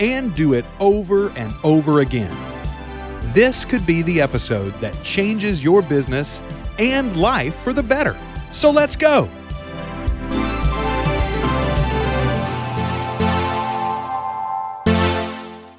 and 0.00 0.34
do 0.34 0.52
it 0.54 0.64
over 0.80 1.30
and 1.30 1.52
over 1.64 2.00
again. 2.00 2.34
This 3.34 3.64
could 3.64 3.86
be 3.86 4.02
the 4.02 4.20
episode 4.20 4.72
that 4.80 4.94
changes 5.04 5.62
your 5.62 5.82
business 5.82 6.42
and 6.78 7.16
life 7.16 7.54
for 7.56 7.72
the 7.72 7.82
better. 7.82 8.16
So 8.52 8.70
let's 8.70 8.96
go. 8.96 9.28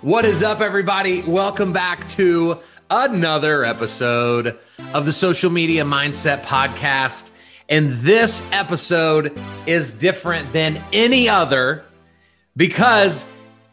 What 0.01 0.25
is 0.25 0.41
up, 0.41 0.61
everybody? 0.61 1.21
Welcome 1.23 1.73
back 1.73 2.07
to 2.09 2.59
another 2.89 3.63
episode 3.63 4.57
of 4.93 5.05
the 5.05 5.11
Social 5.11 5.51
Media 5.51 5.83
Mindset 5.83 6.41
Podcast. 6.43 7.31
And 7.67 7.91
this 7.93 8.41
episode 8.51 9.37
is 9.67 9.91
different 9.91 10.51
than 10.51 10.81
any 10.91 11.29
other 11.29 11.83
because 12.57 13.23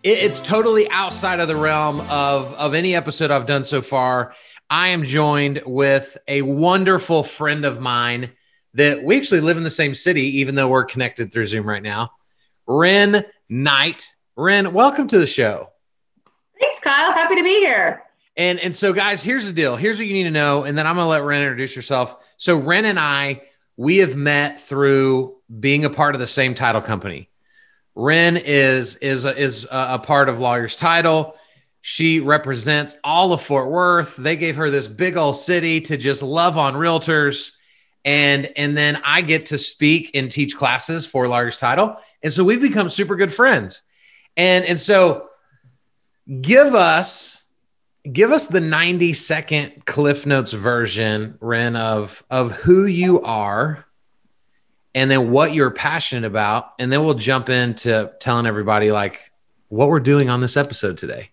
it's 0.06 0.38
totally 0.38 0.88
outside 0.90 1.40
of 1.40 1.48
the 1.48 1.56
realm 1.56 2.00
of, 2.02 2.54
of 2.54 2.74
any 2.74 2.94
episode 2.94 3.32
I've 3.32 3.46
done 3.46 3.64
so 3.64 3.82
far. 3.82 4.34
I 4.70 4.88
am 4.88 5.02
joined 5.02 5.64
with 5.66 6.16
a 6.28 6.42
wonderful 6.42 7.24
friend 7.24 7.64
of 7.64 7.80
mine 7.80 8.30
that 8.74 9.02
we 9.02 9.16
actually 9.16 9.40
live 9.40 9.56
in 9.56 9.64
the 9.64 9.70
same 9.70 9.94
city, 9.94 10.38
even 10.38 10.54
though 10.54 10.68
we're 10.68 10.84
connected 10.84 11.32
through 11.32 11.46
Zoom 11.46 11.68
right 11.68 11.82
now. 11.82 12.12
Ren 12.68 13.24
Knight. 13.48 14.06
Ren, 14.36 14.72
welcome 14.72 15.08
to 15.08 15.18
the 15.18 15.26
show. 15.26 15.70
Thanks, 16.60 16.78
Kyle. 16.78 17.12
Happy 17.12 17.34
to 17.34 17.42
be 17.42 17.58
here. 17.58 18.04
And 18.36 18.60
and 18.60 18.76
so 18.76 18.92
guys, 18.92 19.24
here's 19.24 19.46
the 19.46 19.52
deal. 19.52 19.74
Here's 19.74 19.98
what 19.98 20.06
you 20.06 20.12
need 20.12 20.24
to 20.24 20.30
know, 20.30 20.62
and 20.62 20.78
then 20.78 20.86
I'm 20.86 20.94
gonna 20.94 21.08
let 21.08 21.24
Ren 21.24 21.42
introduce 21.42 21.74
yourself. 21.74 22.14
So 22.36 22.56
Ren 22.56 22.84
and 22.84 23.00
I, 23.00 23.42
we 23.76 23.96
have 23.96 24.14
met 24.14 24.60
through 24.60 25.34
being 25.58 25.84
a 25.84 25.90
part 25.90 26.14
of 26.14 26.20
the 26.20 26.28
same 26.28 26.54
title 26.54 26.80
company. 26.80 27.28
Ren 27.96 28.36
is 28.36 28.96
is 28.96 29.24
a, 29.24 29.34
is 29.34 29.66
a, 29.70 29.98
part 29.98 30.28
of 30.28 30.38
Lawyers 30.38 30.76
Title. 30.76 31.34
She 31.80 32.20
represents 32.20 32.94
all 33.02 33.32
of 33.32 33.40
Fort 33.40 33.70
Worth. 33.70 34.16
They 34.16 34.36
gave 34.36 34.56
her 34.56 34.70
this 34.70 34.86
big 34.86 35.16
old 35.16 35.36
city 35.36 35.80
to 35.82 35.96
just 35.96 36.22
love 36.22 36.58
on 36.58 36.74
realtors, 36.74 37.52
and 38.04 38.52
and 38.54 38.76
then 38.76 39.00
I 39.02 39.22
get 39.22 39.46
to 39.46 39.58
speak 39.58 40.10
and 40.14 40.30
teach 40.30 40.56
classes 40.56 41.06
for 41.06 41.26
Lawyers 41.26 41.56
Title, 41.56 41.96
and 42.22 42.30
so 42.30 42.44
we've 42.44 42.60
become 42.60 42.90
super 42.90 43.16
good 43.16 43.32
friends. 43.32 43.82
And 44.36 44.66
and 44.66 44.78
so 44.78 45.28
give 46.42 46.74
us 46.74 47.46
give 48.12 48.30
us 48.30 48.46
the 48.46 48.60
90 48.60 49.14
second 49.14 49.86
cliff 49.86 50.26
notes 50.26 50.52
version 50.52 51.38
ren 51.40 51.76
of 51.76 52.22
of 52.30 52.52
who 52.52 52.84
you 52.84 53.22
are 53.22 53.85
and 54.96 55.10
then 55.10 55.30
what 55.30 55.54
you're 55.54 55.70
passionate 55.70 56.26
about 56.26 56.72
and 56.80 56.90
then 56.90 57.04
we'll 57.04 57.14
jump 57.14 57.48
into 57.48 58.12
telling 58.18 58.46
everybody 58.46 58.90
like 58.90 59.30
what 59.68 59.88
we're 59.88 60.00
doing 60.00 60.28
on 60.28 60.40
this 60.40 60.56
episode 60.56 60.96
today 60.96 61.30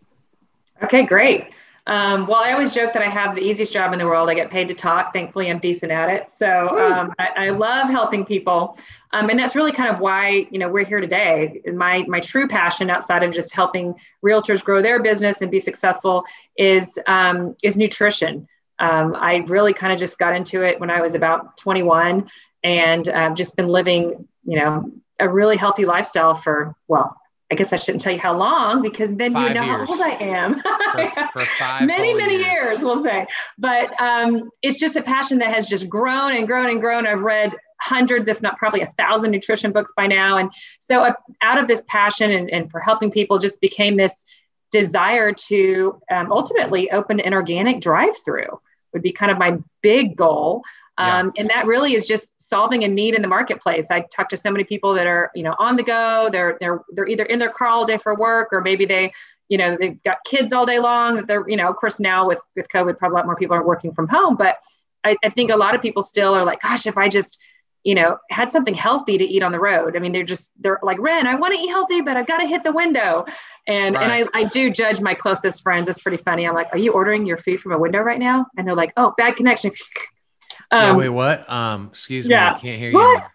okay 0.83 1.01
great 1.01 1.47
um, 1.85 2.27
well, 2.27 2.41
I 2.41 2.53
always 2.53 2.73
joke 2.73 2.93
that 2.93 3.01
I 3.01 3.09
have 3.09 3.35
the 3.35 3.41
easiest 3.41 3.73
job 3.73 3.91
in 3.91 3.99
the 3.99 4.05
world. 4.05 4.29
I 4.29 4.35
get 4.35 4.49
paid 4.49 4.69
to 4.69 4.73
talk. 4.73 5.11
Thankfully, 5.11 5.51
I'm 5.51 5.59
decent 5.59 5.91
at 5.91 6.09
it. 6.09 6.31
So 6.31 6.69
um, 6.79 7.13
I, 7.19 7.47
I, 7.47 7.49
love 7.49 7.89
helping 7.89 8.23
people, 8.23 8.77
um, 9.11 9.29
and 9.29 9.37
that's 9.37 9.53
really 9.53 9.73
kind 9.73 9.93
of 9.93 9.99
why 9.99 10.47
you 10.49 10.59
know 10.59 10.69
we're 10.69 10.85
here 10.85 11.01
today. 11.01 11.61
My 11.73 12.05
my 12.07 12.21
true 12.21 12.47
passion, 12.47 12.89
outside 12.89 13.21
of 13.21 13.33
just 13.33 13.53
helping 13.53 13.95
realtors 14.23 14.63
grow 14.63 14.81
their 14.81 15.03
business 15.03 15.41
and 15.41 15.51
be 15.51 15.59
successful, 15.59 16.23
is 16.57 16.97
um, 17.07 17.53
is 17.63 17.75
nutrition. 17.75 18.47
Um, 18.79 19.13
I 19.17 19.43
really 19.47 19.73
kind 19.73 19.91
of 19.91 19.99
just 19.99 20.17
got 20.17 20.35
into 20.35 20.63
it 20.63 20.79
when 20.79 20.89
I 20.89 21.01
was 21.01 21.15
about 21.15 21.57
21, 21.57 22.29
and 22.63 23.07
I've 23.07 23.35
just 23.35 23.55
been 23.55 23.67
living, 23.67 24.27
you 24.45 24.59
know, 24.59 24.91
a 25.19 25.29
really 25.29 25.57
healthy 25.57 25.85
lifestyle 25.85 26.35
for 26.35 26.75
well 26.87 27.15
I 27.53 27.55
guess 27.55 27.71
I 27.71 27.75
shouldn't 27.75 28.01
tell 28.01 28.13
you 28.13 28.19
how 28.19 28.35
long 28.35 28.81
because 28.81 29.11
then 29.15 29.33
five 29.33 29.49
you 29.49 29.53
know 29.53 29.63
years. 29.63 29.87
how 29.87 29.93
old 29.93 30.01
I 30.01 30.09
am. 30.09 30.59
for, 30.59 31.31
for 31.33 31.45
five 31.59 31.85
many, 31.85 32.15
many 32.15 32.37
years. 32.37 32.47
years. 32.47 32.83
we'll 32.83 33.03
say. 33.03 33.27
But 33.59 33.99
um, 34.01 34.49
it's 34.63 34.79
just 34.79 34.95
a 34.95 35.03
passion 35.03 35.37
that 35.37 35.53
has 35.53 35.67
just 35.67 35.87
grown 35.87 36.35
and 36.35 36.47
grown 36.47 36.71
and 36.71 36.81
grown. 36.81 37.05
I've 37.05 37.21
read 37.21 37.55
hundreds, 37.79 38.27
if 38.27 38.41
not 38.41 38.57
probably 38.57 38.81
a 38.81 38.91
thousand 38.97 39.29
nutrition 39.29 39.71
books 39.71 39.91
by 39.95 40.07
now. 40.07 40.37
And 40.37 40.51
so 40.79 41.01
uh, 41.01 41.13
out 41.43 41.59
of 41.59 41.67
this 41.67 41.83
passion 41.87 42.31
and, 42.31 42.49
and 42.49 42.71
for 42.71 42.79
helping 42.79 43.11
people 43.11 43.37
just 43.37 43.61
became 43.61 43.97
this 43.97 44.25
desire 44.71 45.31
to 45.31 46.01
um, 46.09 46.31
ultimately 46.31 46.89
open 46.89 47.19
an 47.19 47.35
organic 47.35 47.81
drive 47.81 48.15
through 48.25 48.59
would 48.93 49.03
be 49.03 49.11
kind 49.11 49.31
of 49.31 49.37
my 49.37 49.57
big 49.81 50.15
goal. 50.15 50.63
Um, 50.97 51.31
yeah. 51.35 51.41
And 51.41 51.49
that 51.49 51.65
really 51.65 51.93
is 51.93 52.07
just 52.07 52.27
solving 52.37 52.83
a 52.83 52.87
need 52.87 53.15
in 53.15 53.21
the 53.21 53.27
marketplace. 53.27 53.87
I 53.89 54.01
talk 54.01 54.29
to 54.29 54.37
so 54.37 54.51
many 54.51 54.63
people 54.63 54.93
that 54.93 55.07
are, 55.07 55.31
you 55.33 55.43
know, 55.43 55.55
on 55.59 55.75
the 55.75 55.83
go. 55.83 56.29
They're 56.31 56.57
they're 56.59 56.81
they're 56.91 57.07
either 57.07 57.23
in 57.23 57.39
their 57.39 57.49
car 57.49 57.67
all 57.67 57.85
day 57.85 57.97
for 57.97 58.15
work, 58.15 58.49
or 58.51 58.61
maybe 58.61 58.85
they, 58.85 59.11
you 59.49 59.57
know, 59.57 59.75
they've 59.75 60.01
got 60.03 60.17
kids 60.25 60.53
all 60.53 60.65
day 60.65 60.79
long. 60.79 61.25
They're, 61.25 61.47
you 61.49 61.57
know, 61.57 61.67
of 61.67 61.75
course 61.77 61.99
now 61.99 62.27
with 62.27 62.39
with 62.55 62.67
COVID, 62.69 62.97
probably 62.97 63.15
a 63.15 63.17
lot 63.17 63.25
more 63.25 63.35
people 63.35 63.55
are 63.55 63.65
working 63.65 63.93
from 63.93 64.07
home. 64.07 64.35
But 64.35 64.57
I, 65.03 65.17
I 65.23 65.29
think 65.29 65.51
a 65.51 65.57
lot 65.57 65.75
of 65.75 65.81
people 65.81 66.03
still 66.03 66.33
are 66.33 66.45
like, 66.45 66.61
gosh, 66.61 66.85
if 66.85 66.97
I 66.97 67.09
just 67.09 67.41
you 67.83 67.95
know, 67.95 68.17
had 68.29 68.49
something 68.49 68.73
healthy 68.73 69.17
to 69.17 69.25
eat 69.25 69.43
on 69.43 69.51
the 69.51 69.59
road. 69.59 69.97
I 69.97 69.99
mean, 69.99 70.13
they're 70.13 70.23
just 70.23 70.51
they're 70.59 70.79
like, 70.83 70.97
Ren, 70.99 71.27
I 71.27 71.35
want 71.35 71.53
to 71.53 71.59
eat 71.59 71.67
healthy, 71.67 72.01
but 72.01 72.15
I've 72.15 72.27
got 72.27 72.37
to 72.37 72.47
hit 72.47 72.63
the 72.63 72.71
window. 72.71 73.25
And 73.67 73.95
right. 73.95 74.03
and 74.03 74.29
I, 74.33 74.39
I 74.39 74.43
do 74.45 74.69
judge 74.69 75.01
my 75.01 75.13
closest 75.13 75.63
friends. 75.63 75.89
It's 75.89 76.01
pretty 76.01 76.17
funny. 76.17 76.47
I'm 76.47 76.53
like, 76.53 76.69
are 76.71 76.77
you 76.77 76.93
ordering 76.93 77.25
your 77.25 77.37
food 77.37 77.59
from 77.59 77.73
a 77.73 77.77
window 77.77 77.99
right 77.99 78.19
now? 78.19 78.45
And 78.57 78.65
they're 78.65 78.75
like, 78.75 78.93
oh, 78.95 79.13
bad 79.17 79.35
connection. 79.35 79.71
Um, 80.73 80.81
yeah, 80.81 80.95
wait, 80.95 81.09
what? 81.09 81.47
Um, 81.51 81.89
excuse 81.91 82.27
me, 82.27 82.33
I 82.33 82.57
can't 82.57 82.79
hear 82.79 82.89
you. 82.89 82.95
What? 82.95 83.27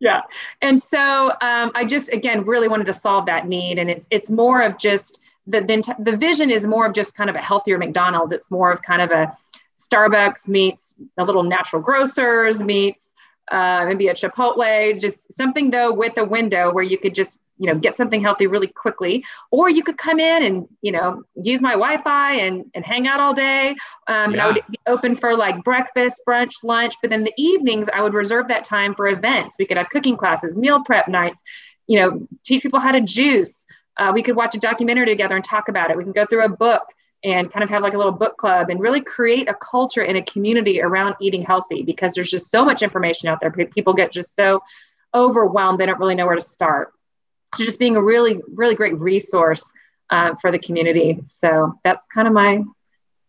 Yeah. 0.00 0.22
And 0.62 0.82
so 0.82 1.30
um, 1.42 1.70
I 1.74 1.84
just 1.84 2.10
again 2.10 2.42
really 2.44 2.68
wanted 2.68 2.86
to 2.86 2.94
solve 2.94 3.26
that 3.26 3.46
need, 3.46 3.78
and 3.78 3.90
it's 3.90 4.06
it's 4.10 4.30
more 4.30 4.62
of 4.62 4.78
just 4.78 5.20
the 5.46 5.60
the, 5.60 5.94
the 5.98 6.16
vision 6.16 6.50
is 6.50 6.66
more 6.66 6.86
of 6.86 6.94
just 6.94 7.14
kind 7.14 7.28
of 7.28 7.36
a 7.36 7.42
healthier 7.42 7.76
McDonald's. 7.76 8.32
It's 8.32 8.50
more 8.50 8.72
of 8.72 8.80
kind 8.80 9.02
of 9.02 9.10
a 9.10 9.30
Starbucks 9.78 10.48
meets 10.48 10.94
a 11.18 11.24
little 11.24 11.42
natural 11.42 11.82
grocers 11.82 12.62
meets 12.62 13.12
uh, 13.50 13.84
maybe 13.86 14.08
a 14.08 14.14
Chipotle, 14.14 14.98
just 14.98 15.34
something 15.34 15.70
though 15.70 15.92
with 15.92 16.16
a 16.16 16.24
window 16.24 16.72
where 16.72 16.82
you 16.82 16.96
could 16.96 17.14
just 17.14 17.40
you 17.58 17.66
know 17.66 17.74
get 17.74 17.96
something 17.96 18.20
healthy 18.20 18.46
really 18.46 18.66
quickly 18.66 19.24
or 19.50 19.68
you 19.68 19.82
could 19.82 19.96
come 19.96 20.20
in 20.20 20.42
and 20.42 20.68
you 20.82 20.92
know 20.92 21.22
use 21.42 21.62
my 21.62 21.72
wi-fi 21.72 22.34
and 22.34 22.64
and 22.74 22.84
hang 22.84 23.06
out 23.06 23.20
all 23.20 23.34
day. 23.34 23.70
Um, 23.70 23.76
yeah. 24.08 24.24
and 24.24 24.40
i 24.40 24.46
would 24.46 24.62
be 24.70 24.78
open 24.86 25.16
for 25.16 25.36
like 25.36 25.64
breakfast 25.64 26.22
brunch 26.28 26.62
lunch 26.62 26.94
but 27.00 27.10
then 27.10 27.24
the 27.24 27.32
evenings 27.36 27.88
i 27.92 28.00
would 28.00 28.14
reserve 28.14 28.48
that 28.48 28.64
time 28.64 28.94
for 28.94 29.08
events. 29.08 29.56
We 29.58 29.66
could 29.66 29.76
have 29.76 29.88
cooking 29.88 30.16
classes 30.16 30.56
meal 30.56 30.82
prep 30.84 31.08
nights 31.08 31.42
you 31.86 31.98
know 31.98 32.26
teach 32.44 32.62
people 32.62 32.80
how 32.80 32.92
to 32.92 33.00
juice. 33.00 33.66
Uh, 33.98 34.12
we 34.12 34.22
could 34.22 34.36
watch 34.36 34.54
a 34.54 34.58
documentary 34.58 35.06
together 35.06 35.36
and 35.36 35.44
talk 35.44 35.68
about 35.68 35.90
it. 35.90 35.96
We 35.96 36.04
can 36.04 36.12
go 36.12 36.26
through 36.26 36.44
a 36.44 36.50
book 36.50 36.82
and 37.24 37.50
kind 37.50 37.64
of 37.64 37.70
have 37.70 37.82
like 37.82 37.94
a 37.94 37.96
little 37.96 38.12
book 38.12 38.36
club 38.36 38.68
and 38.68 38.78
really 38.78 39.00
create 39.00 39.48
a 39.48 39.54
culture 39.54 40.02
and 40.02 40.18
a 40.18 40.22
community 40.22 40.82
around 40.82 41.14
eating 41.18 41.42
healthy 41.42 41.82
because 41.82 42.12
there's 42.12 42.30
just 42.30 42.50
so 42.50 42.62
much 42.62 42.82
information 42.82 43.30
out 43.30 43.40
there. 43.40 43.50
People 43.50 43.94
get 43.94 44.12
just 44.12 44.36
so 44.36 44.62
overwhelmed 45.14 45.78
they 45.78 45.86
don't 45.86 45.98
really 45.98 46.14
know 46.14 46.26
where 46.26 46.36
to 46.36 46.42
start 46.42 46.92
to 47.54 47.64
just 47.64 47.78
being 47.78 47.96
a 47.96 48.02
really, 48.02 48.40
really 48.54 48.74
great 48.74 48.98
resource 48.98 49.70
uh, 50.10 50.34
for 50.40 50.52
the 50.52 50.58
community. 50.58 51.20
So 51.28 51.78
that's 51.84 52.06
kind 52.08 52.28
of 52.28 52.34
my 52.34 52.62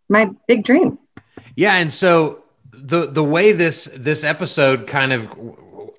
my 0.10 0.30
big 0.48 0.64
dream. 0.64 1.00
Yeah, 1.56 1.76
and 1.76 1.92
so 1.92 2.44
the 2.72 3.08
the 3.08 3.24
way 3.24 3.52
this 3.52 3.90
this 3.96 4.24
episode 4.24 4.88
kind 4.88 5.14
of 5.14 5.30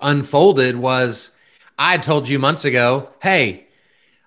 unfolded 0.01 0.75
was 0.75 1.31
I 1.77 1.97
told 1.97 2.27
you 2.27 2.39
months 2.39 2.65
ago, 2.65 3.09
hey, 3.21 3.67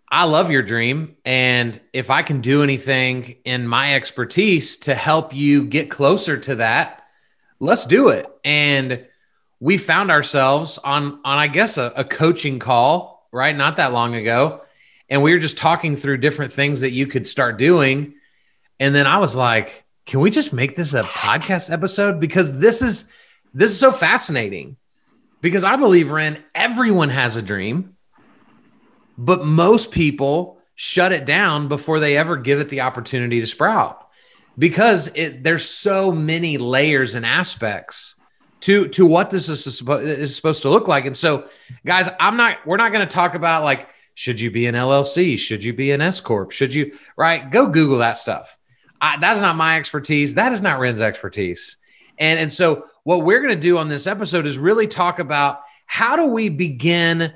I 0.09 0.25
love 0.25 0.51
your 0.51 0.63
dream. 0.63 1.17
And 1.25 1.81
if 1.93 2.11
I 2.11 2.23
can 2.23 2.43
do 2.43 2.63
anything 2.63 3.37
in 3.45 3.67
my 3.67 3.95
expertise 3.95 4.77
to 4.79 4.95
help 4.95 5.35
you 5.35 5.65
get 5.65 5.91
closer 5.91 6.37
to 6.39 6.57
that, 6.57 7.03
let's 7.61 7.87
do 7.87 8.09
it. 8.09 8.27
And 8.45 9.07
we 9.59 9.79
found 9.79 10.11
ourselves 10.11 10.79
on 10.79 11.21
on 11.25 11.39
I 11.39 11.47
guess 11.47 11.79
a, 11.79 11.93
a 11.97 12.05
coaching 12.05 12.59
call 12.59 13.22
right? 13.33 13.57
Not 13.57 13.77
that 13.77 13.93
long 13.93 14.15
ago. 14.15 14.63
And 15.09 15.23
we 15.23 15.33
were 15.33 15.39
just 15.39 15.59
talking 15.59 15.97
through 15.97 16.19
different 16.19 16.53
things 16.53 16.83
that 16.83 16.93
you 16.93 17.07
could 17.07 17.27
start 17.27 17.59
doing. 17.59 18.15
And 18.79 18.95
then 18.95 19.07
I 19.07 19.19
was 19.19 19.35
like, 19.37 19.85
can 20.07 20.21
we 20.21 20.31
just 20.31 20.53
make 20.53 20.77
this 20.77 20.95
a 20.95 21.03
podcast 21.03 21.71
episode? 21.71 22.21
Because 22.21 22.59
this 22.59 22.83
is 22.83 23.13
this 23.55 23.71
is 23.71 23.79
so 23.79 23.93
fascinating. 23.93 24.77
Because 25.41 25.65
I 25.65 25.77
believe, 25.77 26.11
Ren, 26.11 26.43
everyone 26.55 27.09
has 27.09 27.37
a 27.37 27.43
dream, 27.43 27.97
but 29.19 29.45
most 29.45 29.91
people 29.91 30.61
shut 30.75 31.13
it 31.13 31.27
down 31.27 31.69
before 31.69 32.01
they 32.01 32.17
ever 32.17 32.37
give 32.37 32.61
it 32.61 32.69
the 32.69 32.81
opportunity 32.83 33.41
to 33.41 33.47
sprout 33.47 34.03
because 34.59 35.11
it 35.15 35.43
there's 35.43 35.65
so 35.65 36.13
many 36.13 36.59
layers 36.59 37.15
and 37.15 37.25
aspects 37.25 38.21
to 38.63 38.89
to 38.89 39.05
what 39.05 39.31
this 39.31 39.49
is, 39.49 39.77
supposed 39.77 40.07
is 40.07 40.35
supposed 40.35 40.63
to 40.63 40.71
look 40.71 40.89
like. 40.89 41.05
And 41.05 41.17
so 41.17 41.49
guys 41.85 42.09
i'm 42.19 42.37
not 42.37 42.59
we're 42.67 42.77
not 42.77 42.93
going 42.93 43.07
to 43.07 43.13
talk 43.13 43.35
about 43.35 43.63
like 43.63 43.89
should 44.15 44.41
you 44.41 44.51
be 44.51 44.67
an 44.67 44.75
llc 44.75 45.39
should 45.39 45.63
you 45.63 45.73
be 45.73 45.91
an 45.91 46.01
s 46.01 46.21
corp? 46.21 46.51
Should 46.51 46.75
you 46.75 46.97
right? 47.17 47.51
Go 47.51 47.67
google 47.67 47.99
that 47.99 48.19
stuff. 48.19 48.59
I, 49.01 49.19
that's 49.19 49.41
not 49.41 49.57
my 49.57 49.77
expertise. 49.79 50.37
That 50.37 50.53
is 50.53 50.63
not 50.63 50.79
ren's 50.79 51.01
expertise. 51.01 51.77
And 52.19 52.39
and 52.39 52.53
so 52.53 52.87
what 53.05 53.25
we're 53.25 53.41
going 53.41 53.55
to 53.55 53.61
do 53.61 53.79
on 53.79 53.89
this 53.89 54.07
episode 54.07 54.47
is 54.47 54.59
really 54.59 54.87
talk 54.87 55.19
about 55.19 55.61
how 55.87 56.17
do 56.17 56.27
we 56.27 56.49
begin 56.49 57.35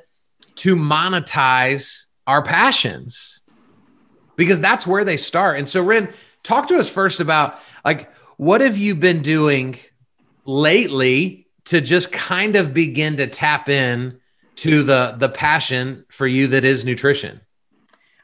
to 0.56 0.76
monetize 0.76 2.05
our 2.26 2.43
passions? 2.43 3.43
Because 4.37 4.61
that's 4.61 4.87
where 4.87 5.05
they 5.05 5.17
start. 5.17 5.58
And 5.58 5.69
so, 5.69 5.82
Ren, 5.82 6.12
talk 6.43 6.69
to 6.69 6.79
us 6.79 6.88
first 6.88 7.20
about 7.20 7.58
like 7.84 8.12
what 8.37 8.61
have 8.61 8.76
you 8.76 8.94
been 8.94 9.22
doing 9.22 9.76
lately 10.46 11.46
to 11.66 11.81
just 11.81 12.12
kind 12.12 12.56
of 12.56 12.72
begin 12.72 13.16
to 13.16 13.26
tap 13.26 13.69
in 13.69 14.20
to 14.56 14.82
the 14.82 15.14
the 15.19 15.28
passion 15.28 16.04
for 16.08 16.26
you 16.26 16.46
that 16.48 16.64
is 16.64 16.84
nutrition. 16.84 17.40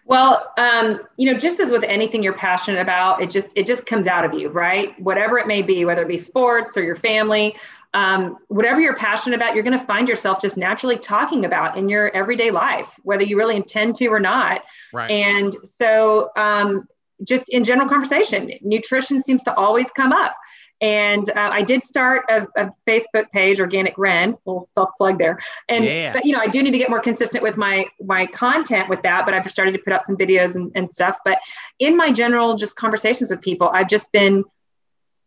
Well, 0.04 0.52
um, 0.58 1.00
you 1.16 1.30
know, 1.30 1.38
just 1.38 1.60
as 1.60 1.70
with 1.70 1.84
anything 1.84 2.22
you're 2.22 2.32
passionate 2.32 2.80
about, 2.80 3.22
it 3.22 3.30
just 3.30 3.52
it 3.56 3.66
just 3.66 3.86
comes 3.86 4.06
out 4.06 4.24
of 4.24 4.34
you, 4.34 4.48
right? 4.48 4.98
Whatever 5.00 5.38
it 5.38 5.46
may 5.46 5.62
be, 5.62 5.84
whether 5.84 6.02
it 6.02 6.08
be 6.08 6.16
sports 6.16 6.76
or 6.76 6.82
your 6.82 6.96
family, 6.96 7.54
um, 7.94 8.38
whatever 8.48 8.80
you're 8.80 8.96
passionate 8.96 9.36
about, 9.36 9.54
you're 9.54 9.62
going 9.62 9.78
to 9.78 9.84
find 9.84 10.08
yourself 10.08 10.40
just 10.40 10.56
naturally 10.56 10.96
talking 10.96 11.44
about 11.44 11.76
in 11.76 11.88
your 11.88 12.14
everyday 12.16 12.50
life, 12.50 12.88
whether 13.02 13.22
you 13.22 13.36
really 13.36 13.56
intend 13.56 13.94
to 13.96 14.06
or 14.08 14.20
not. 14.20 14.62
Right. 14.92 15.10
And 15.10 15.54
so, 15.64 16.30
um, 16.36 16.88
just 17.24 17.48
in 17.50 17.62
general 17.62 17.88
conversation, 17.88 18.50
nutrition 18.62 19.22
seems 19.22 19.42
to 19.44 19.54
always 19.54 19.90
come 19.92 20.12
up. 20.12 20.34
And 20.82 21.30
uh, 21.30 21.50
I 21.52 21.62
did 21.62 21.82
start 21.82 22.24
a, 22.28 22.46
a, 22.56 22.72
Facebook 22.88 23.30
page, 23.30 23.60
Organic 23.60 23.96
Ren, 23.96 24.36
little 24.44 24.68
self 24.74 24.90
plug 24.98 25.18
there. 25.18 25.38
And 25.68 25.84
yeah. 25.84 26.12
but 26.12 26.24
you 26.24 26.32
know, 26.32 26.40
I 26.40 26.48
do 26.48 26.60
need 26.60 26.72
to 26.72 26.78
get 26.78 26.90
more 26.90 27.00
consistent 27.00 27.42
with 27.42 27.56
my 27.56 27.86
my 28.00 28.26
content 28.26 28.88
with 28.88 29.00
that. 29.02 29.24
But 29.24 29.34
I've 29.34 29.48
started 29.50 29.72
to 29.72 29.78
put 29.78 29.92
out 29.92 30.04
some 30.04 30.16
videos 30.16 30.56
and, 30.56 30.72
and 30.74 30.90
stuff. 30.90 31.18
But 31.24 31.38
in 31.78 31.96
my 31.96 32.10
general 32.10 32.56
just 32.56 32.74
conversations 32.74 33.30
with 33.30 33.40
people, 33.40 33.70
I've 33.72 33.88
just 33.88 34.10
been 34.10 34.44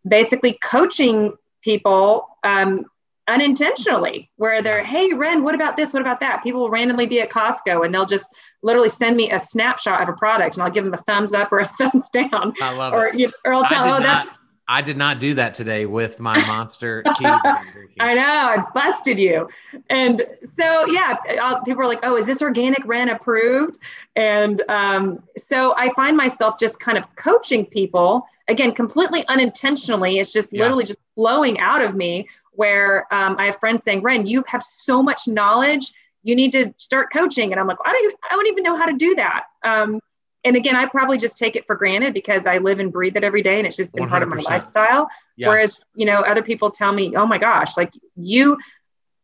basically 0.07 0.60
coaching 0.62 1.34
people 1.63 2.28
um, 2.44 2.86
unintentionally 3.28 4.30
where 4.36 4.62
they're 4.62 4.84
hey 4.84 5.12
ren 5.12 5.44
what 5.44 5.56
about 5.56 5.75
this 5.75 5.94
what 5.94 6.02
about 6.02 6.19
that 6.19 6.44
people 6.44 6.62
will 6.62 6.69
randomly 6.69 7.07
be 7.07 7.22
at 7.22 7.31
costco 7.31 7.84
and 7.84 7.94
they'll 7.94 8.06
just 8.06 8.36
literally 8.62 8.88
send 8.90 9.18
me 9.18 9.31
a 9.31 9.40
snapshot 9.40 10.00
of 10.00 10.10
a 10.10 10.13
product 10.13 10.56
and 10.56 10.63
i'll 10.63 10.69
give 10.69 10.84
them 10.84 10.94
a 10.94 10.98
thumbs 10.98 11.34
up 11.34 11.52
or 11.52 11.57
a 11.57 11.66
thumbs 11.80 12.07
down 12.10 12.54
i 12.62 12.72
love 12.72 12.94
or, 12.94 13.07
it 13.07 13.34
or 13.44 13.54
i'll 13.54 13.63
tell 13.63 13.84
them, 13.84 13.94
oh 13.96 14.04
that's 14.04 14.30
I 14.67 14.81
did 14.81 14.97
not 14.97 15.19
do 15.19 15.35
that 15.35 15.53
today 15.53 15.85
with 15.85 16.19
my 16.19 16.44
monster 16.47 17.03
tea. 17.17 17.25
I 17.25 18.13
know, 18.13 18.23
I 18.23 18.63
busted 18.73 19.19
you. 19.19 19.47
And 19.89 20.25
so, 20.53 20.85
yeah, 20.88 21.15
I'll, 21.41 21.63
people 21.63 21.83
are 21.83 21.88
like, 21.88 22.00
oh, 22.03 22.17
is 22.17 22.25
this 22.25 22.41
organic 22.41 22.85
Ren 22.85 23.09
approved? 23.09 23.79
And 24.15 24.62
um, 24.69 25.21
so 25.38 25.75
I 25.77 25.94
find 25.94 26.17
myself 26.17 26.59
just 26.59 26.79
kind 26.79 26.97
of 26.97 27.15
coaching 27.15 27.65
people, 27.65 28.25
again, 28.47 28.73
completely 28.73 29.25
unintentionally. 29.27 30.17
It's 30.19 30.33
just 30.33 30.51
yeah. 30.51 30.63
literally 30.63 30.85
just 30.85 31.00
flowing 31.13 31.59
out 31.59 31.81
of 31.81 31.95
me 31.95 32.27
where 32.53 33.06
um, 33.13 33.35
I 33.38 33.45
have 33.45 33.59
friends 33.59 33.83
saying, 33.83 34.01
Ren, 34.01 34.25
you 34.25 34.44
have 34.47 34.63
so 34.63 35.03
much 35.03 35.27
knowledge. 35.27 35.91
You 36.23 36.35
need 36.35 36.51
to 36.53 36.73
start 36.77 37.13
coaching. 37.13 37.51
And 37.51 37.59
I'm 37.59 37.68
like, 37.68 37.77
I 37.85 37.91
don't, 37.91 38.15
I 38.31 38.35
don't 38.35 38.47
even 38.47 38.63
know 38.63 38.75
how 38.75 38.85
to 38.85 38.94
do 38.94 39.13
that. 39.15 39.45
Um, 39.63 40.00
and 40.45 40.56
again, 40.56 40.75
I 40.75 40.86
probably 40.86 41.18
just 41.18 41.38
take 41.38 41.56
it 41.56 41.65
for 41.65 41.75
granted 41.75 42.13
because 42.13 42.45
I 42.45 42.59
live 42.59 42.80
and 42.80 42.94
breathe 42.94 43.18
it 43.18 43.24
every 43.24 43.42
day 43.42 43.57
and 43.57 43.65
it's 43.65 43.75
just 43.75 43.92
been 43.94 44.06
100%. 44.06 44.09
part 44.09 44.24
of 44.24 44.30
my 44.30 44.38
lifestyle. 44.38 45.09
Yeah. 45.36 45.50
Whereas, 45.50 45.80
you 45.95 46.06
know, 46.06 46.21
other 46.21 46.44
people 46.44 46.69
tell 46.69 46.94
me, 46.94 47.15
oh 47.15 47.25
my 47.25 47.39
gosh, 47.39 47.75
like 47.75 47.92
you, 48.15 48.57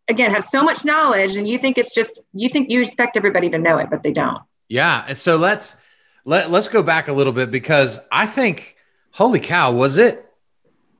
again, 0.07 0.31
have 0.31 0.43
so 0.43 0.63
much 0.63 0.83
knowledge 0.83 1.37
and 1.37 1.47
you 1.47 1.59
think 1.59 1.77
it's 1.77 1.93
just, 1.93 2.19
you 2.33 2.49
think 2.49 2.71
you 2.71 2.81
expect 2.81 3.15
everybody 3.15 3.51
to 3.51 3.59
know 3.59 3.77
it, 3.77 3.91
but 3.91 4.01
they 4.01 4.11
don't. 4.11 4.41
Yeah. 4.67 5.05
And 5.07 5.15
so 5.15 5.37
let's, 5.37 5.79
let, 6.25 6.49
let's 6.49 6.67
go 6.67 6.81
back 6.81 7.07
a 7.07 7.13
little 7.13 7.33
bit 7.33 7.51
because 7.51 7.99
I 8.11 8.25
think, 8.25 8.75
holy 9.11 9.39
cow, 9.39 9.71
was 9.71 9.97
it 9.97 10.25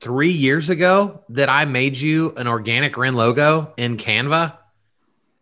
three 0.00 0.30
years 0.30 0.70
ago 0.70 1.24
that 1.30 1.48
I 1.48 1.64
made 1.64 1.96
you 1.96 2.32
an 2.36 2.46
organic 2.46 2.96
Ren 2.96 3.14
logo 3.14 3.72
in 3.76 3.96
Canva? 3.96 4.56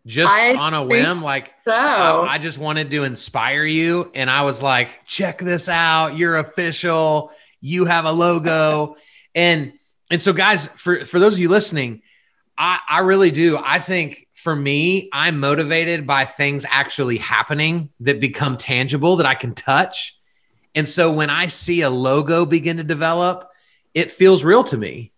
Just 0.05 0.31
I 0.31 0.55
on 0.55 0.73
a 0.73 0.83
whim 0.83 1.21
like 1.21 1.53
so. 1.65 1.73
I, 1.73 2.33
I, 2.33 2.37
just 2.37 2.57
wanted 2.57 2.89
to 2.91 3.03
inspire 3.03 3.63
you 3.63 4.09
and 4.15 4.31
i 4.31 4.41
was 4.41 4.63
like 4.63 5.05
check 5.05 5.37
this 5.37 5.69
out 5.69 6.17
you're 6.17 6.37
official 6.37 7.31
you 7.61 7.85
have 7.85 8.05
a 8.05 8.11
logo. 8.11 8.95
And 9.33 9.71
and 10.09 10.21
so 10.21 10.33
guys 10.33 10.67
for 10.67 11.05
for 11.05 11.17
those 11.17 11.35
of 11.35 11.39
you 11.39 11.47
listening 11.47 12.01
i 12.57 12.79
i 12.89 12.99
really 12.99 13.31
do. 13.31 13.57
I 13.57 13.79
think 13.79 14.27
for 14.33 14.53
me 14.53 15.07
i'm 15.13 15.39
motivated 15.39 16.05
by 16.05 16.25
things 16.25 16.65
actually 16.69 17.15
happening 17.15 17.87
that 18.01 18.19
become 18.19 18.57
tangible 18.57 19.15
that 19.15 19.25
i 19.25 19.35
can 19.35 19.53
touch. 19.53 20.19
And 20.75 20.85
so 20.85 21.13
when 21.13 21.29
i 21.29 21.47
see 21.47 21.79
a 21.79 21.89
logo 21.89 22.45
begin 22.45 22.75
to 22.75 22.83
develop 22.83 23.47
it 23.93 24.11
feels 24.11 24.43
real 24.43 24.65
to 24.65 24.75
me 24.75 25.13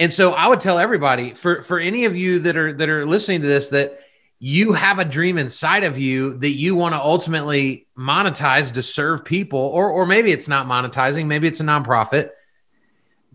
and 0.00 0.10
so 0.10 0.32
I 0.32 0.48
would 0.48 0.60
tell 0.60 0.78
everybody 0.78 1.34
for 1.34 1.60
for 1.60 1.78
any 1.78 2.06
of 2.06 2.16
you 2.16 2.40
that 2.40 2.56
are 2.56 2.72
that 2.72 2.88
are 2.88 3.04
listening 3.04 3.42
to 3.42 3.46
this 3.46 3.68
that 3.68 4.00
you 4.38 4.72
have 4.72 4.98
a 4.98 5.04
dream 5.04 5.36
inside 5.36 5.84
of 5.84 5.98
you 5.98 6.38
that 6.38 6.52
you 6.52 6.74
want 6.74 6.94
to 6.94 7.00
ultimately 7.00 7.86
monetize 7.96 8.72
to 8.72 8.82
serve 8.82 9.26
people 9.26 9.60
or 9.60 9.90
or 9.90 10.06
maybe 10.06 10.32
it's 10.32 10.48
not 10.48 10.66
monetizing, 10.66 11.26
maybe 11.26 11.46
it's 11.46 11.60
a 11.60 11.64
nonprofit. 11.64 12.30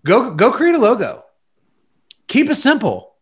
Go 0.03 0.33
go 0.33 0.51
create 0.51 0.73
a 0.73 0.79
logo. 0.79 1.23
Keep 2.27 2.50
it 2.50 2.56
simple. 2.56 3.13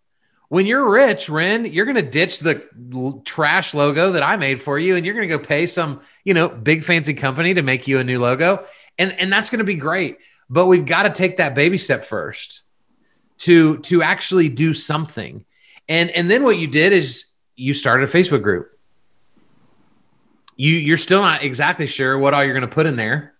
When 0.47 0.65
you're 0.65 0.89
rich, 0.89 1.27
Ren, 1.27 1.65
you're 1.65 1.85
going 1.85 1.95
to 1.95 2.01
ditch 2.01 2.39
the 2.39 3.21
trash 3.25 3.73
logo 3.73 4.11
that 4.11 4.23
I 4.23 4.37
made 4.37 4.61
for 4.61 4.77
you 4.79 4.95
and 4.95 5.03
you're 5.05 5.15
going 5.15 5.27
to 5.27 5.37
go 5.37 5.43
pay 5.43 5.65
some, 5.65 6.01
you 6.23 6.33
know, 6.33 6.47
big 6.47 6.83
fancy 6.83 7.15
company 7.15 7.55
to 7.55 7.63
make 7.63 7.87
you 7.87 7.99
a 7.99 8.03
new 8.05 8.19
logo. 8.19 8.65
And 8.97 9.11
and 9.19 9.33
that's 9.33 9.49
going 9.49 9.59
to 9.59 9.65
be 9.65 9.75
great. 9.75 10.19
But 10.49 10.67
we've 10.67 10.85
got 10.85 11.03
to 11.03 11.09
take 11.09 11.37
that 11.37 11.55
baby 11.55 11.77
step 11.77 12.05
first 12.05 12.63
to 13.39 13.77
to 13.79 14.01
actually 14.01 14.49
do 14.49 14.73
something. 14.73 15.45
And 15.89 16.09
and 16.11 16.29
then 16.29 16.43
what 16.43 16.57
you 16.57 16.67
did 16.67 16.93
is 16.93 17.31
you 17.55 17.73
started 17.73 18.07
a 18.07 18.11
Facebook 18.11 18.41
group. 18.41 18.77
You 20.55 20.73
you're 20.73 20.97
still 20.97 21.21
not 21.21 21.43
exactly 21.43 21.85
sure 21.85 22.17
what 22.17 22.33
all 22.33 22.43
you're 22.43 22.53
going 22.53 22.61
to 22.61 22.73
put 22.73 22.85
in 22.85 22.95
there. 22.95 23.33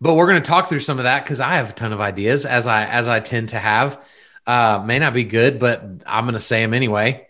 But 0.00 0.14
we're 0.14 0.26
going 0.26 0.42
to 0.42 0.48
talk 0.48 0.68
through 0.68 0.80
some 0.80 0.98
of 0.98 1.04
that 1.04 1.24
cuz 1.26 1.40
I 1.40 1.56
have 1.56 1.70
a 1.70 1.72
ton 1.72 1.92
of 1.92 2.00
ideas 2.00 2.46
as 2.46 2.66
I 2.66 2.84
as 2.86 3.08
I 3.08 3.20
tend 3.20 3.50
to 3.50 3.58
have. 3.58 4.00
Uh 4.46 4.82
may 4.84 4.98
not 4.98 5.14
be 5.14 5.24
good, 5.24 5.58
but 5.58 5.82
I'm 6.06 6.24
going 6.24 6.34
to 6.34 6.40
say 6.40 6.62
them 6.62 6.74
anyway. 6.74 7.26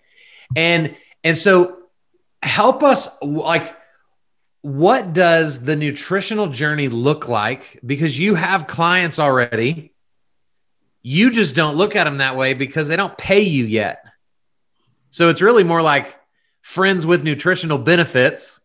And 0.56 0.96
and 1.22 1.36
so 1.36 1.78
help 2.42 2.82
us 2.82 3.08
like 3.22 3.76
what 4.60 5.12
does 5.12 5.64
the 5.64 5.76
nutritional 5.76 6.48
journey 6.48 6.88
look 6.88 7.28
like 7.28 7.78
because 7.84 8.18
you 8.18 8.34
have 8.34 8.66
clients 8.66 9.18
already 9.18 9.93
you 11.06 11.30
just 11.30 11.54
don't 11.54 11.76
look 11.76 11.94
at 11.94 12.04
them 12.04 12.16
that 12.16 12.34
way 12.34 12.54
because 12.54 12.88
they 12.88 12.96
don't 12.96 13.16
pay 13.16 13.42
you 13.42 13.66
yet. 13.66 14.04
So 15.10 15.28
it's 15.28 15.42
really 15.42 15.62
more 15.62 15.82
like 15.82 16.18
friends 16.62 17.06
with 17.06 17.22
nutritional 17.22 17.76
benefits 17.76 18.58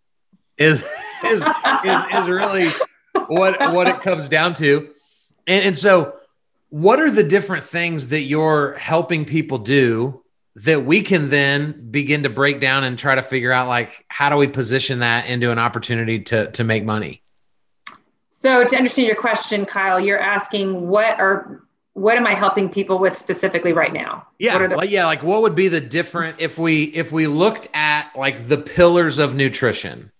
is 0.58 0.79
is 1.25 1.43
is, 1.86 2.01
is 2.13 2.29
really 2.29 2.69
what 3.27 3.74
what 3.74 3.88
it 3.88 4.00
comes 4.00 4.29
down 4.29 4.53
to. 4.55 4.89
And, 5.48 5.65
and 5.65 5.77
so 5.77 6.15
what 6.69 7.01
are 7.01 7.12
the 7.12 7.24
different 7.24 7.65
things 7.65 8.08
that 8.08 8.22
you're 8.22 8.74
helping 8.75 9.25
people 9.25 9.58
do 9.58 10.24
that 10.55 10.86
we 10.86 11.01
can 11.01 11.29
then 11.29 11.89
begin 11.91 12.24
to 12.24 12.29
break 12.29 12.62
down 12.62 12.86
and 12.86 12.98
try 12.98 13.15
to 13.15 13.22
figure 13.22 13.51
out 13.51 13.67
like 13.67 13.91
how 14.08 14.29
do 14.29 14.38
we 14.38 14.48
position 14.48 15.00
that 15.00 15.25
into 15.27 15.51
an 15.51 15.60
opportunity 15.60 16.22
to 16.22 16.50
to 16.51 16.63
make 16.63 16.86
money? 16.86 17.22
So 18.29 18.63
to 18.63 18.77
understand 18.77 19.08
your 19.08 19.17
question, 19.17 19.65
Kyle, 19.65 20.00
you're 20.00 20.17
asking 20.17 20.88
what 20.88 21.19
are 21.19 21.63
what 21.93 22.17
am 22.17 22.27
I 22.27 22.34
helping 22.34 22.69
people 22.69 23.00
with 23.00 23.17
specifically 23.17 23.74
right 23.74 23.91
now? 23.91 24.27
Yeah, 24.38 24.67
the- 24.67 24.88
yeah. 24.88 25.05
Like, 25.05 25.24
what 25.24 25.41
would 25.41 25.55
be 25.55 25.67
the 25.67 25.81
different 25.81 26.38
if 26.39 26.58
we 26.58 26.84
if 26.84 27.12
we 27.12 27.27
looked 27.27 27.67
at 27.74 28.12
like 28.15 28.48
the 28.48 28.58
pillars 28.58 29.19
of 29.19 29.36
nutrition, 29.36 30.12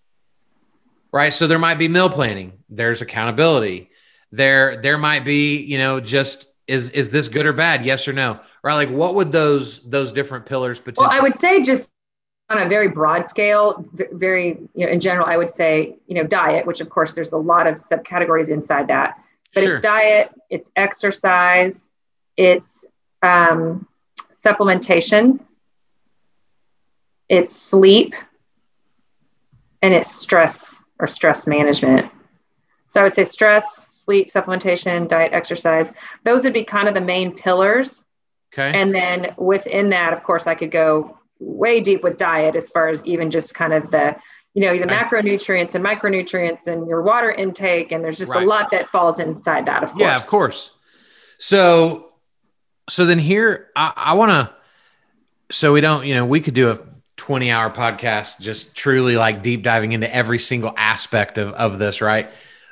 right? 1.12 1.32
So 1.32 1.48
there 1.48 1.60
might 1.60 1.76
be 1.76 1.88
meal 1.88 2.10
planning. 2.10 2.54
There's 2.70 3.02
accountability. 3.02 3.90
There 4.32 4.82
there 4.82 4.98
might 4.98 5.24
be 5.24 5.58
you 5.58 5.78
know 5.78 6.00
just 6.00 6.52
is 6.68 6.92
is 6.92 7.12
this 7.12 7.28
good 7.28 7.46
or 7.46 7.54
bad? 7.54 7.86
Yes 7.86 8.08
or 8.08 8.14
no? 8.14 8.40
Right? 8.64 8.76
Like, 8.76 8.90
what 8.90 9.16
would 9.16 9.32
those 9.32 9.82
those 9.90 10.12
different 10.12 10.46
pillars 10.46 10.80
potentially? 10.80 11.08
Well, 11.08 11.18
I 11.18 11.22
would 11.22 11.38
say 11.38 11.64
just 11.64 11.92
on 12.50 12.58
a 12.58 12.68
very 12.68 12.90
broad 12.90 13.30
scale, 13.30 13.86
very 13.94 14.58
you 14.74 14.86
know 14.86 14.92
in 14.92 15.00
general, 15.00 15.28
I 15.28 15.38
would 15.38 15.50
say 15.50 15.98
you 16.08 16.16
know 16.16 16.24
diet, 16.24 16.66
which 16.66 16.82
of 16.82 16.90
course 16.90 17.14
there's 17.14 17.32
a 17.32 17.38
lot 17.38 17.68
of 17.68 17.76
subcategories 17.76 18.50
inside 18.50 18.88
that 18.88 19.24
but 19.54 19.64
sure. 19.64 19.76
it's 19.76 19.84
diet, 19.84 20.32
it's 20.50 20.72
exercise, 20.76 21.92
it's 22.38 22.86
um, 23.22 23.88
supplementation, 24.34 25.40
it's 27.28 27.56
sleep, 27.56 28.16
and 29.82 29.94
it's 29.94 30.12
stress 30.12 30.78
or 31.00 31.08
stress 31.08 31.48
management. 31.48 32.12
So 32.88 33.02
I 33.02 33.04
would 33.04 33.14
say 33.14 33.24
stress, 33.24 33.88
sleep, 33.90 34.32
supplementation, 34.32 35.08
diet, 35.08 35.32
exercise. 35.34 35.94
Those 36.26 36.44
would 36.44 36.54
be 36.54 36.64
kind 36.64 36.88
of 36.88 36.96
the 36.96 37.02
main 37.02 37.36
pillars. 37.36 38.04
Okay. 38.54 38.72
And 38.78 38.94
then 38.94 39.36
within 39.38 39.90
that, 39.92 40.12
of 40.12 40.24
course, 40.24 40.48
I 40.48 40.56
could 40.56 40.72
go 40.72 41.18
way 41.40 41.80
deep 41.80 42.04
with 42.04 42.18
diet 42.18 42.56
as 42.56 42.70
far 42.70 42.90
as 42.90 43.06
even 43.06 43.30
just 43.30 43.54
kind 43.54 43.74
of 43.74 43.92
the 43.92 44.16
you 44.54 44.62
know 44.62 44.78
the 44.78 44.86
macronutrients 44.86 45.76
and 45.76 45.86
micronutrients 45.86 46.68
and 46.68 46.88
your 46.88 47.02
water 47.02 47.32
intake 47.32 47.92
and 47.92 48.04
there's 48.04 48.18
just 48.18 48.32
right. 48.32 48.44
a 48.44 48.48
lot 48.48 48.72
that 48.72 48.88
falls 48.88 49.20
inside 49.20 49.66
that 49.66 49.84
of 49.84 49.90
course 49.92 50.02
yeah 50.02 50.16
of 50.16 50.26
course. 50.28 50.72
so 51.38 52.12
so 52.90 53.06
then 53.06 53.20
here 53.20 53.70
i, 53.76 53.94
I 53.96 54.14
want 54.14 54.32
to 54.32 54.54
so 55.52 55.74
we 55.74 55.82
don't 55.82 56.06
you 56.06 56.16
know 56.16 56.26
we 56.26 56.42
could 56.42 56.56
do 56.56 56.72
a 56.72 56.80
20 57.20 57.52
hour 57.52 57.70
podcast 57.70 58.40
just 58.40 58.76
truly 58.76 59.18
like 59.18 59.44
deep 59.44 59.62
diving 59.62 59.92
into 59.92 60.12
every 60.14 60.40
single 60.40 60.74
aspect 60.78 61.38
of, 61.38 61.52
of 61.54 61.78
this 61.78 62.02
right? 62.02 62.32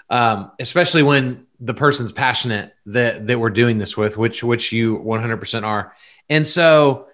Um, 0.10 0.52
especially 0.58 1.04
when 1.04 1.46
the 1.60 1.74
person's 1.74 2.14
passionate 2.14 2.74
that 2.86 3.28
that 3.28 3.40
we're 3.40 3.50
doing 3.50 3.78
this 3.78 3.98
with 3.98 4.18
which 4.18 4.44
which 4.44 4.72
you 4.72 4.98
100% 5.00 5.64
are. 5.64 5.94
And 6.30 6.48
so 6.48 7.10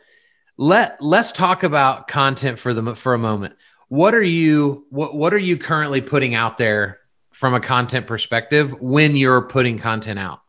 let 0.58 1.02
let's 1.02 1.32
talk 1.32 1.64
about 1.64 2.08
content 2.08 2.60
for 2.60 2.74
the 2.74 2.94
for 2.94 3.16
a 3.16 3.20
moment 3.20 3.56
what 3.94 4.16
are 4.16 4.24
you 4.24 4.88
what 4.90 5.14
what 5.14 5.36
are 5.36 5.38
you 5.38 5.56
currently 5.56 6.02
putting 6.02 6.34
out 6.34 6.58
there 6.58 6.98
from 7.30 7.54
a 7.54 7.60
content 7.60 8.08
perspective 8.08 8.74
when 8.82 9.16
you're 9.16 9.44
putting 9.44 9.78
content 9.78 10.18
out 10.18 10.42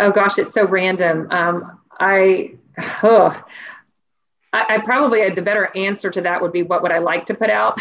oh 0.00 0.10
gosh 0.10 0.38
it's 0.38 0.54
so 0.54 0.66
random 0.66 1.28
um, 1.32 1.78
i 2.00 2.50
oh, 3.02 3.44
I, 4.54 4.64
I 4.70 4.78
probably 4.78 5.28
the 5.28 5.42
better 5.42 5.70
answer 5.76 6.10
to 6.10 6.22
that 6.22 6.40
would 6.40 6.52
be 6.52 6.62
what 6.62 6.80
would 6.82 6.92
I 6.92 6.98
like 6.98 7.26
to 7.26 7.34
put 7.34 7.50
out? 7.50 7.78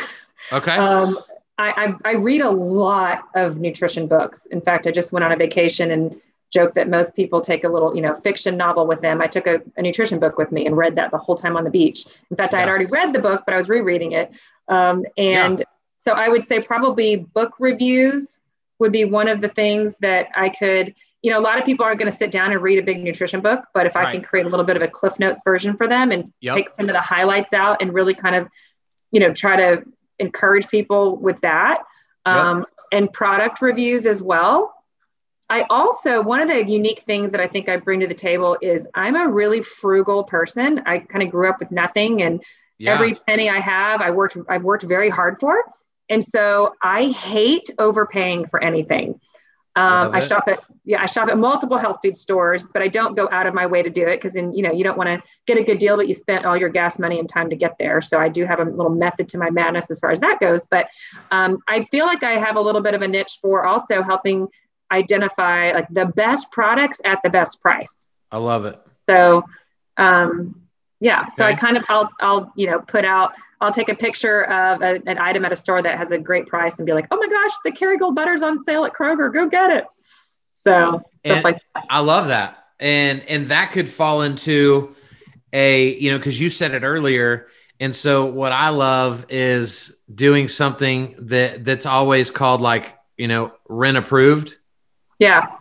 Okay. 0.51 0.75
um, 0.75 1.20
I, 1.58 1.96
I, 2.03 2.12
I 2.12 2.13
read 2.15 2.41
a 2.41 2.50
lot 2.50 3.24
of 3.34 3.60
nutrition 3.60 4.08
books. 4.08 4.46
In 4.48 4.60
fact, 4.60 4.88
I 4.88 4.91
just 4.91 5.13
went 5.13 5.24
on 5.24 5.32
a 5.32 5.38
vacation 5.38 5.91
and 5.91 6.22
joke 6.55 6.74
that 6.74 6.89
most 6.89 7.15
people 7.15 7.41
take 7.41 7.63
a 7.63 7.69
little, 7.69 7.95
you 7.95 8.01
know, 8.01 8.15
fiction 8.15 8.57
novel 8.57 8.88
with 8.88 9.01
them. 9.01 9.21
I 9.21 9.27
took 9.27 9.45
a, 9.45 9.62
a 9.77 9.81
nutrition 9.83 10.19
book 10.19 10.39
with 10.39 10.51
me 10.51 10.65
and 10.65 10.75
read 10.75 10.95
that 10.95 11.12
the 11.12 11.17
whole 11.17 11.35
time 11.35 11.55
on 11.55 11.63
the 11.63 11.69
beach. 11.69 12.05
In 12.31 12.38
fact, 12.38 12.53
yeah. 12.53 12.57
I 12.57 12.59
had 12.62 12.69
already 12.69 12.88
read 12.88 13.13
the 13.13 13.19
book, 13.19 13.43
but 13.45 13.53
I 13.53 13.57
was 13.57 13.69
rereading 13.69 14.13
it. 14.13 14.31
Um, 14.67 15.05
and 15.17 15.59
yeah. 15.59 15.65
so 16.00 16.13
I 16.13 16.29
would 16.29 16.43
say 16.43 16.59
probably 16.62 17.17
book 17.17 17.53
reviews 17.59 18.39
would 18.79 18.91
be 18.91 19.05
one 19.05 19.27
of 19.27 19.41
the 19.41 19.50
things 19.50 19.97
that 19.97 20.29
I 20.35 20.50
could 20.50 20.95
you 21.25 21.31
know, 21.31 21.39
a 21.39 21.41
lot 21.41 21.57
of 21.57 21.65
people 21.65 21.83
aren't 21.83 21.97
going 21.97 22.12
to 22.12 22.15
sit 22.15 22.29
down 22.29 22.51
and 22.51 22.62
read 22.62 22.77
a 22.77 22.83
big 22.83 23.03
nutrition 23.03 23.41
book, 23.41 23.65
but 23.74 23.88
if 23.88 23.95
right. 23.95 24.09
I 24.09 24.12
can 24.12 24.21
create 24.21 24.45
a 24.45 24.50
little 24.50 24.63
bit 24.63 24.75
of 24.75 24.83
a 24.83 24.88
Cliff 24.88 25.17
Notes 25.17 25.41
version 25.43 25.75
for 25.75 25.88
them 25.88 26.12
and 26.12 26.31
yep. 26.39 26.53
take 26.53 26.69
some 26.69 26.88
of 26.88 26.93
the 26.93 27.01
highlights 27.01 27.51
out 27.51 27.81
and 27.81 27.91
really 27.91 28.13
kind 28.13 28.35
of, 28.35 28.47
you 29.12 29.19
know, 29.19 29.33
try 29.33 29.55
to 29.55 29.83
encourage 30.19 30.67
people 30.67 31.15
with 31.17 31.41
that 31.41 31.81
um, 32.27 32.59
yep. 32.59 32.67
and 32.91 33.12
product 33.12 33.59
reviews 33.59 34.05
as 34.05 34.21
well. 34.21 34.75
I 35.49 35.65
also, 35.69 36.21
one 36.21 36.41
of 36.41 36.47
the 36.47 36.65
unique 36.65 37.01
things 37.01 37.31
that 37.31 37.39
I 37.39 37.47
think 37.47 37.69
I 37.69 37.77
bring 37.77 37.99
to 37.99 38.07
the 38.07 38.15
table 38.15 38.57
is 38.61 38.87
I'm 38.95 39.15
a 39.15 39.27
really 39.27 39.61
frugal 39.61 40.23
person. 40.23 40.81
I 40.85 40.99
kind 40.99 41.23
of 41.23 41.29
grew 41.29 41.49
up 41.49 41.59
with 41.59 41.71
nothing 41.71 42.23
and 42.23 42.43
yeah. 42.77 42.93
every 42.93 43.15
penny 43.27 43.49
I 43.49 43.59
have, 43.59 44.01
I 44.01 44.09
worked, 44.11 44.37
I've 44.49 44.63
worked 44.63 44.83
very 44.83 45.09
hard 45.09 45.39
for. 45.39 45.63
And 46.09 46.23
so 46.23 46.73
I 46.81 47.05
hate 47.05 47.69
overpaying 47.77 48.47
for 48.47 48.61
anything. 48.61 49.19
Um, 49.77 50.15
I 50.15 50.21
shop 50.21 50.45
at 50.47 50.63
yeah, 50.85 51.01
I 51.01 51.05
shop 51.05 51.27
at 51.27 51.37
multiple 51.37 51.77
health 51.77 51.99
food 52.01 52.15
stores, 52.15 52.65
but 52.71 52.81
I 52.81 52.87
don't 52.87 53.15
go 53.15 53.27
out 53.31 53.45
of 53.45 53.53
my 53.53 53.65
way 53.65 53.83
to 53.83 53.89
do 53.89 54.07
it 54.07 54.17
because 54.17 54.33
then 54.33 54.53
you 54.53 54.61
know 54.61 54.71
you 54.71 54.85
don't 54.85 54.97
want 54.97 55.09
to 55.09 55.21
get 55.47 55.57
a 55.57 55.63
good 55.63 55.79
deal, 55.79 55.97
but 55.97 56.07
you 56.07 56.13
spent 56.13 56.45
all 56.45 56.55
your 56.55 56.69
gas 56.69 56.97
money 56.97 57.19
and 57.19 57.27
time 57.27 57.49
to 57.49 57.57
get 57.57 57.75
there. 57.77 58.01
So 58.01 58.17
I 58.17 58.29
do 58.29 58.45
have 58.45 58.61
a 58.61 58.63
little 58.63 58.93
method 58.93 59.27
to 59.29 59.37
my 59.37 59.49
madness 59.49 59.91
as 59.91 59.99
far 59.99 60.11
as 60.11 60.21
that 60.21 60.39
goes. 60.39 60.65
But 60.65 60.87
um, 61.31 61.57
I 61.67 61.83
feel 61.85 62.05
like 62.05 62.23
I 62.23 62.37
have 62.37 62.55
a 62.55 62.61
little 62.61 62.79
bit 62.79 62.93
of 62.93 63.01
a 63.01 63.07
niche 63.07 63.39
for 63.41 63.65
also 63.65 64.01
helping 64.01 64.47
identify 64.92 65.72
like 65.72 65.88
the 65.89 66.06
best 66.06 66.51
products 66.51 67.01
at 67.04 67.22
the 67.24 67.30
best 67.30 67.62
price. 67.62 68.08
I 68.32 68.38
love 68.38 68.65
it. 68.65 68.80
So 69.08 69.44
um, 69.98 70.62
yeah, 71.00 71.27
so. 71.30 71.46
I 71.46 71.54
kind 71.54 71.77
of 71.77 71.84
I'll 71.89 72.12
I'll 72.22 72.51
you 72.56 72.68
know 72.68 72.80
put 72.80 73.06
out 73.06 73.34
I'll 73.62 73.72
take 73.72 73.89
a 73.89 73.96
picture 73.96 74.44
of 74.44 74.82
a, 74.82 75.01
an 75.08 75.18
item 75.18 75.46
at 75.46 75.51
a 75.51 75.56
store 75.56 75.82
that 75.82 75.98
has 75.98 76.12
a 76.12 76.18
great 76.18 76.48
price 76.48 76.80
and 76.80 76.86
be 76.86 76.94
like, 76.94 77.08
oh 77.12 77.18
my 77.18 77.27
gosh, 77.27 77.51
the 77.63 77.72
Kerrygold 77.72 78.15
butter's 78.15 78.42
on 78.42 78.63
sale 78.63 78.86
at 78.86 78.94
Kroger. 78.94 79.34
Go 79.34 79.48
get 79.48 79.72
it. 79.72 79.86
So 80.63 81.01
stuff 81.20 81.36
and 81.36 81.44
like 81.44 81.60
that. 81.74 81.86
I 81.89 82.00
love 82.00 82.27
that. 82.27 82.58
And 82.80 83.22
and 83.24 83.48
that 83.50 83.72
could 83.72 83.89
fall 83.89 84.22
into 84.22 84.96
a, 85.54 85.98
you 85.98 86.12
know, 86.12 86.18
because 86.18 86.39
you 86.39 86.50
said 86.50 86.74
it 86.74 86.84
earlier. 86.84 87.48
And 87.80 87.94
so 87.94 88.25
what 88.25 88.51
I 88.51 88.70
love 88.70 89.25
is 89.30 89.96
doing 90.13 90.48
something 90.48 91.15
that 91.20 91.63
that's 91.65 91.86
always 91.86 92.32
called 92.32 92.62
like, 92.62 92.98
you 93.18 93.27
know, 93.27 93.54
Ren 93.68 93.96
approved. 93.96 94.56
Yeah. 95.19 95.57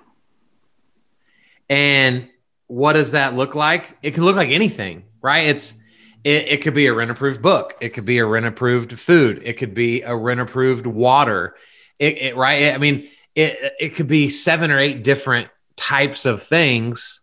And 1.69 2.29
what 2.67 2.95
does 2.95 3.13
that 3.13 3.35
look 3.35 3.55
like? 3.55 3.97
It 4.03 4.13
can 4.13 4.25
look 4.25 4.37
like 4.37 4.51
anything, 4.51 5.05
right? 5.23 5.49
It's 5.49 5.81
it, 6.25 6.49
it 6.49 6.63
could 6.63 6.75
be 6.75 6.87
a 6.87 6.95
Ren 6.95 7.11
approved 7.11 7.43
book. 7.43 7.75
It 7.81 7.91
could 7.91 8.05
be 8.05 8.19
a 8.19 8.27
Ren 8.27 8.45
approved 8.45 8.99
food. 8.99 9.43
It 9.45 9.55
could 9.55 9.75
be 9.75 10.03
a 10.03 10.15
Ren 10.17 10.41
approved 10.41 10.87
water. 10.87 11.55
It, 11.99 12.19
it, 12.19 12.37
right. 12.37 12.75
I 12.75 12.79
mean, 12.79 13.09
it 13.35 13.75
it 13.79 13.89
could 13.91 14.09
be 14.09 14.29
seven 14.29 14.71
or 14.71 14.79
eight 14.79 15.05
different 15.05 15.49
types 15.77 16.25
of 16.25 16.43
things 16.43 17.21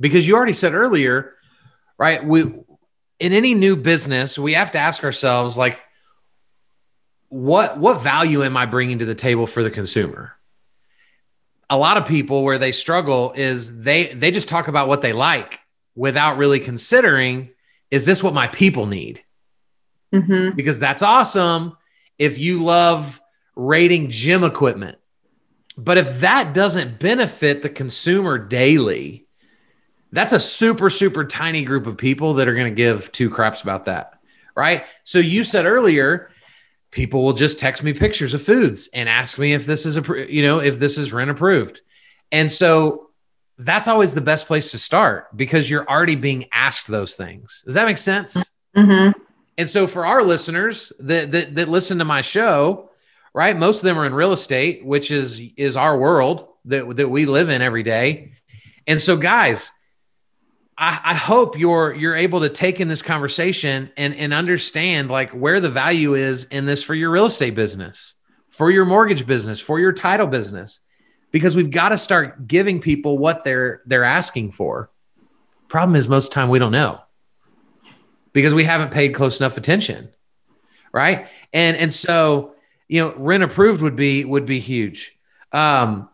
because 0.00 0.26
you 0.26 0.34
already 0.34 0.52
said 0.52 0.74
earlier, 0.74 1.34
right? 1.98 2.24
We 2.24 2.42
in 3.20 3.32
any 3.32 3.54
new 3.54 3.76
business, 3.76 4.38
we 4.38 4.54
have 4.54 4.72
to 4.72 4.78
ask 4.78 5.04
ourselves 5.04 5.56
like, 5.56 5.80
what 7.28 7.78
what 7.78 8.02
value 8.02 8.42
am 8.42 8.56
I 8.56 8.66
bringing 8.66 8.98
to 8.98 9.04
the 9.04 9.14
table 9.14 9.46
for 9.46 9.62
the 9.62 9.70
consumer? 9.70 10.36
A 11.72 11.78
lot 11.78 11.96
of 11.96 12.04
people 12.04 12.44
where 12.44 12.58
they 12.58 12.70
struggle 12.70 13.32
is 13.34 13.80
they 13.80 14.12
they 14.12 14.30
just 14.30 14.48
talk 14.48 14.68
about 14.68 14.88
what 14.88 15.00
they 15.00 15.14
like 15.14 15.58
without 15.94 16.36
really 16.36 16.60
considering 16.60 17.48
is 17.90 18.04
this 18.04 18.22
what 18.22 18.34
my 18.34 18.46
people 18.46 18.86
need? 18.86 19.22
Mm-hmm. 20.12 20.54
Because 20.54 20.78
that's 20.78 21.02
awesome 21.02 21.76
if 22.18 22.38
you 22.38 22.62
love 22.62 23.20
rating 23.56 24.10
gym 24.10 24.44
equipment. 24.44 24.98
But 25.76 25.96
if 25.98 26.20
that 26.20 26.52
doesn't 26.52 26.98
benefit 26.98 27.62
the 27.62 27.70
consumer 27.70 28.38
daily, 28.38 29.26
that's 30.10 30.32
a 30.32 30.40
super, 30.40 30.90
super 30.90 31.24
tiny 31.24 31.64
group 31.64 31.86
of 31.86 31.96
people 31.96 32.34
that 32.34 32.48
are 32.48 32.54
going 32.54 32.70
to 32.70 32.76
give 32.76 33.10
two 33.12 33.30
craps 33.30 33.62
about 33.62 33.86
that. 33.86 34.18
Right. 34.54 34.84
So 35.04 35.18
you 35.18 35.44
said 35.44 35.64
earlier, 35.64 36.30
people 36.92 37.24
will 37.24 37.32
just 37.32 37.58
text 37.58 37.82
me 37.82 37.92
pictures 37.92 38.34
of 38.34 38.42
foods 38.42 38.88
and 38.94 39.08
ask 39.08 39.38
me 39.38 39.54
if 39.54 39.66
this 39.66 39.84
is 39.84 39.96
a, 39.96 40.32
you 40.32 40.42
know, 40.42 40.60
if 40.60 40.78
this 40.78 40.98
is 40.98 41.12
Ren 41.12 41.30
approved. 41.30 41.80
And 42.30 42.52
so 42.52 43.10
that's 43.58 43.88
always 43.88 44.14
the 44.14 44.20
best 44.20 44.46
place 44.46 44.70
to 44.70 44.78
start 44.78 45.36
because 45.36 45.68
you're 45.68 45.88
already 45.88 46.16
being 46.16 46.46
asked 46.52 46.86
those 46.86 47.16
things. 47.16 47.62
Does 47.64 47.74
that 47.74 47.86
make 47.86 47.98
sense? 47.98 48.36
Mm-hmm. 48.76 49.18
And 49.58 49.68
so 49.68 49.86
for 49.86 50.06
our 50.06 50.22
listeners 50.22 50.92
that, 51.00 51.32
that 51.32 51.54
that 51.56 51.68
listen 51.68 51.98
to 51.98 52.04
my 52.04 52.20
show, 52.20 52.90
right? 53.34 53.56
Most 53.56 53.78
of 53.78 53.84
them 53.84 53.98
are 53.98 54.06
in 54.06 54.14
real 54.14 54.32
estate, 54.32 54.84
which 54.84 55.10
is 55.10 55.42
is 55.56 55.76
our 55.76 55.96
world 55.98 56.48
that 56.66 56.96
that 56.96 57.08
we 57.08 57.26
live 57.26 57.48
in 57.50 57.62
every 57.62 57.82
day. 57.82 58.32
And 58.86 59.00
so, 59.00 59.16
guys, 59.16 59.70
I, 60.82 61.00
I 61.04 61.14
hope 61.14 61.56
you're 61.56 61.94
you're 61.94 62.16
able 62.16 62.40
to 62.40 62.48
take 62.48 62.80
in 62.80 62.88
this 62.88 63.02
conversation 63.02 63.92
and 63.96 64.16
and 64.16 64.34
understand 64.34 65.10
like 65.10 65.30
where 65.30 65.60
the 65.60 65.70
value 65.70 66.14
is 66.14 66.46
in 66.46 66.64
this 66.64 66.82
for 66.82 66.92
your 66.92 67.12
real 67.12 67.26
estate 67.26 67.54
business, 67.54 68.16
for 68.48 68.68
your 68.68 68.84
mortgage 68.84 69.24
business, 69.24 69.60
for 69.60 69.78
your 69.78 69.92
title 69.92 70.26
business 70.26 70.80
because 71.30 71.54
we've 71.54 71.70
got 71.70 71.90
to 71.90 71.98
start 71.98 72.48
giving 72.48 72.80
people 72.80 73.16
what 73.16 73.44
they're 73.44 73.80
they're 73.86 74.02
asking 74.02 74.50
for. 74.50 74.90
Problem 75.68 75.94
is 75.94 76.08
most 76.08 76.32
time 76.32 76.48
we 76.48 76.58
don't 76.58 76.72
know 76.72 77.00
because 78.32 78.52
we 78.52 78.64
haven't 78.64 78.90
paid 78.90 79.14
close 79.14 79.38
enough 79.38 79.56
attention. 79.56 80.08
Right? 80.92 81.28
And 81.52 81.76
and 81.76 81.94
so, 81.94 82.56
you 82.88 83.04
know, 83.04 83.14
Ren 83.16 83.42
approved 83.42 83.82
would 83.82 83.94
be 83.94 84.24
would 84.24 84.46
be 84.46 84.58
huge. 84.58 85.16
Um 85.52 86.08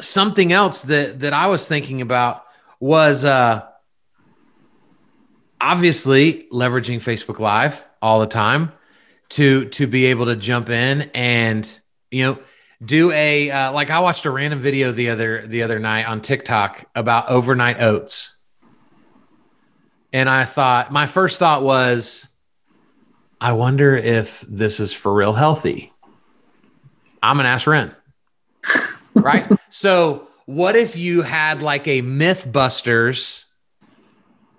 something 0.00 0.50
else 0.50 0.80
that 0.84 1.20
that 1.20 1.34
I 1.34 1.48
was 1.48 1.68
thinking 1.68 2.00
about 2.00 2.45
was 2.80 3.24
uh 3.24 3.66
obviously 5.60 6.44
leveraging 6.52 6.96
Facebook 6.96 7.38
Live 7.38 7.86
all 8.02 8.20
the 8.20 8.26
time 8.26 8.72
to 9.30 9.66
to 9.70 9.86
be 9.86 10.06
able 10.06 10.26
to 10.26 10.36
jump 10.36 10.68
in 10.68 11.10
and 11.14 11.80
you 12.10 12.24
know 12.24 12.38
do 12.84 13.10
a 13.12 13.50
uh, 13.50 13.72
like 13.72 13.90
I 13.90 14.00
watched 14.00 14.24
a 14.26 14.30
random 14.30 14.60
video 14.60 14.92
the 14.92 15.10
other 15.10 15.46
the 15.46 15.62
other 15.62 15.78
night 15.78 16.06
on 16.06 16.20
TikTok 16.20 16.84
about 16.94 17.28
overnight 17.28 17.80
oats. 17.80 18.34
And 20.12 20.30
I 20.30 20.44
thought 20.44 20.92
my 20.92 21.06
first 21.06 21.38
thought 21.38 21.62
was 21.62 22.28
I 23.40 23.52
wonder 23.52 23.96
if 23.96 24.42
this 24.48 24.80
is 24.80 24.92
for 24.92 25.12
real 25.12 25.32
healthy. 25.32 25.92
I'm 27.22 27.36
going 27.36 27.44
to 27.44 27.50
ask 27.50 27.66
Ren. 27.66 27.94
right? 29.14 29.50
So, 29.70 30.25
what 30.46 30.76
if 30.76 30.96
you 30.96 31.22
had 31.22 31.60
like 31.60 31.86
a 31.88 32.02
Mythbusters 32.02 33.44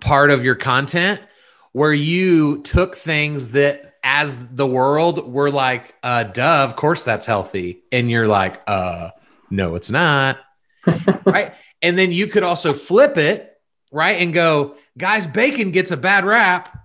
part 0.00 0.30
of 0.30 0.44
your 0.44 0.54
content 0.54 1.20
where 1.72 1.92
you 1.92 2.62
took 2.62 2.96
things 2.96 3.50
that 3.50 3.96
as 4.04 4.38
the 4.52 4.66
world, 4.66 5.26
we're 5.26 5.50
like, 5.50 5.94
uh, 6.02 6.24
duh, 6.24 6.64
of 6.64 6.76
course 6.76 7.04
that's 7.04 7.26
healthy. 7.26 7.82
And 7.90 8.10
you're 8.10 8.28
like, 8.28 8.62
uh, 8.66 9.10
no, 9.50 9.74
it's 9.74 9.90
not. 9.90 10.38
right. 11.24 11.54
And 11.82 11.98
then 11.98 12.12
you 12.12 12.26
could 12.26 12.42
also 12.42 12.74
flip 12.74 13.16
it, 13.16 13.56
right? 13.90 14.20
And 14.20 14.32
go, 14.32 14.76
guys, 14.96 15.26
bacon 15.26 15.70
gets 15.70 15.90
a 15.90 15.96
bad 15.96 16.24
rap, 16.24 16.76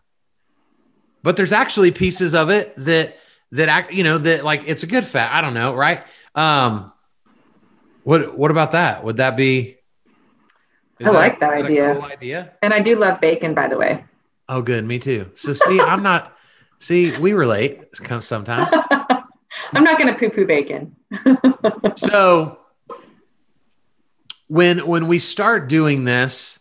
but 1.23 1.37
there's 1.37 1.53
actually 1.53 1.91
pieces 1.91 2.33
of 2.33 2.49
it 2.49 2.73
that, 2.77 3.17
that 3.51 3.69
act, 3.69 3.93
you 3.93 4.03
know, 4.03 4.17
that 4.17 4.43
like 4.43 4.63
it's 4.65 4.83
a 4.83 4.87
good 4.87 5.05
fat. 5.05 5.31
I 5.33 5.41
don't 5.41 5.53
know. 5.53 5.75
Right. 5.75 6.03
Um, 6.35 6.91
what, 8.03 8.37
what 8.37 8.51
about 8.51 8.73
that? 8.73 9.03
Would 9.03 9.17
that 9.17 9.35
be, 9.35 9.77
I 11.03 11.09
like 11.09 11.39
that, 11.39 11.49
that 11.49 11.63
idea. 11.63 11.93
Cool 11.93 12.03
idea. 12.03 12.53
And 12.61 12.73
I 12.73 12.79
do 12.79 12.95
love 12.95 13.19
bacon, 13.19 13.53
by 13.53 13.67
the 13.67 13.77
way. 13.77 14.05
Oh, 14.47 14.61
good. 14.61 14.85
Me 14.85 14.99
too. 14.99 15.31
So 15.35 15.53
see, 15.53 15.79
I'm 15.79 16.03
not, 16.03 16.35
see, 16.79 17.17
we 17.17 17.33
relate 17.33 17.81
sometimes. 18.21 18.71
I'm 19.73 19.83
not 19.83 19.97
going 19.97 20.13
to 20.13 20.19
poo 20.19 20.29
poo 20.29 20.45
bacon. 20.45 20.95
so 21.95 22.59
when, 24.47 24.85
when 24.85 25.07
we 25.07 25.19
start 25.19 25.69
doing 25.69 26.03
this 26.03 26.59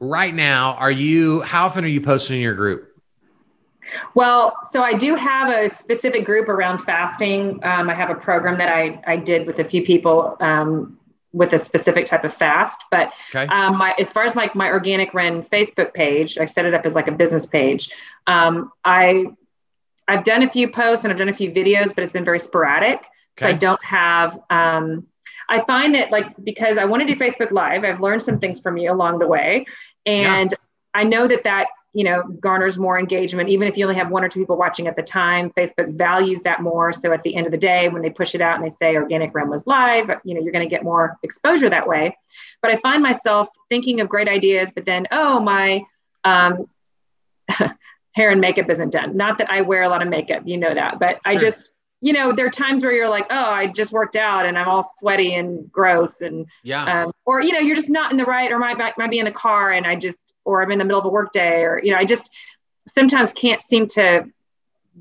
right 0.00 0.34
now, 0.34 0.74
are 0.74 0.90
you, 0.90 1.42
how 1.42 1.66
often 1.66 1.84
are 1.84 1.88
you 1.88 2.00
posting 2.00 2.36
in 2.36 2.42
your 2.42 2.54
group? 2.54 2.93
Well, 4.14 4.56
so 4.70 4.82
I 4.82 4.94
do 4.94 5.14
have 5.14 5.50
a 5.50 5.68
specific 5.68 6.24
group 6.24 6.48
around 6.48 6.78
fasting. 6.78 7.60
Um, 7.62 7.90
I 7.90 7.94
have 7.94 8.10
a 8.10 8.14
program 8.14 8.58
that 8.58 8.68
I, 8.68 9.00
I 9.06 9.16
did 9.16 9.46
with 9.46 9.58
a 9.58 9.64
few 9.64 9.82
people 9.82 10.36
um, 10.40 10.98
with 11.32 11.52
a 11.52 11.58
specific 11.58 12.06
type 12.06 12.24
of 12.24 12.32
fast. 12.32 12.82
But 12.90 13.12
okay. 13.34 13.46
um, 13.46 13.76
my, 13.76 13.94
as 13.98 14.10
far 14.10 14.24
as 14.24 14.36
like 14.36 14.54
my, 14.54 14.68
organic 14.68 15.12
Ren 15.12 15.42
Facebook 15.42 15.92
page, 15.92 16.38
I 16.38 16.46
set 16.46 16.64
it 16.64 16.74
up 16.74 16.86
as 16.86 16.94
like 16.94 17.08
a 17.08 17.12
business 17.12 17.46
page. 17.46 17.90
Um, 18.26 18.72
I 18.84 19.26
I've 20.06 20.24
done 20.24 20.42
a 20.42 20.50
few 20.50 20.68
posts 20.68 21.04
and 21.04 21.12
I've 21.12 21.18
done 21.18 21.28
a 21.28 21.34
few 21.34 21.50
videos, 21.50 21.94
but 21.94 22.02
it's 22.02 22.12
been 22.12 22.24
very 22.24 22.40
sporadic. 22.40 22.98
Okay. 22.98 23.06
So 23.38 23.46
I 23.48 23.52
don't 23.52 23.84
have. 23.84 24.38
Um, 24.50 25.06
I 25.48 25.60
find 25.60 25.94
that 25.94 26.10
like 26.10 26.32
because 26.42 26.78
I 26.78 26.84
want 26.84 27.06
to 27.06 27.14
do 27.14 27.18
Facebook 27.18 27.50
Live, 27.50 27.84
I've 27.84 28.00
learned 28.00 28.22
some 28.22 28.38
things 28.38 28.60
from 28.60 28.76
you 28.76 28.90
along 28.90 29.18
the 29.18 29.26
way, 29.26 29.66
and 30.06 30.50
yeah. 30.50 30.56
I 30.94 31.04
know 31.04 31.26
that 31.26 31.44
that 31.44 31.66
you 31.94 32.04
know 32.04 32.22
garners 32.40 32.76
more 32.76 32.98
engagement 32.98 33.48
even 33.48 33.66
if 33.68 33.78
you 33.78 33.84
only 33.84 33.96
have 33.96 34.10
one 34.10 34.22
or 34.22 34.28
two 34.28 34.40
people 34.40 34.56
watching 34.56 34.88
at 34.88 34.96
the 34.96 35.02
time 35.02 35.50
facebook 35.56 35.96
values 35.96 36.40
that 36.40 36.60
more. 36.60 36.92
So 36.92 37.12
at 37.12 37.22
the 37.22 37.34
end 37.34 37.46
of 37.46 37.52
the 37.52 37.58
day 37.58 37.88
when 37.88 38.02
they 38.02 38.10
push 38.10 38.34
it 38.34 38.40
out 38.40 38.56
and 38.56 38.64
they 38.64 38.74
say 38.74 38.96
organic 38.96 39.34
Ren 39.34 39.48
was 39.48 39.66
live 39.66 40.10
you 40.24 40.34
know 40.34 40.40
you're 40.42 40.52
going 40.52 40.68
to 40.68 40.70
get 40.70 40.82
more 40.82 41.16
exposure 41.22 41.70
that 41.70 41.86
way. 41.86 42.16
But 42.60 42.72
i 42.72 42.76
find 42.76 43.02
myself 43.02 43.48
thinking 43.70 44.00
of 44.00 44.08
great 44.08 44.28
ideas 44.28 44.72
but 44.74 44.84
then 44.84 45.06
oh 45.12 45.40
my 45.40 45.82
um, 46.24 46.68
hair 48.12 48.30
and 48.30 48.40
makeup 48.40 48.70
isn't 48.70 48.90
done. 48.90 49.16
Not 49.16 49.38
that 49.38 49.50
i 49.50 49.60
wear 49.60 49.82
a 49.82 49.88
lot 49.88 50.02
of 50.02 50.08
makeup 50.08 50.42
you 50.44 50.58
know 50.58 50.74
that 50.74 50.98
but 50.98 51.12
sure. 51.12 51.20
i 51.24 51.36
just 51.36 51.70
you 52.04 52.12
know, 52.12 52.32
there 52.32 52.44
are 52.44 52.50
times 52.50 52.82
where 52.82 52.92
you're 52.92 53.08
like, 53.08 53.26
oh, 53.30 53.50
I 53.50 53.66
just 53.66 53.90
worked 53.90 54.14
out 54.14 54.44
and 54.44 54.58
I'm 54.58 54.68
all 54.68 54.86
sweaty 54.98 55.32
and 55.36 55.72
gross, 55.72 56.20
and 56.20 56.46
yeah, 56.62 57.04
um, 57.04 57.12
or 57.24 57.40
you 57.40 57.50
know, 57.50 57.60
you're 57.60 57.74
just 57.74 57.88
not 57.88 58.10
in 58.10 58.18
the 58.18 58.26
right, 58.26 58.52
or 58.52 58.58
might 58.58 58.76
might 58.76 59.10
be 59.10 59.18
in 59.18 59.24
the 59.24 59.30
car 59.30 59.72
and 59.72 59.86
I 59.86 59.96
just, 59.96 60.34
or 60.44 60.62
I'm 60.62 60.70
in 60.70 60.78
the 60.78 60.84
middle 60.84 61.00
of 61.00 61.06
a 61.06 61.08
work 61.08 61.32
day, 61.32 61.62
or 61.62 61.80
you 61.82 61.92
know, 61.92 61.96
I 61.96 62.04
just 62.04 62.30
sometimes 62.86 63.32
can't 63.32 63.62
seem 63.62 63.86
to 63.88 64.26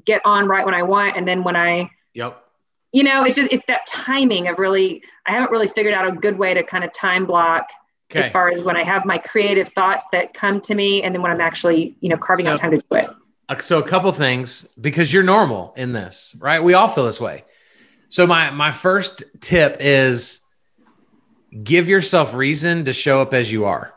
get 0.05 0.21
on 0.23 0.47
right 0.47 0.65
when 0.65 0.73
I 0.73 0.83
want, 0.83 1.17
and 1.17 1.27
then 1.27 1.43
when 1.43 1.57
I, 1.57 1.89
yep, 2.13 2.41
you 2.93 3.03
know, 3.03 3.25
it's 3.25 3.35
just 3.35 3.51
it's 3.51 3.65
that 3.65 3.85
timing 3.85 4.47
of 4.47 4.57
really, 4.57 5.03
I 5.25 5.33
haven't 5.33 5.51
really 5.51 5.67
figured 5.67 5.93
out 5.93 6.07
a 6.07 6.13
good 6.13 6.37
way 6.37 6.53
to 6.53 6.63
kind 6.63 6.85
of 6.85 6.93
time 6.93 7.25
block. 7.25 7.69
Okay. 8.11 8.27
As 8.27 8.31
far 8.31 8.49
as 8.49 8.61
when 8.61 8.77
I 8.77 8.83
have 8.83 9.05
my 9.05 9.17
creative 9.17 9.69
thoughts 9.69 10.05
that 10.13 10.33
come 10.33 10.61
to 10.61 10.75
me, 10.75 11.03
and 11.03 11.13
then 11.13 11.21
when 11.21 11.31
I'm 11.31 11.41
actually, 11.41 11.97
you 11.99 12.07
know, 12.07 12.17
carving 12.17 12.45
so, 12.45 12.53
out 12.53 12.59
time 12.59 12.71
to 12.71 12.77
do 12.77 12.95
it 12.95 13.09
Uh, 13.49 13.57
so 13.59 13.79
a 13.79 13.83
couple 13.83 14.11
things 14.11 14.67
because 14.79 15.11
you're 15.11 15.23
normal 15.23 15.73
in 15.75 15.93
this, 15.93 16.35
right? 16.39 16.63
We 16.63 16.73
all 16.73 16.87
feel 16.87 17.05
this 17.05 17.19
way. 17.19 17.43
So 18.09 18.27
my 18.27 18.51
my 18.51 18.71
first 18.71 19.23
tip 19.41 19.77
is 19.79 20.45
give 21.63 21.87
yourself 21.87 22.33
reason 22.33 22.85
to 22.85 22.93
show 22.93 23.21
up 23.21 23.33
as 23.33 23.51
you 23.51 23.65
are. 23.65 23.93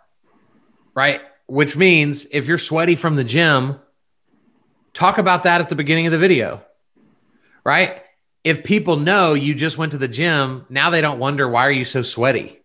Right? 0.94 1.20
Which 1.46 1.76
means 1.76 2.26
if 2.32 2.48
you're 2.48 2.58
sweaty 2.58 2.96
from 2.96 3.16
the 3.16 3.24
gym, 3.24 3.78
talk 4.94 5.18
about 5.18 5.44
that 5.44 5.60
at 5.60 5.68
the 5.68 5.74
beginning 5.74 6.06
of 6.06 6.12
the 6.12 6.18
video. 6.18 6.62
Right? 7.64 8.02
If 8.42 8.64
people 8.64 8.96
know 8.96 9.34
you 9.34 9.54
just 9.54 9.76
went 9.76 9.92
to 9.92 9.98
the 9.98 10.08
gym, 10.08 10.66
now 10.68 10.90
they 10.90 11.00
don't 11.00 11.18
wonder 11.18 11.48
why 11.48 11.66
are 11.66 11.70
you 11.70 11.84
so 11.84 12.02
sweaty? 12.02 12.62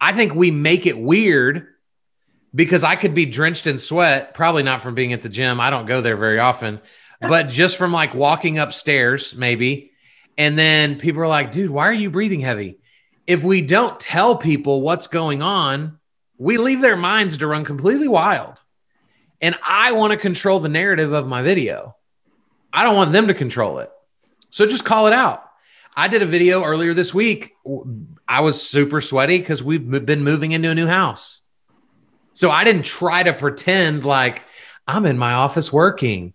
I 0.00 0.12
think 0.12 0.34
we 0.34 0.50
make 0.50 0.86
it 0.86 0.98
weird 0.98 1.66
because 2.54 2.84
I 2.84 2.96
could 2.96 3.14
be 3.14 3.26
drenched 3.26 3.66
in 3.66 3.78
sweat, 3.78 4.34
probably 4.34 4.62
not 4.62 4.80
from 4.80 4.94
being 4.94 5.12
at 5.12 5.22
the 5.22 5.28
gym. 5.28 5.60
I 5.60 5.70
don't 5.70 5.86
go 5.86 6.00
there 6.00 6.16
very 6.16 6.38
often, 6.38 6.80
but 7.20 7.48
just 7.48 7.76
from 7.76 7.92
like 7.92 8.14
walking 8.14 8.58
upstairs, 8.58 9.34
maybe. 9.34 9.92
And 10.36 10.58
then 10.58 10.98
people 10.98 11.22
are 11.22 11.28
like, 11.28 11.52
dude, 11.52 11.70
why 11.70 11.86
are 11.88 11.92
you 11.92 12.10
breathing 12.10 12.40
heavy? 12.40 12.78
If 13.26 13.44
we 13.44 13.62
don't 13.62 14.00
tell 14.00 14.36
people 14.36 14.80
what's 14.80 15.06
going 15.06 15.42
on, 15.42 15.98
we 16.38 16.56
leave 16.56 16.80
their 16.80 16.96
minds 16.96 17.38
to 17.38 17.46
run 17.46 17.64
completely 17.64 18.08
wild. 18.08 18.58
And 19.40 19.54
I 19.62 19.92
want 19.92 20.12
to 20.12 20.18
control 20.18 20.60
the 20.60 20.68
narrative 20.68 21.12
of 21.12 21.28
my 21.28 21.42
video. 21.42 21.96
I 22.72 22.84
don't 22.84 22.96
want 22.96 23.12
them 23.12 23.28
to 23.28 23.34
control 23.34 23.78
it. 23.78 23.90
So 24.50 24.66
just 24.66 24.84
call 24.84 25.06
it 25.06 25.12
out. 25.12 25.44
I 25.96 26.08
did 26.08 26.22
a 26.22 26.26
video 26.26 26.64
earlier 26.64 26.94
this 26.94 27.12
week. 27.12 27.52
I 28.26 28.40
was 28.40 28.66
super 28.66 29.00
sweaty 29.00 29.38
because 29.38 29.62
we've 29.62 30.06
been 30.06 30.24
moving 30.24 30.52
into 30.52 30.70
a 30.70 30.74
new 30.74 30.86
house 30.86 31.39
so 32.34 32.50
I 32.50 32.64
didn't 32.64 32.84
try 32.84 33.22
to 33.22 33.32
pretend 33.32 34.04
like 34.04 34.44
I'm 34.86 35.06
in 35.06 35.18
my 35.18 35.34
office 35.34 35.72
working 35.72 36.34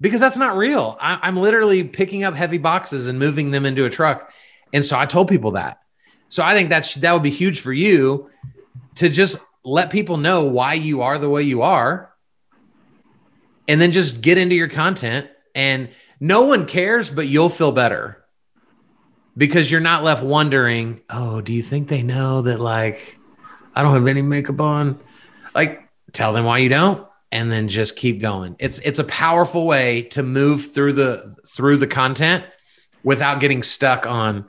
because 0.00 0.20
that's 0.20 0.36
not 0.36 0.56
real. 0.56 0.96
I, 1.00 1.28
am 1.28 1.36
literally 1.36 1.84
picking 1.84 2.24
up 2.24 2.34
heavy 2.34 2.58
boxes 2.58 3.08
and 3.08 3.18
moving 3.18 3.50
them 3.50 3.64
into 3.64 3.84
a 3.84 3.90
truck. 3.90 4.30
And 4.72 4.84
so 4.84 4.98
I 4.98 5.06
told 5.06 5.28
people 5.28 5.52
that. 5.52 5.78
So 6.28 6.42
I 6.42 6.54
think 6.54 6.68
that's 6.68 6.94
that 6.96 7.12
would 7.12 7.22
be 7.22 7.30
huge 7.30 7.60
for 7.60 7.72
you 7.72 8.30
to 8.96 9.08
just 9.08 9.38
let 9.64 9.90
people 9.90 10.16
know 10.16 10.44
why 10.44 10.74
you 10.74 11.02
are 11.02 11.18
the 11.18 11.30
way 11.30 11.42
you 11.42 11.62
are 11.62 12.12
and 13.66 13.80
then 13.80 13.92
just 13.92 14.20
get 14.20 14.38
into 14.38 14.54
your 14.54 14.68
content 14.68 15.28
and 15.54 15.88
no 16.20 16.42
one 16.42 16.66
cares 16.66 17.10
but 17.10 17.26
you'll 17.26 17.48
feel 17.48 17.72
better 17.72 18.22
because 19.36 19.70
you're 19.70 19.80
not 19.80 20.04
left 20.04 20.22
wondering 20.22 21.00
oh 21.08 21.40
do 21.40 21.52
you 21.52 21.62
think 21.62 21.88
they 21.88 22.02
know 22.02 22.42
that 22.42 22.60
like 22.60 23.18
i 23.74 23.82
don't 23.82 23.94
have 23.94 24.06
any 24.06 24.22
makeup 24.22 24.60
on 24.60 24.98
like 25.54 25.88
tell 26.12 26.32
them 26.32 26.44
why 26.44 26.58
you 26.58 26.68
don't 26.68 27.06
and 27.34 27.50
then 27.50 27.66
just 27.66 27.96
keep 27.96 28.20
going. 28.20 28.54
It's 28.60 28.78
it's 28.78 29.00
a 29.00 29.04
powerful 29.04 29.66
way 29.66 30.02
to 30.12 30.22
move 30.22 30.72
through 30.72 30.92
the 30.92 31.34
through 31.48 31.78
the 31.78 31.86
content 31.86 32.44
without 33.02 33.40
getting 33.40 33.62
stuck 33.62 34.06
on 34.06 34.48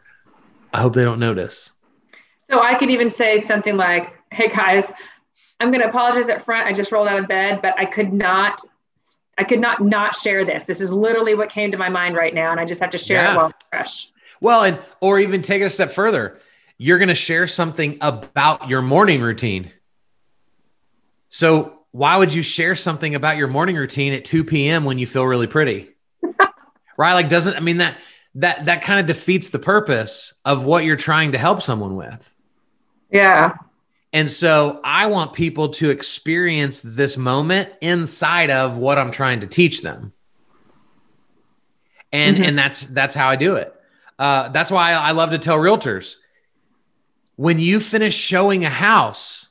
I 0.71 0.81
hope 0.81 0.93
they 0.93 1.03
don't 1.03 1.19
notice. 1.19 1.71
So 2.49 2.61
I 2.61 2.75
could 2.75 2.91
even 2.91 3.09
say 3.09 3.41
something 3.41 3.75
like, 3.75 4.13
"Hey 4.31 4.47
guys, 4.49 4.89
I'm 5.59 5.71
going 5.71 5.81
to 5.81 5.89
apologize 5.89 6.29
up 6.29 6.43
front. 6.43 6.67
I 6.67 6.73
just 6.73 6.91
rolled 6.91 7.07
out 7.07 7.17
of 7.17 7.27
bed, 7.27 7.61
but 7.61 7.73
I 7.77 7.85
could 7.85 8.13
not 8.13 8.61
I 9.39 9.43
could 9.43 9.59
not 9.59 9.83
not 9.83 10.15
share 10.15 10.45
this. 10.45 10.65
This 10.65 10.79
is 10.79 10.93
literally 10.93 11.33
what 11.33 11.49
came 11.49 11.71
to 11.71 11.77
my 11.77 11.89
mind 11.89 12.15
right 12.15 12.35
now 12.35 12.51
and 12.51 12.59
I 12.59 12.65
just 12.65 12.79
have 12.81 12.91
to 12.91 12.99
share 12.99 13.23
yeah. 13.23 13.33
it 13.33 13.37
while 13.37 13.47
it's 13.47 13.65
fresh." 13.67 14.09
Well, 14.41 14.63
and 14.63 14.79
or 15.01 15.17
even 15.19 15.41
take 15.41 15.63
it 15.63 15.65
a 15.65 15.69
step 15.71 15.91
further. 15.91 16.39
You're 16.77 16.97
going 16.97 17.09
to 17.09 17.15
share 17.15 17.47
something 17.47 17.97
about 18.01 18.69
your 18.69 18.81
morning 18.81 19.21
routine. 19.21 19.71
So 21.29 21.79
why 21.91 22.17
would 22.17 22.33
you 22.33 22.43
share 22.43 22.75
something 22.75 23.15
about 23.15 23.37
your 23.37 23.47
morning 23.47 23.77
routine 23.77 24.13
at 24.13 24.25
2 24.25 24.43
p.m. 24.43 24.83
when 24.83 24.99
you 24.99 25.07
feel 25.07 25.25
really 25.25 25.47
pretty? 25.47 25.89
right? 26.97 27.13
Like 27.13 27.29
doesn't 27.29 27.55
I 27.55 27.61
mean 27.61 27.77
that 27.77 27.97
that 28.35 28.65
that 28.65 28.81
kind 28.81 28.99
of 28.99 29.05
defeats 29.05 29.49
the 29.49 29.59
purpose 29.59 30.33
of 30.43 30.65
what 30.65 30.83
you're 30.83 30.97
trying 30.97 31.31
to 31.31 31.37
help 31.37 31.61
someone 31.61 31.95
with. 31.95 32.35
Yeah. 33.11 33.55
And 34.11 34.29
so 34.29 34.81
I 34.83 35.07
want 35.07 35.33
people 35.33 35.69
to 35.69 35.89
experience 35.89 36.81
this 36.81 37.17
moment 37.17 37.69
inside 37.81 38.49
of 38.49 38.77
what 38.77 38.97
I'm 38.97 39.11
trying 39.11 39.41
to 39.41 39.47
teach 39.47 39.81
them. 39.81 40.13
And 42.11 42.35
mm-hmm. 42.35 42.45
and 42.45 42.57
that's 42.57 42.81
that's 42.87 43.15
how 43.15 43.29
I 43.29 43.37
do 43.37 43.55
it. 43.55 43.73
Uh, 44.19 44.49
that's 44.49 44.71
why 44.71 44.91
I 44.91 45.11
love 45.11 45.31
to 45.31 45.37
tell 45.37 45.57
realtors 45.57 46.15
when 47.35 47.59
you 47.59 47.79
finish 47.79 48.15
showing 48.15 48.65
a 48.65 48.69
house, 48.69 49.49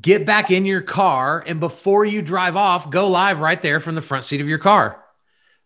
get 0.00 0.24
back 0.24 0.50
in 0.50 0.64
your 0.64 0.80
car 0.80 1.42
and 1.46 1.60
before 1.60 2.04
you 2.04 2.22
drive 2.22 2.56
off, 2.56 2.90
go 2.90 3.08
live 3.08 3.40
right 3.40 3.60
there 3.60 3.80
from 3.80 3.94
the 3.94 4.00
front 4.00 4.24
seat 4.24 4.40
of 4.40 4.48
your 4.48 4.58
car. 4.58 5.02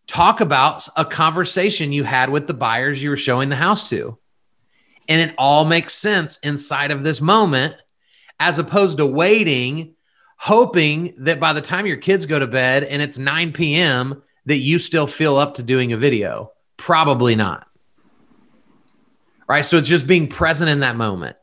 Talk 0.07 0.41
about 0.41 0.89
a 0.97 1.05
conversation 1.05 1.93
you 1.93 2.03
had 2.03 2.31
with 2.31 2.47
the 2.47 2.55
buyers 2.55 3.03
you 3.03 3.11
were 3.11 3.17
showing 3.17 3.51
the 3.51 3.57
house 3.57 3.91
to. 3.91 4.19
And 5.07 5.31
it 5.31 5.35
all 5.39 5.65
makes 5.65 5.95
sense 5.95 6.39
inside 6.39 6.91
of 6.91 7.03
this 7.03 7.21
moment, 7.21 7.75
as 8.41 8.59
opposed 8.59 8.99
to 8.99 9.07
waiting, 9.07 9.95
hoping 10.39 11.15
that 11.19 11.41
by 11.41 11.53
the 11.53 11.61
time 11.61 11.87
your 11.87 11.97
kids 11.97 12.27
go 12.27 12.39
to 12.39 12.47
bed 12.47 12.85
and 12.85 13.03
it's 13.03 13.19
9 13.19 13.53
p.m., 13.53 14.23
that 14.47 14.59
you 14.59 14.79
still 14.79 15.07
feel 15.07 15.37
up 15.37 15.55
to 15.55 15.63
doing 15.63 15.93
a 15.93 15.97
video. 15.99 16.53
Probably 16.79 17.35
not. 17.35 17.68
Right. 19.49 19.63
So 19.63 19.79
it's 19.79 19.89
just 19.89 20.07
being 20.07 20.29
present 20.29 20.71
in 20.71 20.81
that 20.81 20.97
moment. 20.97 21.37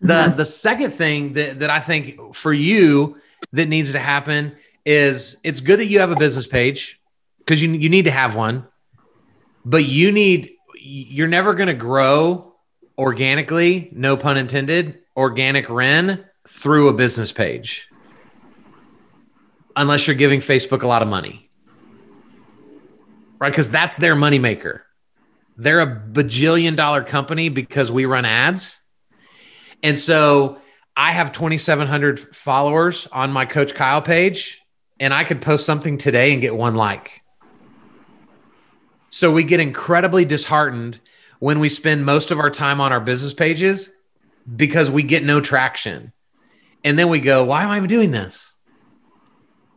The 0.00 0.14
mm-hmm. 0.14 0.36
the 0.36 0.44
second 0.44 0.90
thing 0.90 1.34
that 1.34 1.60
that 1.60 1.70
I 1.70 1.80
think 1.80 2.34
for 2.34 2.52
you 2.52 3.20
that 3.52 3.68
needs 3.68 3.92
to 3.92 3.98
happen 3.98 4.56
is 4.84 5.36
it's 5.44 5.60
good 5.60 5.78
that 5.78 5.86
you 5.86 6.00
have 6.00 6.10
a 6.10 6.16
business 6.16 6.46
page 6.46 7.00
because 7.38 7.62
you, 7.62 7.70
you 7.70 7.88
need 7.88 8.04
to 8.04 8.10
have 8.10 8.36
one, 8.36 8.66
but 9.64 9.84
you 9.84 10.12
need, 10.12 10.52
you're 10.80 11.28
never 11.28 11.54
going 11.54 11.68
to 11.68 11.74
grow 11.74 12.54
organically, 12.98 13.88
no 13.92 14.16
pun 14.16 14.36
intended, 14.36 14.98
organic 15.16 15.68
Ren 15.68 16.24
through 16.48 16.88
a 16.88 16.92
business 16.92 17.32
page 17.32 17.88
unless 19.76 20.06
you're 20.06 20.16
giving 20.16 20.40
Facebook 20.40 20.82
a 20.82 20.86
lot 20.86 21.02
of 21.02 21.08
money. 21.08 21.48
Right? 23.38 23.50
Because 23.50 23.70
that's 23.70 23.96
their 23.96 24.14
moneymaker. 24.14 24.80
They're 25.56 25.80
a 25.80 25.86
bajillion 25.86 26.76
dollar 26.76 27.04
company 27.04 27.48
because 27.48 27.92
we 27.92 28.04
run 28.04 28.24
ads. 28.24 28.80
And 29.82 29.98
so 29.98 30.58
I 30.96 31.12
have 31.12 31.32
2,700 31.32 32.18
followers 32.34 33.06
on 33.08 33.32
my 33.32 33.46
Coach 33.46 33.74
Kyle 33.74 34.02
page, 34.02 34.60
and 35.00 35.12
I 35.12 35.24
could 35.24 35.42
post 35.42 35.66
something 35.66 35.98
today 35.98 36.32
and 36.32 36.40
get 36.40 36.54
one 36.54 36.74
like. 36.74 37.22
So 39.10 39.30
we 39.30 39.44
get 39.44 39.60
incredibly 39.60 40.24
disheartened 40.24 41.00
when 41.38 41.58
we 41.58 41.68
spend 41.68 42.06
most 42.06 42.30
of 42.30 42.38
our 42.38 42.50
time 42.50 42.80
on 42.80 42.92
our 42.92 43.00
business 43.00 43.34
pages 43.34 43.90
because 44.56 44.90
we 44.90 45.02
get 45.02 45.22
no 45.24 45.40
traction. 45.40 46.12
And 46.84 46.98
then 46.98 47.08
we 47.08 47.20
go, 47.20 47.44
why 47.44 47.64
am 47.64 47.70
I 47.70 47.86
doing 47.86 48.10
this? 48.10 48.51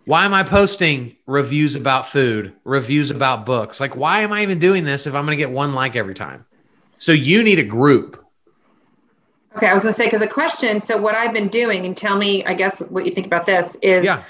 Why 0.05 0.25
am 0.25 0.33
I 0.33 0.43
posting 0.43 1.15
reviews 1.25 1.75
about 1.75 2.07
food, 2.07 2.53
reviews 2.63 3.11
about 3.11 3.45
books? 3.45 3.79
Like, 3.79 3.95
why 3.95 4.21
am 4.21 4.31
I 4.31 4.43
even 4.43 4.59
doing 4.59 4.85
this 4.85 5.07
if 5.07 5.15
I'm 5.15 5.25
going 5.25 5.37
to 5.37 5.41
get 5.41 5.51
one 5.51 5.73
like 5.73 5.95
every 5.95 6.13
time? 6.13 6.45
So 6.97 7.11
you 7.11 7.43
need 7.43 7.59
a 7.59 7.63
group 7.63 8.25
Okay, 9.55 9.67
I 9.67 9.73
was 9.73 9.83
going 9.83 9.93
to 9.93 9.97
say 9.97 10.05
because 10.05 10.21
a 10.21 10.27
question. 10.27 10.81
So 10.81 10.97
what 10.97 11.15
I've 11.15 11.31
been 11.31 11.47
doing, 11.47 11.85
and 11.85 11.95
tell 11.95 12.17
me, 12.17 12.43
I 12.43 12.53
guess 12.53 12.81
what 12.81 13.05
you 13.05 13.13
think 13.13 13.25
about 13.25 13.45
this 13.45 13.77
is, 13.81 14.03
yeah, 14.03 14.23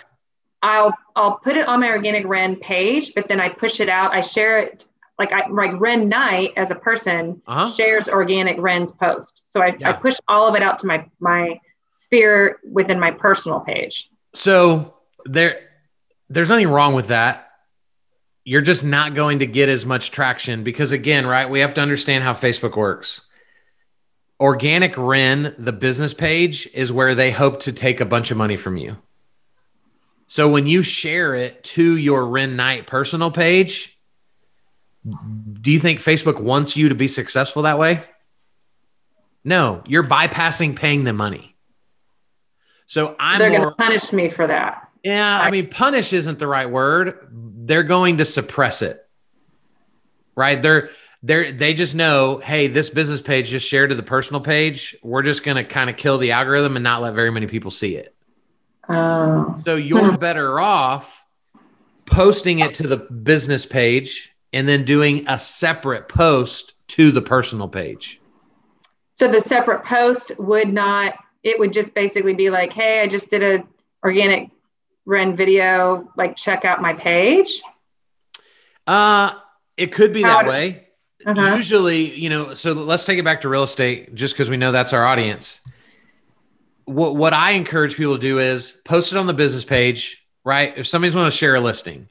I'll 0.61 0.93
I'll 1.15 1.37
put 1.37 1.57
it 1.57 1.67
on 1.67 1.79
my 1.79 1.89
organic 1.89 2.27
Ren 2.27 2.55
page, 2.57 3.13
but 3.15 3.27
then 3.27 3.39
I 3.41 3.49
push 3.49 3.79
it 3.79 3.89
out. 3.89 4.13
I 4.13 4.21
share 4.21 4.59
it 4.59 4.85
like 5.17 5.31
I 5.31 5.47
like 5.47 5.71
Ren 5.79 6.09
Knight 6.09 6.53
as 6.57 6.69
a 6.69 6.75
person 6.75 7.41
Uh-huh. 7.47 7.71
shares 7.71 8.07
organic 8.07 8.59
Ren's 8.59 8.91
post. 8.91 9.41
So 9.51 9.61
I, 9.61 9.75
I 9.83 9.93
push 9.93 10.17
all 10.27 10.47
of 10.47 10.55
it 10.55 10.61
out 10.61 10.77
to 10.79 10.87
my 10.87 11.05
my 11.19 11.59
sphere 11.91 12.59
within 12.71 12.99
my 12.99 13.09
personal 13.09 13.61
page. 13.61 14.09
So 14.35 14.93
there, 15.25 15.64
there's 16.29 16.49
nothing 16.49 16.67
wrong 16.67 16.93
with 16.93 17.07
that. 17.07 17.49
You're 18.43 18.61
just 18.61 18.83
not 18.83 19.15
going 19.15 19.39
to 19.39 19.47
get 19.47 19.69
as 19.69 19.85
much 19.85 20.11
traction 20.11 20.63
because, 20.63 20.91
again, 20.91 21.25
right? 21.25 21.49
We 21.49 21.61
have 21.61 21.73
to 21.75 21.81
understand 21.81 22.23
how 22.23 22.33
Facebook 22.33 22.77
works. 22.77 23.21
Organic 24.39 24.93
Ren, 24.97 25.55
the 25.57 25.71
business 25.71 26.13
page, 26.13 26.67
is 26.73 26.91
where 26.91 27.15
they 27.15 27.31
hope 27.31 27.61
to 27.61 27.71
take 27.71 28.01
a 28.01 28.05
bunch 28.05 28.31
of 28.31 28.37
money 28.37 28.57
from 28.57 28.77
you. 28.77 28.97
So 30.27 30.49
when 30.49 30.67
you 30.67 30.81
share 30.81 31.35
it 31.35 31.63
to 31.63 31.97
your 31.97 32.25
Ren 32.25 32.55
Knight 32.55 32.87
personal 32.87 33.31
page, 33.31 33.97
do 35.61 35.71
you 35.71 35.79
think 35.79 35.99
Facebook 35.99 36.39
wants 36.39 36.75
you 36.75 36.89
to 36.89 36.95
be 36.95 37.07
successful 37.07 37.63
that 37.63 37.79
way? 37.79 38.03
No, 39.43 39.83
you're 39.85 40.03
bypassing 40.03 40.75
paying 40.75 41.03
them 41.03 41.15
money. 41.15 41.55
So 42.87 43.15
I'm 43.19 43.39
They're 43.39 43.49
going 43.51 43.61
to 43.61 43.71
punish 43.71 44.11
me 44.11 44.29
for 44.29 44.47
that. 44.47 44.84
Yeah, 45.05 45.39
I 45.39 45.51
mean, 45.51 45.69
punish 45.69 46.13
isn't 46.13 46.39
the 46.39 46.47
right 46.47 46.67
word. 46.69 47.27
They're 47.31 47.83
going 47.83 48.17
to 48.17 48.25
suppress 48.25 48.81
it. 48.81 49.07
Right? 50.35 50.59
They're 50.59 50.89
they're 51.21 51.51
they 51.51 51.75
just 51.75 51.93
know, 51.93 52.39
hey, 52.39 52.67
this 52.67 52.89
business 52.89 53.21
page 53.21 53.49
just 53.49 53.67
shared 53.67 53.91
to 53.91 53.95
the 53.95 54.03
personal 54.03 54.41
page. 54.41 54.95
We're 55.03 55.21
just 55.21 55.43
gonna 55.43 55.63
kind 55.63 55.91
of 55.91 55.97
kill 55.97 56.17
the 56.17 56.31
algorithm 56.31 56.75
and 56.75 56.83
not 56.83 57.03
let 57.03 57.13
very 57.13 57.29
many 57.29 57.45
people 57.45 57.69
see 57.69 57.95
it. 57.95 58.15
Oh, 58.89 59.61
So 59.63 59.75
you're 59.75 60.17
better 60.17 60.59
off 60.59 61.23
posting 62.07 62.59
it 62.59 62.73
to 62.75 62.87
the 62.87 62.97
business 62.97 63.65
page 63.65 64.31
and 64.53 64.67
then 64.67 64.85
doing 64.85 65.27
a 65.27 65.37
separate 65.37 66.07
post 66.09 66.73
to 66.87 67.11
the 67.11 67.21
personal 67.21 67.67
page. 67.67 68.19
so 69.13 69.27
the 69.27 69.39
separate 69.41 69.85
post 69.85 70.31
would 70.39 70.73
not. 70.73 71.13
It 71.43 71.59
would 71.59 71.73
just 71.73 71.93
basically 71.93 72.33
be 72.33 72.49
like, 72.49 72.73
hey, 72.73 73.01
I 73.01 73.07
just 73.07 73.29
did 73.29 73.43
a 73.43 73.63
organic 74.03 74.49
Ren 75.05 75.35
video. 75.35 76.11
Like, 76.17 76.35
check 76.35 76.65
out 76.65 76.81
my 76.81 76.93
page. 76.93 77.61
Uh 78.87 79.33
it 79.77 79.91
could 79.91 80.13
be 80.13 80.21
How 80.21 80.41
that 80.41 80.47
way. 80.47 80.87
Uh-huh. 81.25 81.55
usually 81.55 82.13
you 82.15 82.29
know 82.29 82.53
so 82.53 82.73
let's 82.73 83.03
take 83.03 83.17
it 83.17 83.25
back 83.25 83.41
to 83.41 83.49
real 83.49 83.63
estate 83.63 84.13
just 84.13 84.35
because 84.35 84.47
we 84.47 84.57
know 84.57 84.71
that's 84.71 84.93
our 84.93 85.05
audience 85.05 85.59
what 86.83 87.15
what 87.15 87.33
i 87.33 87.51
encourage 87.51 87.95
people 87.97 88.13
to 88.13 88.21
do 88.21 88.37
is 88.37 88.79
post 88.85 89.11
it 89.11 89.17
on 89.17 89.25
the 89.25 89.33
business 89.33 89.65
page 89.65 90.23
right 90.43 90.77
if 90.77 90.85
somebody's 90.85 91.15
want 91.15 91.31
to 91.31 91.35
share 91.35 91.55
a 91.55 91.59
listing 91.59 92.07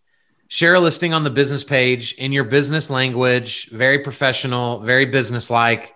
share 0.49 0.75
a 0.75 0.81
listing 0.81 1.15
on 1.15 1.23
the 1.23 1.31
business 1.31 1.63
page 1.63 2.15
in 2.15 2.33
your 2.33 2.43
business 2.43 2.91
language 2.91 3.71
very 3.71 4.01
professional 4.01 4.81
very 4.81 5.05
business 5.05 5.49
like 5.49 5.95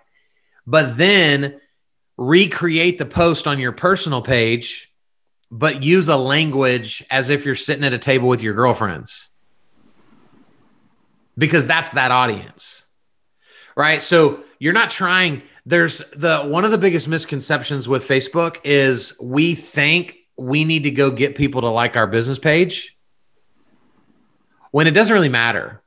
but 0.65 0.95
then 0.95 1.59
recreate 2.15 2.97
the 2.99 3.05
post 3.05 3.47
on 3.47 3.59
your 3.59 3.73
personal 3.73 4.21
page 4.21 4.88
but 5.51 5.83
use 5.83 6.09
a 6.09 6.15
language 6.17 7.03
as 7.09 7.29
if 7.29 7.45
you're 7.45 7.55
sitting 7.55 7.83
at 7.83 7.93
a 7.93 7.97
table 7.97 8.27
with 8.27 8.41
your 8.43 8.53
girlfriends. 8.53 9.29
Because 11.37 11.65
that's 11.67 11.93
that 11.93 12.11
audience 12.11 12.85
right? 13.75 14.01
So 14.01 14.43
you're 14.59 14.73
not 14.73 14.89
trying 14.89 15.41
there's 15.65 15.99
the 16.13 16.41
one 16.41 16.65
of 16.65 16.71
the 16.71 16.77
biggest 16.77 17.07
misconceptions 17.07 17.87
with 17.87 18.05
facebook 18.05 18.57
is 18.65 19.13
we 19.21 19.55
think 19.55 20.17
we 20.37 20.65
need 20.65 20.83
to 20.83 20.91
go 20.91 21.11
get 21.11 21.35
people 21.35 21.61
to 21.61 21.69
like 21.69 21.95
our 21.95 22.07
business 22.07 22.39
page 22.39 22.97
when 24.71 24.85
it 24.87 24.91
doesn't 24.91 25.13
really 25.13 25.29
matter 25.29 25.81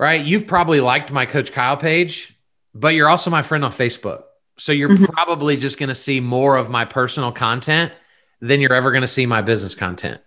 right? 0.00 0.24
You've 0.24 0.46
probably 0.46 0.80
liked 0.80 1.10
my 1.10 1.24
coach 1.24 1.50
kyle 1.52 1.76
page 1.78 2.36
but 2.74 2.88
you're 2.94 3.08
also 3.08 3.30
my 3.30 3.42
friend 3.42 3.64
on 3.64 3.72
facebook. 3.72 4.24
So 4.58 4.72
you're 4.72 4.90
Mhm. 4.90 5.06
probably 5.12 5.56
just 5.56 5.78
going 5.78 5.88
to 5.88 5.94
see 5.94 6.20
more 6.20 6.56
of 6.56 6.68
my 6.68 6.84
personal 6.84 7.32
content 7.32 7.92
than 8.40 8.60
you're 8.60 8.74
ever 8.74 8.90
going 8.90 9.02
to 9.02 9.08
see 9.08 9.26
my 9.26 9.42
business 9.42 9.74
content 9.74 10.20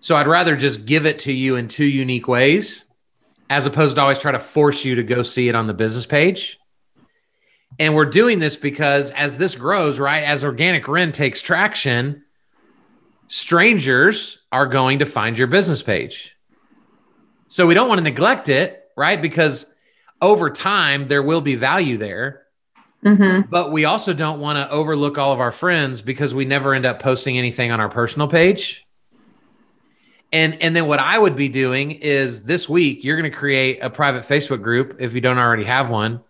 so 0.00 0.16
i'd 0.16 0.28
rather 0.28 0.56
just 0.56 0.86
give 0.86 1.06
it 1.06 1.18
to 1.18 1.32
you 1.32 1.56
in 1.56 1.68
two 1.68 1.84
unique 1.84 2.28
ways 2.28 2.84
as 3.50 3.66
opposed 3.66 3.96
to 3.96 4.02
always 4.02 4.18
try 4.18 4.32
to 4.32 4.38
force 4.38 4.84
you 4.84 4.96
to 4.96 5.02
go 5.02 5.22
see 5.22 5.48
it 5.48 5.54
on 5.54 5.66
the 5.66 5.74
business 5.74 6.06
page. 6.06 6.58
And 7.78 7.94
we're 7.94 8.04
doing 8.06 8.38
this 8.38 8.56
because 8.56 9.10
as 9.12 9.36
this 9.36 9.54
grows, 9.54 9.98
right, 9.98 10.22
as 10.22 10.44
organic 10.44 10.86
Ren 10.88 11.12
takes 11.12 11.42
traction, 11.42 12.22
strangers 13.28 14.44
are 14.52 14.66
going 14.66 15.00
to 15.00 15.06
find 15.06 15.36
your 15.38 15.48
business 15.48 15.82
page. 15.82 16.36
So 17.48 17.66
we 17.66 17.74
don't 17.74 17.88
want 17.88 17.98
to 17.98 18.04
neglect 18.04 18.48
it, 18.48 18.84
right? 18.96 19.20
Because 19.20 19.72
over 20.22 20.50
time, 20.50 21.08
there 21.08 21.22
will 21.22 21.40
be 21.40 21.56
value 21.56 21.98
there. 21.98 22.43
Mm-hmm. 23.04 23.50
But 23.50 23.70
we 23.70 23.84
also 23.84 24.14
don't 24.14 24.40
want 24.40 24.56
to 24.56 24.70
overlook 24.74 25.18
all 25.18 25.32
of 25.32 25.40
our 25.40 25.52
friends 25.52 26.00
because 26.00 26.34
we 26.34 26.44
never 26.44 26.72
end 26.72 26.86
up 26.86 27.00
posting 27.00 27.36
anything 27.36 27.70
on 27.70 27.80
our 27.80 27.88
personal 27.88 28.28
page. 28.28 28.86
And 30.32 30.60
and 30.62 30.74
then 30.74 30.88
what 30.88 30.98
I 30.98 31.18
would 31.18 31.36
be 31.36 31.48
doing 31.48 31.92
is 31.92 32.44
this 32.44 32.68
week 32.68 33.04
you're 33.04 33.16
going 33.16 33.30
to 33.30 33.36
create 33.36 33.78
a 33.82 33.90
private 33.90 34.22
Facebook 34.24 34.62
group 34.62 34.96
if 34.98 35.14
you 35.14 35.20
don't 35.20 35.38
already 35.38 35.64
have 35.64 35.90
one. 35.90 36.22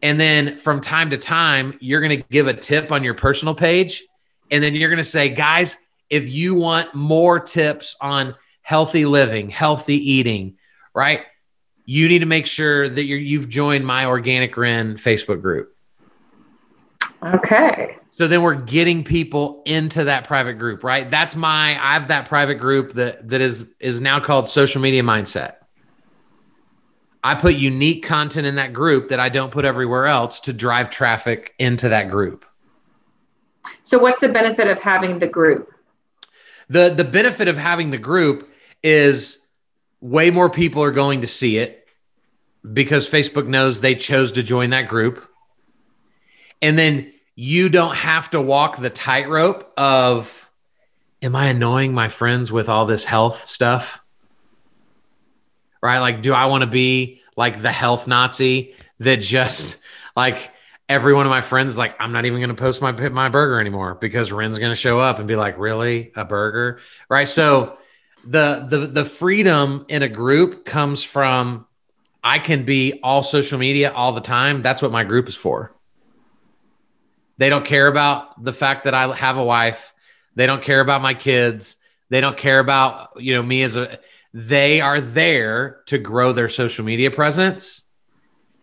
And 0.00 0.20
then 0.20 0.56
from 0.56 0.80
time 0.80 1.10
to 1.10 1.18
time 1.18 1.76
you're 1.80 2.00
going 2.00 2.20
to 2.20 2.26
give 2.30 2.46
a 2.46 2.54
tip 2.54 2.92
on 2.92 3.02
your 3.02 3.14
personal 3.14 3.54
page 3.54 4.04
and 4.50 4.62
then 4.62 4.74
you're 4.74 4.90
going 4.90 4.98
to 4.98 5.04
say, 5.04 5.28
"Guys, 5.28 5.76
if 6.08 6.30
you 6.30 6.54
want 6.54 6.94
more 6.94 7.40
tips 7.40 7.96
on 8.00 8.36
healthy 8.62 9.04
living, 9.04 9.50
healthy 9.50 9.96
eating, 9.96 10.56
right? 10.94 11.22
You 11.84 12.08
need 12.08 12.20
to 12.20 12.26
make 12.26 12.46
sure 12.46 12.88
that 12.88 13.04
you're, 13.04 13.18
you've 13.18 13.48
joined 13.48 13.86
my 13.86 14.06
Organic 14.06 14.56
Ren 14.56 14.96
Facebook 14.96 15.40
group." 15.40 15.74
Okay. 17.22 17.96
So 18.16 18.28
then 18.28 18.42
we're 18.42 18.54
getting 18.54 19.02
people 19.02 19.62
into 19.66 20.04
that 20.04 20.24
private 20.24 20.54
group, 20.54 20.84
right? 20.84 21.08
That's 21.08 21.34
my 21.34 21.70
I 21.70 21.94
have 21.94 22.08
that 22.08 22.28
private 22.28 22.56
group 22.56 22.92
that 22.92 23.28
that 23.28 23.40
is 23.40 23.74
is 23.80 24.00
now 24.00 24.20
called 24.20 24.48
social 24.48 24.80
media 24.80 25.02
mindset. 25.02 25.56
I 27.24 27.34
put 27.34 27.54
unique 27.54 28.04
content 28.04 28.46
in 28.46 28.56
that 28.56 28.74
group 28.74 29.08
that 29.08 29.18
I 29.18 29.30
don't 29.30 29.50
put 29.50 29.64
everywhere 29.64 30.06
else 30.06 30.40
to 30.40 30.52
drive 30.52 30.90
traffic 30.90 31.54
into 31.58 31.88
that 31.88 32.10
group. 32.10 32.44
So, 33.82 33.98
what's 33.98 34.20
the 34.20 34.28
benefit 34.28 34.68
of 34.68 34.78
having 34.78 35.18
the 35.18 35.26
group? 35.26 35.72
The 36.68 36.92
the 36.94 37.04
benefit 37.04 37.48
of 37.48 37.56
having 37.56 37.90
the 37.90 37.98
group 37.98 38.48
is 38.82 39.43
way 40.04 40.30
more 40.30 40.50
people 40.50 40.84
are 40.84 40.90
going 40.90 41.22
to 41.22 41.26
see 41.26 41.56
it 41.56 41.88
because 42.70 43.10
Facebook 43.10 43.46
knows 43.46 43.80
they 43.80 43.94
chose 43.94 44.32
to 44.32 44.42
join 44.42 44.68
that 44.70 44.86
group. 44.86 45.26
And 46.60 46.78
then 46.78 47.10
you 47.34 47.70
don't 47.70 47.96
have 47.96 48.28
to 48.30 48.40
walk 48.40 48.76
the 48.76 48.90
tightrope 48.90 49.72
of 49.78 50.52
am 51.22 51.34
I 51.34 51.46
annoying 51.46 51.94
my 51.94 52.10
friends 52.10 52.52
with 52.52 52.68
all 52.68 52.84
this 52.84 53.06
health 53.06 53.44
stuff? 53.44 54.04
Right? 55.82 56.00
Like, 56.00 56.20
do 56.20 56.34
I 56.34 56.46
want 56.46 56.60
to 56.60 56.70
be 56.70 57.22
like 57.34 57.62
the 57.62 57.72
health 57.72 58.06
Nazi 58.06 58.74
that 58.98 59.20
just 59.20 59.82
like 60.14 60.52
every 60.86 61.14
one 61.14 61.24
of 61.24 61.30
my 61.30 61.40
friends 61.40 61.72
is 61.72 61.78
like, 61.78 61.96
I'm 61.98 62.12
not 62.12 62.26
even 62.26 62.40
going 62.40 62.50
to 62.50 62.54
post 62.54 62.82
my 62.82 62.92
my 62.92 63.30
burger 63.30 63.58
anymore 63.58 63.94
because 63.94 64.30
Ren's 64.30 64.58
going 64.58 64.70
to 64.70 64.76
show 64.76 65.00
up 65.00 65.18
and 65.18 65.26
be 65.26 65.34
like, 65.34 65.56
really 65.56 66.12
a 66.14 66.26
burger, 66.26 66.80
right? 67.08 67.26
So 67.26 67.78
the 68.26 68.66
the 68.68 68.78
the 68.86 69.04
freedom 69.04 69.84
in 69.88 70.02
a 70.02 70.08
group 70.08 70.64
comes 70.64 71.04
from 71.04 71.66
I 72.22 72.38
can 72.38 72.64
be 72.64 73.00
all 73.02 73.22
social 73.22 73.58
media 73.58 73.92
all 73.92 74.12
the 74.12 74.20
time. 74.20 74.62
That's 74.62 74.80
what 74.80 74.90
my 74.90 75.04
group 75.04 75.28
is 75.28 75.36
for. 75.36 75.74
They 77.36 77.50
don't 77.50 77.64
care 77.64 77.86
about 77.86 78.42
the 78.42 78.52
fact 78.52 78.84
that 78.84 78.94
I 78.94 79.14
have 79.14 79.36
a 79.36 79.44
wife. 79.44 79.92
They 80.34 80.46
don't 80.46 80.62
care 80.62 80.80
about 80.80 81.02
my 81.02 81.14
kids. 81.14 81.76
They 82.08 82.20
don't 82.20 82.36
care 82.36 82.60
about, 82.60 83.20
you 83.20 83.34
know, 83.34 83.42
me 83.42 83.62
as 83.62 83.76
a 83.76 83.98
they 84.32 84.80
are 84.80 85.00
there 85.00 85.82
to 85.86 85.98
grow 85.98 86.32
their 86.32 86.48
social 86.48 86.84
media 86.84 87.10
presence. 87.10 87.82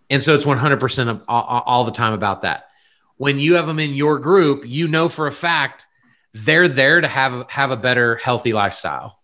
And 0.09 0.21
so 0.21 0.35
it's 0.35 0.45
100% 0.45 1.07
of 1.07 1.23
all, 1.29 1.63
all 1.65 1.85
the 1.85 1.91
time 1.91 2.11
about 2.11 2.41
that. 2.41 2.67
When 3.15 3.39
you 3.39 3.55
have 3.55 3.67
them 3.67 3.79
in 3.79 3.93
your 3.93 4.19
group, 4.19 4.63
you 4.65 4.89
know 4.89 5.07
for 5.07 5.27
a 5.27 5.31
fact 5.31 5.85
they're 6.33 6.67
there 6.67 6.99
to 6.99 7.07
have 7.07 7.49
have 7.49 7.71
a 7.71 7.77
better 7.77 8.15
healthy 8.15 8.53
lifestyle 8.53 9.20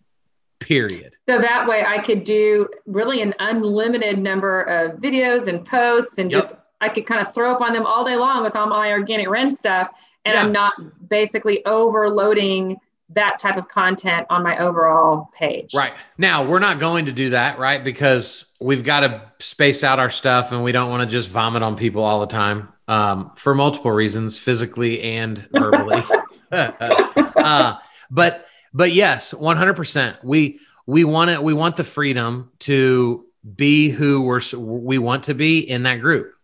period. 0.60 1.14
So 1.28 1.40
that 1.40 1.68
way 1.68 1.84
I 1.86 2.00
could 2.00 2.24
do 2.24 2.68
really 2.86 3.22
an 3.22 3.34
unlimited 3.40 4.18
number 4.20 4.62
of 4.64 5.00
videos 5.00 5.48
and 5.48 5.66
posts 5.66 6.18
and 6.18 6.32
yep. 6.32 6.42
just 6.42 6.56
I 6.82 6.90
could 6.90 7.06
kind 7.06 7.22
of 7.22 7.34
throw 7.34 7.52
up 7.52 7.62
on 7.62 7.74
them 7.74 7.86
all 7.86 8.06
day 8.06 8.16
long 8.16 8.44
with 8.44 8.56
all 8.56 8.68
my 8.68 8.92
organic 8.92 9.30
Ren 9.30 9.56
stuff. 9.56 9.90
And 10.26 10.34
yeah. 10.34 10.44
I'm 10.44 10.52
not 10.52 10.74
basically 11.10 11.66
overloading 11.66 12.78
that 13.10 13.40
type 13.40 13.58
of 13.58 13.68
content 13.70 14.28
on 14.30 14.44
my 14.44 14.58
overall 14.58 15.30
page. 15.34 15.74
Right. 15.74 15.94
Now, 16.18 16.46
we're 16.46 16.60
not 16.60 16.80
going 16.80 17.06
to 17.06 17.14
do 17.14 17.30
that, 17.32 17.58
right? 17.58 17.82
Because 17.82 18.46
we've 18.60 18.84
got 18.84 19.00
to 19.02 19.22
space 19.40 19.84
out 19.84 20.00
our 20.00 20.10
stuff 20.10 20.52
and 20.52 20.64
we 20.64 20.74
don't 20.74 20.90
want 20.90 21.08
to 21.08 21.12
just 21.12 21.30
vomit 21.30 21.64
on 21.64 21.78
people 21.78 22.04
all 22.04 22.20
the 22.20 22.28
time 22.28 22.74
um, 22.88 23.32
for 23.36 23.56
multiple 23.56 23.92
reasons, 23.92 24.38
physically 24.38 25.02
and 25.02 25.48
verbally. 25.52 26.04
uh, 26.52 27.76
but 28.10 28.46
but 28.78 28.92
yes, 28.92 29.34
100%. 29.34 30.24
We 30.24 30.60
we 30.86 31.04
want 31.04 31.32
it 31.32 31.44
we 31.44 31.56
want 31.56 31.78
the 31.78 31.84
freedom 31.84 32.52
to 32.60 33.26
be 33.56 33.90
who 33.90 34.22
we're 34.22 34.40
we 34.56 35.00
want 35.00 35.24
to 35.24 35.34
be 35.34 35.60
in 35.60 35.84
that 35.84 35.96
group. 35.96 36.36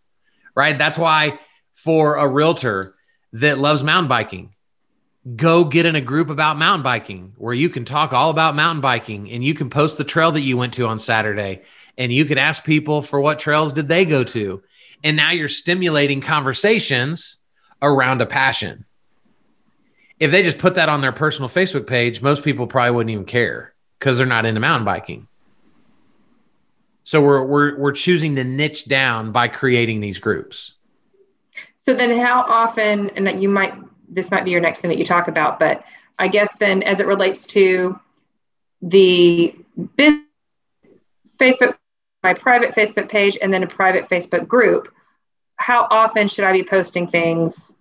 Right? 0.55 0.75
That's 0.75 0.97
why 0.97 1.39
for 1.73 2.15
a 2.15 2.27
realtor 2.27 2.95
that 3.33 3.59
loves 3.59 3.83
mountain 3.83 4.09
biking, 4.09 4.49
go 5.35 5.63
get 5.63 5.85
in 5.85 5.95
a 5.95 6.01
group 6.01 6.29
about 6.29 6.57
mountain 6.57 6.81
biking 6.81 7.33
where 7.37 7.53
you 7.53 7.69
can 7.69 7.85
talk 7.85 8.13
all 8.13 8.31
about 8.31 8.55
mountain 8.55 8.81
biking 8.81 9.29
and 9.29 9.43
you 9.43 9.53
can 9.53 9.69
post 9.69 9.99
the 9.99 10.03
trail 10.03 10.31
that 10.31 10.41
you 10.41 10.57
went 10.57 10.73
to 10.73 10.87
on 10.87 10.97
Saturday 10.97 11.61
and 11.99 12.11
you 12.11 12.25
can 12.25 12.39
ask 12.39 12.63
people 12.63 13.03
for 13.03 13.21
what 13.21 13.37
trails 13.37 13.71
did 13.73 13.87
they 13.87 14.05
go 14.05 14.23
to. 14.23 14.63
And 15.03 15.15
now 15.15 15.31
you're 15.31 15.47
stimulating 15.47 16.19
conversations 16.19 17.37
around 17.79 18.21
a 18.21 18.25
passion 18.25 18.85
if 20.23 20.31
they 20.31 20.41
just 20.41 20.57
put 20.57 20.75
that 20.75 20.87
on 20.87 21.01
their 21.01 21.11
personal 21.11 21.49
Facebook 21.49 21.85
page, 21.85 22.21
most 22.21 22.45
people 22.45 22.65
probably 22.65 22.91
wouldn't 22.91 23.11
even 23.11 23.25
care 23.25 23.73
because 23.99 24.17
they're 24.17 24.25
not 24.25 24.45
into 24.45 24.61
mountain 24.61 24.85
biking. 24.85 25.27
So 27.03 27.21
we're 27.21 27.43
we're 27.43 27.77
we're 27.77 27.91
choosing 27.91 28.37
to 28.37 28.45
niche 28.45 28.85
down 28.85 29.33
by 29.33 29.49
creating 29.49 29.99
these 29.99 30.19
groups. 30.19 30.75
So 31.79 31.93
then 31.93 32.17
how 32.17 32.43
often 32.43 33.09
and 33.17 33.43
you 33.43 33.49
might 33.49 33.73
this 34.07 34.31
might 34.31 34.45
be 34.45 34.51
your 34.51 34.61
next 34.61 34.79
thing 34.79 34.89
that 34.89 34.97
you 34.97 35.03
talk 35.03 35.27
about, 35.27 35.59
but 35.59 35.83
I 36.17 36.29
guess 36.29 36.55
then 36.55 36.83
as 36.83 37.01
it 37.01 37.07
relates 37.07 37.43
to 37.47 37.99
the 38.81 39.53
business 39.97 40.23
Facebook 41.37 41.75
my 42.23 42.33
private 42.33 42.73
Facebook 42.73 43.09
page 43.09 43.37
and 43.41 43.51
then 43.51 43.63
a 43.63 43.67
private 43.67 44.07
Facebook 44.07 44.47
group, 44.47 44.87
how 45.57 45.85
often 45.91 46.29
should 46.29 46.45
I 46.45 46.53
be 46.53 46.63
posting 46.63 47.07
things 47.07 47.73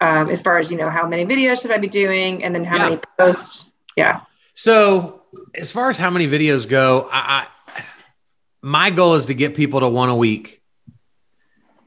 um, 0.00 0.28
as 0.30 0.40
far 0.40 0.58
as 0.58 0.70
you 0.70 0.76
know 0.76 0.90
how 0.90 1.06
many 1.06 1.24
videos 1.24 1.62
should 1.62 1.70
i 1.70 1.78
be 1.78 1.88
doing 1.88 2.42
and 2.44 2.54
then 2.54 2.64
how 2.64 2.76
yeah. 2.76 2.84
many 2.84 3.00
posts? 3.18 3.70
Yeah. 3.96 4.20
So 4.54 5.22
as 5.54 5.70
far 5.70 5.90
as 5.90 5.98
how 5.98 6.10
many 6.10 6.26
videos 6.26 6.68
go 6.68 7.08
I, 7.10 7.46
I 7.68 7.82
my 8.62 8.90
goal 8.90 9.14
is 9.14 9.26
to 9.26 9.34
get 9.34 9.54
people 9.54 9.80
to 9.80 9.88
one 9.88 10.08
a 10.08 10.16
week. 10.16 10.62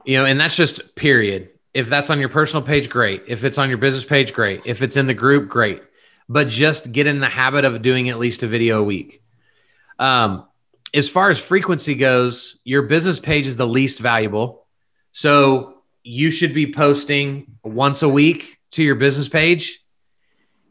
You 0.05 0.19
know 0.19 0.25
and 0.25 0.39
that's 0.39 0.55
just 0.55 0.95
period. 0.95 1.49
If 1.73 1.89
that's 1.89 2.09
on 2.09 2.19
your 2.19 2.29
personal 2.29 2.65
page 2.65 2.89
great. 2.89 3.23
If 3.27 3.43
it's 3.43 3.57
on 3.57 3.69
your 3.69 3.77
business 3.77 4.05
page 4.05 4.33
great. 4.33 4.61
If 4.65 4.81
it's 4.81 4.97
in 4.97 5.07
the 5.07 5.13
group 5.13 5.49
great. 5.49 5.83
But 6.29 6.47
just 6.47 6.91
get 6.91 7.07
in 7.07 7.19
the 7.19 7.29
habit 7.29 7.65
of 7.65 7.81
doing 7.81 8.09
at 8.09 8.19
least 8.19 8.43
a 8.43 8.47
video 8.47 8.79
a 8.79 8.83
week. 8.83 9.21
Um, 9.99 10.45
as 10.93 11.09
far 11.09 11.29
as 11.29 11.39
frequency 11.39 11.95
goes 11.95 12.59
your 12.63 12.83
business 12.83 13.19
page 13.19 13.47
is 13.47 13.57
the 13.57 13.67
least 13.67 13.99
valuable. 13.99 14.65
So 15.11 15.76
you 16.07 16.31
should 16.31 16.53
be 16.53 16.71
posting 16.71 17.57
once 17.63 18.01
a 18.01 18.07
week 18.07 18.59
to 18.71 18.81
your 18.81 18.95
business 18.95 19.27
page, 19.27 19.83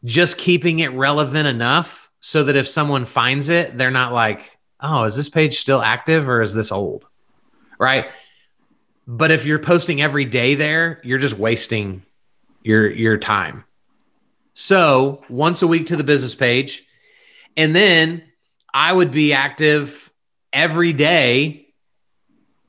just 0.03 0.39
keeping 0.39 0.79
it 0.79 0.91
relevant 0.93 1.47
enough 1.47 2.09
so 2.19 2.43
that 2.43 2.55
if 2.55 2.67
someone 2.67 3.05
finds 3.05 3.49
it, 3.49 3.77
they're 3.77 3.91
not 3.91 4.13
like, 4.13 4.57
oh, 4.79 5.03
is 5.03 5.15
this 5.15 5.29
page 5.29 5.59
still 5.59 5.79
active 5.79 6.27
or 6.27 6.41
is 6.41 6.55
this 6.55 6.71
old? 6.71 7.05
Right. 7.79 8.07
But 9.05 9.29
if 9.29 9.45
you're 9.45 9.59
posting 9.59 10.01
every 10.01 10.25
day 10.25 10.55
there, 10.55 10.99
you're 11.03 11.19
just 11.19 11.37
wasting 11.37 12.03
your 12.63 12.89
your 12.89 13.17
time. 13.17 13.63
So 14.55 15.23
once 15.29 15.61
a 15.61 15.67
week 15.67 15.87
to 15.87 15.95
the 15.95 16.03
business 16.03 16.33
page. 16.33 16.83
And 17.55 17.75
then 17.75 18.23
I 18.73 18.91
would 18.91 19.11
be 19.11 19.33
active 19.33 20.11
every 20.51 20.93
day 20.93 21.67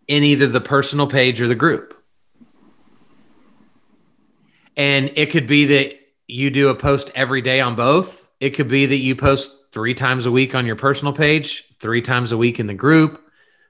in 0.06 0.22
either 0.22 0.46
the 0.46 0.60
personal 0.60 1.06
page 1.06 1.40
or 1.40 1.48
the 1.48 1.54
group. 1.54 1.97
And 4.78 5.12
it 5.16 5.30
could 5.30 5.48
be 5.48 5.66
that 5.66 5.98
you 6.28 6.50
do 6.50 6.68
a 6.68 6.74
post 6.74 7.10
every 7.16 7.42
day 7.42 7.60
on 7.60 7.74
both. 7.74 8.30
It 8.40 8.50
could 8.50 8.68
be 8.68 8.86
that 8.86 8.96
you 8.96 9.16
post 9.16 9.52
three 9.72 9.92
times 9.92 10.24
a 10.24 10.30
week 10.30 10.54
on 10.54 10.66
your 10.66 10.76
personal 10.76 11.12
page, 11.12 11.64
three 11.80 12.00
times 12.00 12.30
a 12.30 12.38
week 12.38 12.60
in 12.60 12.68
the 12.68 12.74
group. 12.74 13.20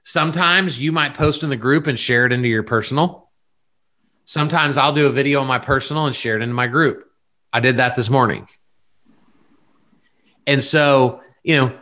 Sometimes 0.03 0.79
you 0.79 0.91
might 0.91 1.15
post 1.15 1.41
in 1.41 1.49
the 1.49 1.55
group 1.55 1.87
and 1.87 1.99
share 1.99 2.25
it 2.25 2.31
into 2.31 2.47
your 2.47 2.63
personal. 2.63 3.29
Sometimes 4.25 4.77
I'll 4.77 4.93
do 4.93 5.07
a 5.07 5.11
video 5.11 5.41
on 5.41 5.47
my 5.47 5.57
personal 5.57 6.05
and 6.05 6.15
share 6.15 6.35
it 6.35 6.43
into 6.43 6.53
my 6.53 6.67
group. 6.67 7.05
I 7.51 7.59
did 7.59 7.77
that 7.77 7.95
this 7.95 8.09
morning. 8.09 8.47
And 10.45 10.63
so, 10.63 11.21
you 11.43 11.55
know, 11.55 11.79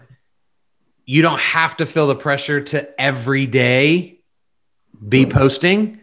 you 1.06 1.22
don't 1.22 1.40
have 1.42 1.78
to 1.78 1.86
feel 1.86 2.08
the 2.08 2.16
pressure 2.16 2.62
to 2.62 3.02
every 3.02 3.46
day 3.46 4.22
be 5.08 5.24
hmm. 5.24 5.30
posting, 5.32 6.00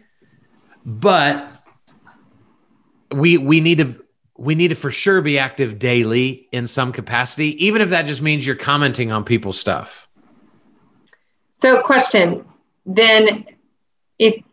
but 0.85 1.54
we 3.15 3.37
we 3.37 3.61
need 3.61 3.77
to 3.77 3.95
we 4.37 4.55
need 4.55 4.67
to 4.67 4.75
for 4.75 4.91
sure 4.91 5.21
be 5.21 5.39
active 5.39 5.79
daily 5.79 6.47
in 6.51 6.67
some 6.67 6.91
capacity, 6.91 7.65
even 7.65 7.81
if 7.81 7.89
that 7.89 8.05
just 8.05 8.21
means 8.21 8.45
you're 8.45 8.55
commenting 8.55 9.11
on 9.11 9.23
people's 9.23 9.59
stuff. 9.59 10.09
So, 11.51 11.81
question 11.81 12.45
then, 12.85 13.45
if 14.19 14.43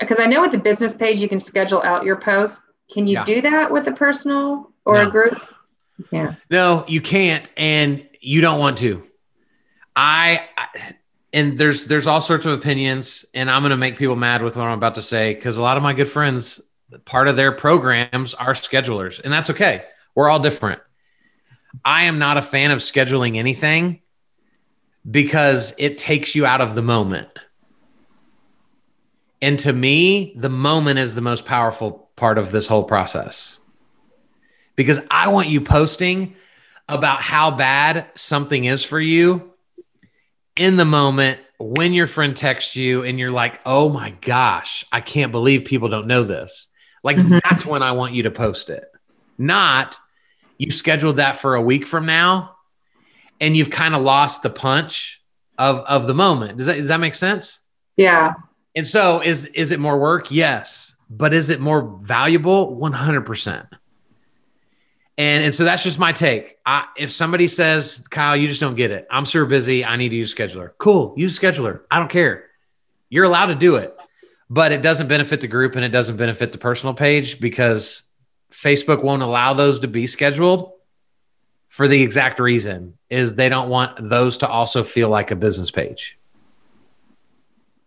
because 0.00 0.18
I 0.20 0.26
know 0.26 0.40
with 0.40 0.52
the 0.52 0.58
business 0.58 0.92
page 0.92 1.20
you 1.20 1.28
can 1.28 1.38
schedule 1.38 1.82
out 1.82 2.04
your 2.04 2.16
posts. 2.16 2.60
Can 2.90 3.06
you 3.06 3.14
yeah. 3.14 3.24
do 3.24 3.42
that 3.42 3.70
with 3.70 3.86
a 3.86 3.92
personal 3.92 4.72
or 4.86 4.94
no. 4.94 5.08
a 5.08 5.10
group? 5.10 5.34
Yeah. 6.10 6.34
No, 6.50 6.84
you 6.88 7.02
can't, 7.02 7.48
and 7.56 8.06
you 8.20 8.40
don't 8.40 8.58
want 8.58 8.78
to. 8.78 9.04
I, 9.94 10.46
I 10.56 10.94
and 11.32 11.58
there's 11.58 11.84
there's 11.84 12.06
all 12.06 12.20
sorts 12.20 12.46
of 12.46 12.52
opinions, 12.52 13.26
and 13.34 13.50
I'm 13.50 13.62
going 13.62 13.70
to 13.70 13.76
make 13.76 13.98
people 13.98 14.16
mad 14.16 14.42
with 14.42 14.56
what 14.56 14.64
I'm 14.64 14.78
about 14.78 14.94
to 14.94 15.02
say 15.02 15.34
because 15.34 15.58
a 15.58 15.62
lot 15.62 15.76
of 15.76 15.82
my 15.82 15.92
good 15.92 16.08
friends 16.08 16.60
part 17.04 17.28
of 17.28 17.36
their 17.36 17.52
programs 17.52 18.34
are 18.34 18.54
schedulers, 18.54 19.20
and 19.22 19.32
that's 19.32 19.50
okay. 19.50 19.84
We're 20.14 20.28
all 20.28 20.40
different. 20.40 20.80
I 21.84 22.04
am 22.04 22.18
not 22.18 22.38
a 22.38 22.42
fan 22.42 22.70
of 22.70 22.78
scheduling 22.80 23.36
anything 23.36 24.00
because 25.08 25.74
it 25.78 25.98
takes 25.98 26.34
you 26.34 26.46
out 26.46 26.60
of 26.60 26.74
the 26.74 26.82
moment. 26.82 27.28
And 29.40 29.58
to 29.60 29.72
me, 29.72 30.32
the 30.36 30.48
moment 30.48 30.98
is 30.98 31.14
the 31.14 31.20
most 31.20 31.44
powerful 31.44 32.10
part 32.16 32.38
of 32.38 32.50
this 32.50 32.66
whole 32.66 32.84
process. 32.84 33.60
Because 34.74 35.00
I 35.10 35.28
want 35.28 35.48
you 35.48 35.60
posting 35.60 36.36
about 36.88 37.20
how 37.20 37.50
bad 37.50 38.06
something 38.14 38.64
is 38.64 38.84
for 38.84 38.98
you 38.98 39.52
in 40.56 40.76
the 40.76 40.84
moment 40.84 41.38
when 41.58 41.92
your 41.92 42.06
friend 42.06 42.36
texts 42.36 42.76
you 42.76 43.02
and 43.02 43.18
you're 43.18 43.30
like, 43.30 43.60
oh 43.66 43.88
my 43.88 44.10
gosh, 44.20 44.84
I 44.90 45.00
can't 45.00 45.32
believe 45.32 45.64
people 45.64 45.88
don't 45.88 46.06
know 46.06 46.22
this. 46.22 46.68
Like 47.02 47.16
mm-hmm. 47.16 47.38
that's 47.44 47.64
when 47.64 47.82
I 47.82 47.92
want 47.92 48.14
you 48.14 48.24
to 48.24 48.30
post 48.30 48.70
it. 48.70 48.90
Not 49.36 49.98
you 50.58 50.70
scheduled 50.70 51.16
that 51.16 51.36
for 51.36 51.54
a 51.54 51.62
week 51.62 51.86
from 51.86 52.06
now 52.06 52.56
and 53.40 53.56
you've 53.56 53.70
kind 53.70 53.94
of 53.94 54.02
lost 54.02 54.42
the 54.42 54.50
punch 54.50 55.22
of 55.56 55.78
of 55.80 56.06
the 56.06 56.14
moment. 56.14 56.58
Does 56.58 56.66
that 56.66 56.78
does 56.78 56.88
that 56.88 57.00
make 57.00 57.14
sense? 57.14 57.60
Yeah. 57.96 58.34
And 58.74 58.86
so 58.86 59.20
is 59.20 59.46
is 59.46 59.72
it 59.72 59.80
more 59.80 59.98
work? 59.98 60.30
Yes. 60.30 60.94
But 61.10 61.32
is 61.32 61.48
it 61.48 61.58
more 61.58 61.98
valuable? 62.02 62.76
100%. 62.76 63.66
And, 65.16 65.44
and 65.44 65.54
so 65.54 65.64
that's 65.64 65.82
just 65.82 65.98
my 65.98 66.12
take. 66.12 66.54
I, 66.66 66.86
if 66.96 67.10
somebody 67.10 67.48
says, 67.48 68.06
Kyle, 68.10 68.36
you 68.36 68.46
just 68.46 68.60
don't 68.60 68.76
get 68.76 68.90
it. 68.90 69.06
I'm 69.10 69.24
super 69.24 69.46
busy. 69.46 69.84
I 69.84 69.96
need 69.96 70.10
to 70.10 70.16
use 70.16 70.32
scheduler. 70.32 70.72
Cool. 70.76 71.14
Use 71.16 71.36
scheduler. 71.36 71.80
I 71.90 71.98
don't 71.98 72.10
care. 72.10 72.44
You're 73.08 73.24
allowed 73.24 73.46
to 73.46 73.54
do 73.54 73.76
it. 73.76 73.96
But 74.50 74.72
it 74.72 74.82
doesn't 74.82 75.08
benefit 75.08 75.40
the 75.40 75.48
group 75.48 75.76
and 75.76 75.84
it 75.84 75.90
doesn't 75.90 76.16
benefit 76.16 76.52
the 76.52 76.58
personal 76.58 76.94
page 76.94 77.40
because 77.40 78.08
Facebook 78.50 79.02
won't 79.02 79.22
allow 79.22 79.52
those 79.52 79.80
to 79.80 79.88
be 79.88 80.06
scheduled 80.06 80.72
for 81.68 81.86
the 81.86 82.02
exact 82.02 82.40
reason 82.40 82.94
is 83.10 83.34
they 83.34 83.48
don't 83.48 83.68
want 83.68 84.08
those 84.08 84.38
to 84.38 84.48
also 84.48 84.82
feel 84.82 85.08
like 85.08 85.30
a 85.30 85.36
business 85.36 85.70
page. 85.70 86.18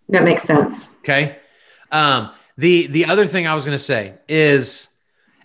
That 0.10 0.24
makes 0.24 0.44
sense. 0.44 0.90
Okay. 1.00 1.38
Um, 1.92 2.32
the 2.58 2.88
the 2.88 3.06
other 3.06 3.26
thing 3.26 3.48
I 3.48 3.56
was 3.56 3.66
going 3.66 3.78
to 3.78 3.84
say 3.84 4.14
is 4.28 4.90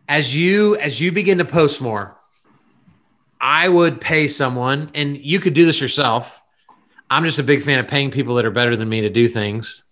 as 0.08 0.36
you 0.36 0.76
as 0.76 1.00
you 1.00 1.12
begin 1.12 1.38
to 1.38 1.44
post 1.44 1.80
more, 1.80 2.16
I 3.40 3.68
would 3.68 4.00
pay 4.00 4.28
someone, 4.28 4.90
and 4.94 5.16
you 5.16 5.40
could 5.40 5.54
do 5.54 5.64
this 5.64 5.80
yourself. 5.80 6.42
I'm 7.08 7.24
just 7.24 7.38
a 7.38 7.44
big 7.44 7.62
fan 7.62 7.78
of 7.78 7.88
paying 7.88 8.10
people 8.10 8.34
that 8.34 8.44
are 8.44 8.50
better 8.50 8.76
than 8.76 8.88
me 8.88 9.02
to 9.02 9.10
do 9.10 9.28
things. 9.28 9.85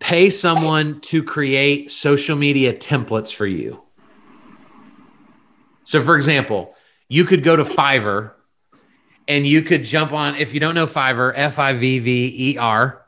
Pay 0.00 0.30
someone 0.30 1.00
to 1.02 1.22
create 1.22 1.90
social 1.90 2.36
media 2.36 2.72
templates 2.72 3.32
for 3.32 3.46
you. 3.46 3.80
So, 5.84 6.00
for 6.00 6.16
example, 6.16 6.74
you 7.08 7.24
could 7.24 7.42
go 7.42 7.54
to 7.54 7.64
Fiverr 7.64 8.32
and 9.28 9.46
you 9.46 9.62
could 9.62 9.84
jump 9.84 10.12
on, 10.12 10.36
if 10.36 10.54
you 10.54 10.60
don't 10.60 10.74
know 10.74 10.86
Fiverr, 10.86 11.32
F 11.36 11.58
I 11.58 11.74
V 11.74 11.98
V 12.00 12.52
E 12.52 12.58
R, 12.58 13.04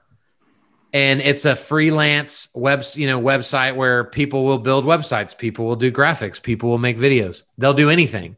and 0.92 1.20
it's 1.22 1.44
a 1.44 1.56
freelance 1.56 2.48
web, 2.54 2.84
you 2.94 3.06
know, 3.06 3.20
website 3.20 3.74
where 3.76 4.04
people 4.04 4.44
will 4.44 4.58
build 4.58 4.84
websites, 4.84 5.36
people 5.36 5.64
will 5.64 5.76
do 5.76 5.90
graphics, 5.90 6.40
people 6.40 6.68
will 6.68 6.78
make 6.78 6.98
videos. 6.98 7.44
They'll 7.56 7.72
do 7.72 7.88
anything. 7.88 8.36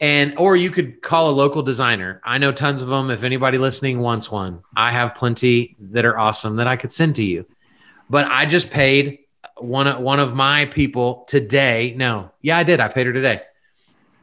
And 0.00 0.36
or 0.38 0.56
you 0.56 0.70
could 0.70 1.02
call 1.02 1.30
a 1.30 1.32
local 1.32 1.62
designer. 1.62 2.20
I 2.24 2.38
know 2.38 2.52
tons 2.52 2.82
of 2.82 2.88
them. 2.88 3.10
If 3.10 3.22
anybody 3.24 3.58
listening 3.58 4.00
wants 4.00 4.30
one, 4.30 4.62
I 4.76 4.90
have 4.92 5.14
plenty 5.14 5.76
that 5.78 6.04
are 6.04 6.18
awesome 6.18 6.56
that 6.56 6.66
I 6.66 6.76
could 6.76 6.92
send 6.92 7.16
to 7.16 7.24
you. 7.24 7.46
But 8.10 8.26
I 8.26 8.46
just 8.46 8.70
paid 8.70 9.18
one 9.56 10.02
one 10.02 10.20
of 10.20 10.34
my 10.34 10.66
people 10.66 11.24
today. 11.28 11.94
No, 11.96 12.30
yeah, 12.42 12.58
I 12.58 12.62
did. 12.62 12.80
I 12.80 12.88
paid 12.88 13.06
her 13.06 13.12
today 13.12 13.42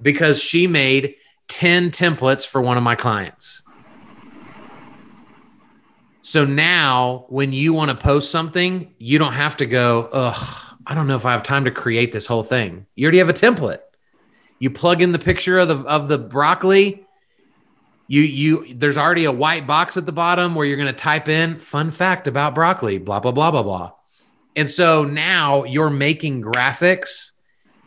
because 0.02 0.42
she 0.42 0.68
made 0.68 1.16
10 1.48 1.92
templates 1.92 2.46
for 2.46 2.62
one 2.62 2.78
of 2.78 2.84
my 2.84 2.96
clients. 2.96 3.64
So 6.22 6.44
now 6.44 7.26
when 7.30 7.54
you 7.54 7.74
want 7.74 7.92
to 7.92 7.96
post 7.96 8.32
something, 8.32 8.94
you 8.98 9.20
don't 9.20 9.34
have 9.34 9.58
to 9.58 9.66
go, 9.66 10.10
ugh, 10.12 10.78
I 10.88 10.96
don't 10.96 11.08
know 11.08 11.16
if 11.16 11.26
I 11.26 11.34
have 11.34 11.44
time 11.44 11.66
to 11.66 11.72
create 11.72 12.12
this 12.12 12.26
whole 12.26 12.44
thing. 12.44 12.88
You 12.96 13.06
already 13.06 13.20
have 13.20 13.30
a 13.30 13.34
template. 13.34 13.80
You 14.60 14.72
plug 14.72 15.02
in 15.02 15.12
the 15.12 15.20
picture 15.20 15.60
of 15.60 15.68
the 15.68 15.78
of 15.88 16.08
the 16.08 16.18
broccoli. 16.18 17.05
You 18.08 18.22
you 18.22 18.74
there's 18.76 18.98
already 18.98 19.26
a 19.26 19.32
white 19.32 19.68
box 19.68 19.98
at 19.98 20.06
the 20.06 20.12
bottom 20.12 20.56
where 20.56 20.66
you're 20.68 20.78
going 20.78 20.88
to 20.88 20.94
type 20.94 21.28
in 21.30 21.60
fun 21.60 21.92
fact 21.92 22.28
about 22.28 22.56
broccoli, 22.56 22.98
blah 23.00 23.20
blah 23.20 23.32
blah 23.32 23.52
blah 23.52 23.64
blah. 23.64 23.92
And 24.56 24.70
so 24.70 25.04
now 25.04 25.64
you're 25.64 25.90
making 25.90 26.42
graphics 26.44 27.32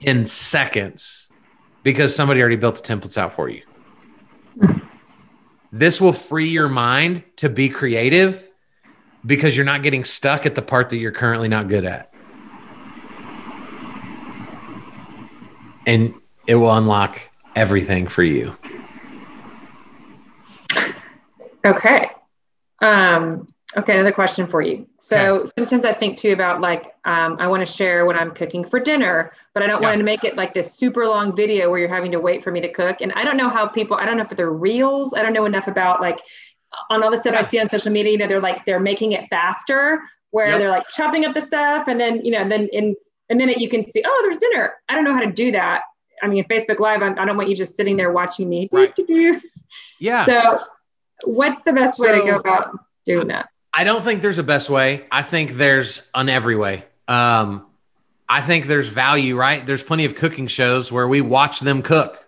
in 0.01 0.27
seconds 0.27 1.29
because 1.83 2.15
somebody 2.15 2.41
already 2.41 2.57
built 2.57 2.83
the 2.83 2.95
templates 2.95 3.17
out 3.17 3.33
for 3.33 3.49
you. 3.49 3.63
this 5.73 6.01
will 6.01 6.13
free 6.13 6.49
your 6.49 6.69
mind 6.69 7.23
to 7.37 7.49
be 7.49 7.69
creative 7.69 8.51
because 9.25 9.57
you're 9.57 9.67
not 9.67 9.83
getting 9.83 10.05
stuck 10.05 10.47
at 10.47 10.55
the 10.55 10.63
part 10.63 10.91
that 10.91 10.99
you're 10.99 11.13
currently 11.13 11.49
not 11.49 11.69
good 11.69 11.85
at. 11.85 12.13
And 15.87 16.15
it 16.47 16.57
will 16.57 16.73
unlock 16.75 17.21
everything 17.57 18.09
for 18.09 18.23
you. 18.23 18.57
Okay. 21.65 22.11
Um, 22.81 23.47
Okay, 23.77 23.93
another 23.93 24.13
question 24.13 24.47
for 24.47 24.63
you. 24.63 24.87
So 24.99 25.41
okay. 25.41 25.51
sometimes 25.59 25.85
I 25.85 25.93
think 25.93 26.17
too 26.17 26.33
about 26.33 26.63
like 26.63 26.95
um, 27.05 27.37
I 27.39 27.49
want 27.49 27.61
to 27.61 27.71
share 27.71 28.07
when 28.07 28.19
I'm 28.19 28.31
cooking 28.31 28.65
for 28.65 28.81
dinner, 28.81 29.31
but 29.53 29.63
I 29.63 29.67
don't 29.67 29.83
yeah. 29.83 29.89
want 29.91 29.99
to 29.99 30.05
make 30.05 30.25
it 30.25 30.37
like 30.37 30.55
this 30.55 30.73
super 30.73 31.07
long 31.07 31.37
video 31.37 31.69
where 31.69 31.79
you're 31.79 31.89
having 31.89 32.11
to 32.13 32.21
wait 32.21 32.43
for 32.43 32.51
me 32.51 32.63
to 32.63 32.69
cook. 32.73 33.03
And 33.03 33.13
I 33.13 33.25
don't 33.25 33.37
know 33.37 33.51
how 33.51 33.67
people. 33.67 33.99
I 33.99 34.07
don't 34.07 34.17
know 34.17 34.23
if 34.23 34.31
they're 34.31 34.51
reels. 34.51 35.13
I 35.13 35.21
don't 35.21 35.35
know 35.35 35.45
enough 35.45 35.69
about 35.69 36.01
like 36.01 36.19
on 36.89 37.05
all 37.05 37.11
the 37.11 37.19
stuff 37.19 37.35
yeah. 37.35 37.41
I 37.41 37.43
see 37.43 37.61
on 37.61 37.69
social 37.69 37.93
media. 37.93 38.13
You 38.13 38.19
know, 38.19 38.27
they're 38.27 38.41
like 38.41 38.65
they're 38.65 38.81
making 38.81 39.13
it 39.13 39.29
faster, 39.29 40.01
where 40.31 40.49
yep. 40.49 40.61
they're 40.61 40.71
like 40.71 40.89
chopping 40.89 41.27
up 41.27 41.35
the 41.35 41.43
stuff, 41.43 41.89
and 41.89 42.01
then 42.01 42.25
you 42.25 42.31
know, 42.31 42.49
then 42.49 42.69
in 42.73 42.97
a 43.31 43.35
minute 43.35 43.61
you 43.61 43.69
can 43.69 43.83
see, 43.83 44.03
oh, 44.05 44.27
there's 44.27 44.41
dinner. 44.41 44.77
I 44.89 44.95
don't 44.95 45.05
know 45.05 45.13
how 45.13 45.21
to 45.21 45.31
do 45.31 45.53
that. 45.53 45.83
I 46.23 46.27
mean, 46.27 46.43
Facebook 46.45 46.81
Live, 46.81 47.03
I'm, 47.03 47.13
I 47.13 47.23
do 47.23 47.27
not 47.27 47.37
want 47.37 47.51
you 47.51 47.55
just 47.55 47.77
sitting 47.77 47.99
there 47.99 48.11
watching 48.11 48.49
me. 48.49 48.71
Right. 48.73 48.99
Yeah. 50.01 50.25
So, 50.25 50.61
what's 51.25 51.61
the 51.63 51.73
best 51.73 51.99
way 51.99 52.09
so, 52.09 52.21
to 52.21 52.33
go 52.33 52.39
about 52.39 52.79
doing 53.05 53.29
that? 53.29 53.49
I 53.73 53.85
don't 53.85 54.03
think 54.03 54.23
there's 54.23 54.39
a 54.39 54.43
best 54.43 54.71
way. 54.71 55.07
I 55.11 55.23
think 55.23 55.53
there's 55.53 56.07
an 56.15 56.29
every 56.29 56.57
way. 56.57 56.85
Um, 57.07 57.67
I 58.29 58.41
think 58.41 58.67
there's 58.67 58.89
value, 58.89 59.37
right? 59.37 59.65
There's 59.65 59.83
plenty 59.83 60.05
of 60.05 60.15
cooking 60.15 60.47
shows 60.47 60.93
where 60.93 61.09
we 61.09 61.21
watch 61.21 61.61
them 61.61 61.83
cook 61.83 62.27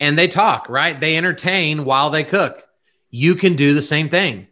and 0.00 0.18
they 0.18 0.26
talk, 0.26 0.68
right? 0.68 0.98
They 0.98 1.16
entertain 1.16 1.84
while 1.84 2.10
they 2.10 2.24
cook. 2.24 2.60
You 3.10 3.36
can 3.36 3.54
do 3.54 3.74
the 3.74 3.82
same 3.82 4.08
thing. 4.08 4.48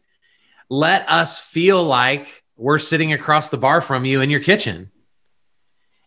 Let 0.69 1.09
us 1.09 1.41
feel 1.41 1.83
like 1.83 2.45
we're 2.57 2.79
sitting 2.79 3.13
across 3.13 3.49
the 3.49 3.59
bar 3.59 3.81
from 3.81 4.05
you 4.05 4.21
in 4.21 4.31
your 4.31 4.41
kitchen 4.41 4.93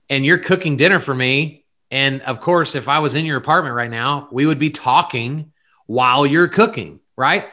and 0.10 0.26
you're 0.26 0.38
cooking 0.38 0.78
dinner 0.78 1.00
for 1.00 1.14
me. 1.14 1.66
And 1.92 2.22
of 2.22 2.40
course, 2.40 2.76
if 2.76 2.88
I 2.88 3.00
was 3.00 3.16
in 3.16 3.26
your 3.26 3.38
apartment 3.38 3.76
right 3.76 3.92
now, 3.92 4.30
we 4.32 4.46
would 4.46 4.60
be 4.60 4.70
talking 4.70 5.52
while 5.88 6.26
you're 6.26 6.48
cooking, 6.48 7.02
right? 7.16 7.48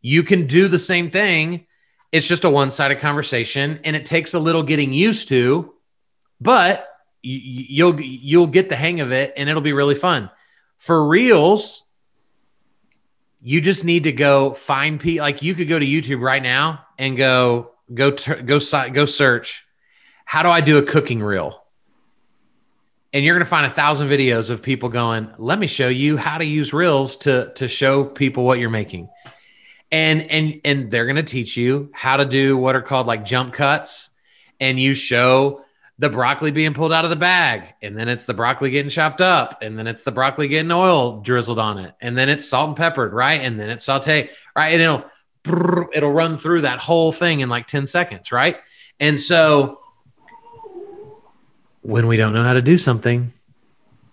You 0.00 0.22
can 0.22 0.46
do 0.46 0.68
the 0.68 0.78
same 0.78 1.10
thing. 1.10 1.66
It's 2.12 2.26
just 2.26 2.44
a 2.44 2.50
one 2.50 2.70
sided 2.70 2.98
conversation 2.98 3.80
and 3.84 3.94
it 3.94 4.06
takes 4.06 4.34
a 4.34 4.38
little 4.38 4.62
getting 4.62 4.92
used 4.92 5.28
to, 5.28 5.74
but 6.40 6.88
you'll 7.22 8.00
you'll 8.00 8.46
get 8.46 8.68
the 8.68 8.76
hang 8.76 9.00
of 9.00 9.12
it 9.12 9.34
and 9.36 9.48
it'll 9.48 9.62
be 9.62 9.72
really 9.72 9.94
fun. 9.94 10.30
For 10.78 11.06
reels, 11.06 11.84
you 13.42 13.60
just 13.60 13.84
need 13.84 14.04
to 14.04 14.12
go 14.12 14.54
find 14.54 14.98
people 15.00 15.24
like 15.24 15.42
you 15.42 15.54
could 15.54 15.68
go 15.68 15.78
to 15.78 15.86
YouTube 15.86 16.20
right 16.22 16.42
now 16.42 16.86
and 16.98 17.16
go 17.16 17.72
go 17.92 18.12
go 18.12 18.58
go 18.58 19.04
search 19.04 19.64
how 20.28 20.42
do 20.42 20.50
I 20.50 20.60
do 20.60 20.76
a 20.76 20.82
cooking 20.82 21.22
reel? 21.22 21.58
And 23.12 23.24
you're 23.24 23.34
going 23.34 23.44
to 23.44 23.50
find 23.50 23.64
a 23.64 23.70
thousand 23.70 24.08
videos 24.08 24.50
of 24.50 24.62
people 24.62 24.88
going, 24.88 25.32
"Let 25.38 25.58
me 25.58 25.66
show 25.66 25.88
you 25.88 26.16
how 26.16 26.38
to 26.38 26.44
use 26.44 26.72
reels 26.72 27.16
to 27.18 27.52
to 27.54 27.68
show 27.68 28.04
people 28.04 28.44
what 28.44 28.58
you're 28.58 28.70
making." 28.70 29.08
and 29.90 30.22
and 30.22 30.60
and 30.64 30.90
they're 30.90 31.06
going 31.06 31.16
to 31.16 31.22
teach 31.22 31.56
you 31.56 31.90
how 31.94 32.16
to 32.16 32.24
do 32.24 32.56
what 32.56 32.76
are 32.76 32.82
called 32.82 33.06
like 33.06 33.24
jump 33.24 33.52
cuts. 33.52 34.10
And 34.60 34.78
you 34.78 34.94
show 34.94 35.64
the 35.98 36.08
broccoli 36.08 36.50
being 36.50 36.74
pulled 36.74 36.92
out 36.92 37.04
of 37.04 37.10
the 37.10 37.16
bag. 37.16 37.74
And 37.80 37.96
then 37.96 38.08
it's 38.08 38.26
the 38.26 38.34
broccoli 38.34 38.70
getting 38.70 38.90
chopped 38.90 39.20
up. 39.20 39.58
And 39.62 39.78
then 39.78 39.86
it's 39.86 40.02
the 40.02 40.12
broccoli 40.12 40.48
getting 40.48 40.70
oil 40.70 41.20
drizzled 41.20 41.58
on 41.58 41.78
it. 41.78 41.94
And 42.00 42.16
then 42.16 42.28
it's 42.28 42.48
salt 42.48 42.68
and 42.68 42.76
peppered 42.76 43.12
right? 43.12 43.40
And 43.40 43.58
then 43.58 43.70
it's 43.70 43.84
saute 43.84 44.30
right? 44.56 44.74
And 44.74 44.82
it'll 44.82 45.90
it'll 45.94 46.12
run 46.12 46.36
through 46.36 46.62
that 46.62 46.78
whole 46.78 47.12
thing 47.12 47.40
in 47.40 47.48
like 47.48 47.66
10 47.66 47.86
seconds 47.86 48.32
right? 48.32 48.58
And 49.00 49.18
so 49.18 49.78
when 51.82 52.06
we 52.06 52.16
don't 52.16 52.32
know 52.32 52.44
how 52.44 52.54
to 52.54 52.62
do 52.62 52.78
something 52.78 53.32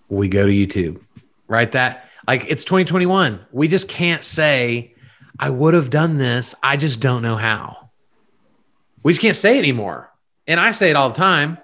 we 0.09 0.27
go 0.27 0.45
to 0.45 0.51
youtube 0.51 1.01
right 1.47 1.71
that 1.71 2.09
like 2.27 2.45
it's 2.47 2.63
2021 2.63 3.39
we 3.51 3.67
just 3.67 3.89
can't 3.89 4.23
say 4.23 4.95
I 5.39 5.49
would 5.49 5.73
have 5.73 5.89
done 5.89 6.17
this. 6.17 6.55
I 6.63 6.77
just 6.77 7.01
don't 7.01 7.21
know 7.21 7.35
how. 7.35 7.89
We 9.03 9.11
just 9.11 9.21
can't 9.21 9.35
say 9.35 9.57
it 9.57 9.59
anymore. 9.59 10.11
And 10.47 10.59
I 10.59 10.71
say 10.71 10.89
it 10.89 10.95
all 10.95 11.09
the 11.09 11.15
time, 11.15 11.57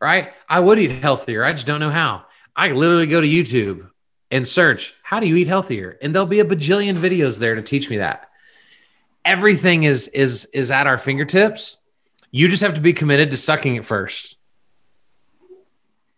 right? 0.00 0.32
I 0.48 0.60
would 0.60 0.78
eat 0.78 1.02
healthier. 1.02 1.44
I 1.44 1.52
just 1.52 1.66
don't 1.66 1.80
know 1.80 1.90
how. 1.90 2.24
I 2.54 2.70
literally 2.72 3.06
go 3.06 3.20
to 3.20 3.26
YouTube 3.26 3.88
and 4.30 4.46
search, 4.46 4.94
how 5.02 5.18
do 5.18 5.26
you 5.26 5.36
eat 5.36 5.48
healthier? 5.48 5.98
And 6.00 6.14
there'll 6.14 6.26
be 6.26 6.40
a 6.40 6.44
bajillion 6.44 6.96
videos 6.96 7.38
there 7.38 7.54
to 7.54 7.62
teach 7.62 7.90
me 7.90 7.98
that. 7.98 8.28
Everything 9.24 9.84
is 9.84 10.08
is 10.08 10.46
is 10.46 10.70
at 10.70 10.86
our 10.86 10.98
fingertips. 10.98 11.76
You 12.30 12.48
just 12.48 12.62
have 12.62 12.74
to 12.74 12.80
be 12.80 12.92
committed 12.92 13.32
to 13.32 13.36
sucking 13.36 13.76
it 13.76 13.82
1st 13.82 14.36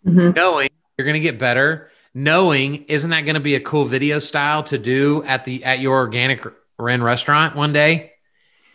mm-hmm. 0.07 0.31
Knowing 0.31 0.69
you're 0.97 1.05
going 1.05 1.15
to 1.15 1.21
get 1.21 1.39
better, 1.39 1.91
knowing 2.15 2.85
isn't 2.85 3.11
that 3.11 3.23
going 3.23 3.35
to 3.35 3.41
be 3.41 3.55
a 3.55 3.61
cool 3.61 3.85
video 3.85 4.19
style 4.19 4.63
to 4.65 4.79
do 4.79 5.23
at 5.25 5.45
the 5.45 5.65
at 5.65 5.81
your 5.81 5.97
organic 5.97 6.45
Ren 6.79 7.03
restaurant 7.03 7.55
one 7.55 7.73
day. 7.73 8.13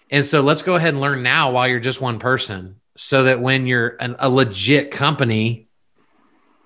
And 0.10 0.26
so 0.26 0.42
let's 0.42 0.62
go 0.62 0.76
ahead 0.76 0.90
and 0.90 1.02
learn 1.02 1.24
now 1.24 1.52
while 1.52 1.68
you're 1.68 1.80
just 1.80 2.00
one 2.00 2.20
person 2.20 2.80
so 2.96 3.24
that 3.24 3.42
when 3.42 3.68
you're 3.68 3.98
an, 4.00 4.16
a 4.20 4.30
legit 4.30 4.92
company, 4.92 5.68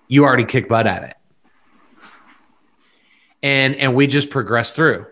you 0.07 0.23
already 0.23 0.45
kick 0.45 0.69
butt 0.69 0.87
at 0.87 1.03
it. 1.03 1.15
And 3.43 3.75
and 3.75 3.95
we 3.95 4.05
just 4.07 4.29
progress 4.29 4.73
through, 4.73 5.07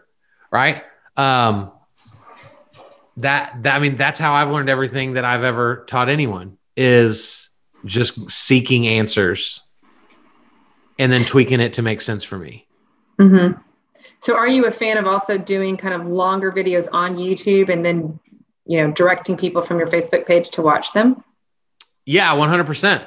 right? 0.52 0.84
Um 1.18 1.72
that, 3.18 3.64
that 3.64 3.76
I 3.76 3.80
mean 3.80 3.96
that's 3.96 4.20
how 4.20 4.34
I've 4.34 4.52
learned 4.52 4.70
everything 4.70 5.14
that 5.14 5.26
I've 5.26 5.44
ever 5.44 5.84
taught 5.88 6.10
anyone 6.10 6.58
is 6.78 7.49
just 7.86 8.30
seeking 8.30 8.88
answers 8.88 9.62
and 10.98 11.12
then 11.12 11.24
tweaking 11.26 11.60
it 11.60 11.74
to 11.74 11.82
make 11.82 12.02
sense 12.02 12.24
for 12.24 12.38
me. 12.38 12.68
Mm-hmm. 13.20 13.60
So 14.20 14.36
are 14.36 14.48
you 14.48 14.66
a 14.66 14.72
fan 14.72 14.98
of 14.98 15.08
also 15.08 15.38
doing 15.38 15.78
kind 15.78 15.94
of 15.94 16.08
longer 16.08 16.52
videos 16.52 16.90
on 16.92 17.16
YouTube 17.16 17.70
and 17.70 17.86
then 17.86 18.20
you 18.70 18.78
know, 18.78 18.92
directing 18.92 19.36
people 19.36 19.64
from 19.64 19.80
your 19.80 19.88
Facebook 19.88 20.28
page 20.28 20.52
to 20.52 20.62
watch 20.62 20.94
them? 20.94 21.24
Yeah, 22.06 22.36
100%. 22.36 23.04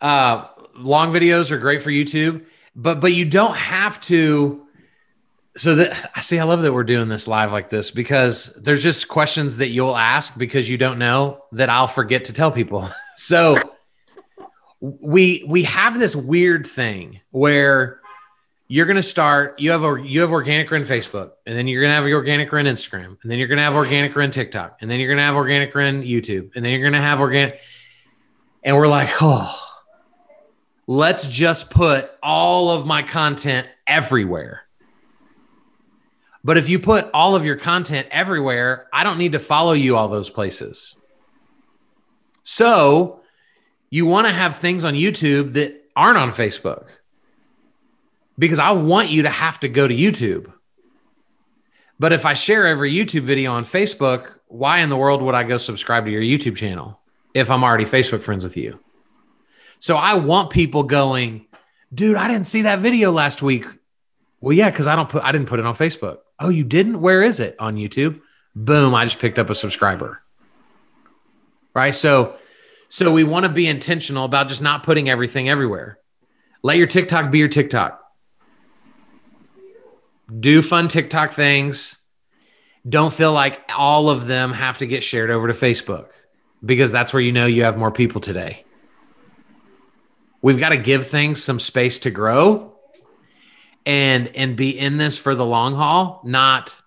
Uh, 0.00 0.46
long 0.76 1.12
videos 1.12 1.50
are 1.50 1.58
great 1.58 1.82
for 1.82 1.90
YouTube, 1.90 2.46
but 2.76 3.00
but 3.00 3.12
you 3.12 3.24
don't 3.24 3.56
have 3.56 4.00
to 4.02 4.64
so 5.56 5.74
that 5.76 6.10
I 6.14 6.20
see 6.20 6.38
I 6.38 6.44
love 6.44 6.62
that 6.62 6.72
we're 6.72 6.84
doing 6.84 7.08
this 7.08 7.26
live 7.26 7.50
like 7.50 7.70
this 7.70 7.90
because 7.90 8.52
there's 8.54 8.84
just 8.84 9.08
questions 9.08 9.56
that 9.56 9.68
you'll 9.68 9.96
ask 9.96 10.38
because 10.38 10.68
you 10.68 10.78
don't 10.78 10.98
know 11.00 11.42
that 11.52 11.70
I'll 11.70 11.88
forget 11.88 12.26
to 12.26 12.32
tell 12.32 12.52
people. 12.52 12.88
so 13.16 13.56
we 14.84 15.42
we 15.46 15.62
have 15.62 15.98
this 15.98 16.14
weird 16.14 16.66
thing 16.66 17.20
where 17.30 18.00
you're 18.68 18.84
going 18.84 18.96
to 18.96 19.02
start 19.02 19.58
you 19.58 19.70
have 19.70 19.82
a 19.82 19.96
you 20.04 20.20
have 20.20 20.30
organic 20.30 20.70
Ren 20.70 20.82
facebook 20.82 21.30
and 21.46 21.56
then 21.56 21.66
you're 21.66 21.80
going 21.80 21.90
to 21.90 21.94
have 21.94 22.04
organic 22.04 22.52
Ren 22.52 22.66
instagram 22.66 23.16
and 23.22 23.30
then 23.30 23.38
you're 23.38 23.48
going 23.48 23.56
to 23.56 23.62
have 23.62 23.76
organic 23.76 24.14
Ren 24.14 24.30
tiktok 24.30 24.76
and 24.82 24.90
then 24.90 25.00
you're 25.00 25.08
going 25.08 25.16
to 25.16 25.22
have 25.22 25.36
organic 25.36 25.74
Ren 25.74 26.02
youtube 26.02 26.54
and 26.54 26.62
then 26.62 26.72
you're 26.72 26.82
going 26.82 26.92
to 26.92 27.00
have 27.00 27.20
organic 27.20 27.60
and 28.62 28.76
we're 28.76 28.86
like 28.86 29.08
oh 29.22 29.58
let's 30.86 31.26
just 31.28 31.70
put 31.70 32.10
all 32.22 32.70
of 32.70 32.86
my 32.86 33.02
content 33.02 33.70
everywhere. 33.86 34.64
But 36.42 36.58
if 36.58 36.68
you 36.68 36.78
put 36.78 37.08
all 37.14 37.36
of 37.36 37.46
your 37.46 37.56
content 37.56 38.06
everywhere 38.10 38.86
i 38.92 39.02
don't 39.02 39.16
need 39.16 39.32
to 39.32 39.38
follow 39.38 39.72
you 39.72 39.96
all 39.96 40.08
those 40.08 40.28
places. 40.28 41.02
So 42.42 43.23
you 43.94 44.06
want 44.06 44.26
to 44.26 44.32
have 44.32 44.56
things 44.56 44.84
on 44.84 44.94
youtube 44.94 45.54
that 45.54 45.70
aren't 45.94 46.18
on 46.18 46.30
facebook 46.30 46.88
because 48.38 48.58
I 48.58 48.72
want 48.72 49.10
you 49.10 49.22
to 49.22 49.30
have 49.30 49.60
to 49.60 49.68
go 49.68 49.86
to 49.86 49.94
YouTube. 49.94 50.52
But 51.98 52.12
if 52.12 52.26
I 52.26 52.34
share 52.34 52.66
every 52.66 52.92
YouTube 52.92 53.22
video 53.22 53.52
on 53.52 53.64
Facebook, 53.64 54.38
why 54.48 54.80
in 54.80 54.88
the 54.88 54.96
world 54.96 55.22
would 55.22 55.34
I 55.34 55.44
go 55.44 55.58
subscribe 55.58 56.04
to 56.06 56.10
your 56.10 56.22
YouTube 56.22 56.56
channel 56.56 57.00
if 57.34 57.50
I'm 57.50 57.62
already 57.62 57.84
Facebook 57.84 58.22
friends 58.22 58.42
with 58.42 58.56
you? 58.56 58.80
So 59.78 59.96
I 59.96 60.14
want 60.14 60.50
people 60.50 60.82
going, 60.82 61.46
dude, 61.92 62.16
I 62.16 62.26
didn't 62.26 62.46
see 62.46 62.62
that 62.62 62.80
video 62.80 63.12
last 63.12 63.42
week. 63.42 63.66
Well, 64.40 64.56
yeah, 64.56 64.70
because 64.70 64.86
I 64.86 64.96
don't 64.96 65.08
put 65.08 65.22
I 65.22 65.32
didn't 65.32 65.46
put 65.46 65.60
it 65.60 65.66
on 65.66 65.74
Facebook. 65.74 66.18
Oh, 66.40 66.48
you 66.48 66.64
didn't? 66.64 67.00
Where 67.00 67.22
is 67.22 67.38
it? 67.38 67.54
On 67.58 67.76
YouTube. 67.76 68.20
Boom, 68.56 68.94
I 68.94 69.04
just 69.04 69.18
picked 69.18 69.38
up 69.38 69.50
a 69.50 69.54
subscriber. 69.54 70.18
Right. 71.74 71.94
So 71.94 72.36
so 72.94 73.10
we 73.10 73.24
want 73.24 73.44
to 73.44 73.50
be 73.50 73.66
intentional 73.66 74.24
about 74.24 74.46
just 74.46 74.62
not 74.62 74.84
putting 74.84 75.08
everything 75.08 75.48
everywhere. 75.48 75.98
Let 76.62 76.76
your 76.76 76.86
TikTok 76.86 77.32
be 77.32 77.40
your 77.40 77.48
TikTok 77.48 78.00
do 80.38 80.62
fun 80.62 80.86
TikTok 80.86 81.32
things. 81.32 81.98
Don't 82.88 83.12
feel 83.12 83.32
like 83.32 83.60
all 83.76 84.10
of 84.10 84.28
them 84.28 84.52
have 84.52 84.78
to 84.78 84.86
get 84.86 85.02
shared 85.02 85.32
over 85.32 85.48
to 85.48 85.54
Facebook 85.54 86.06
because 86.64 86.92
that's 86.92 87.12
where 87.12 87.20
you 87.20 87.32
know 87.32 87.46
you 87.46 87.64
have 87.64 87.76
more 87.76 87.90
people 87.90 88.20
today. 88.20 88.64
We've 90.40 90.60
got 90.60 90.68
to 90.68 90.76
give 90.76 91.08
things 91.08 91.42
some 91.42 91.58
space 91.58 91.98
to 92.00 92.12
grow 92.12 92.76
and 93.84 94.28
and 94.36 94.54
be 94.54 94.78
in 94.78 94.98
this 94.98 95.18
for 95.18 95.34
the 95.34 95.44
long 95.44 95.74
haul, 95.74 96.20
not 96.24 96.80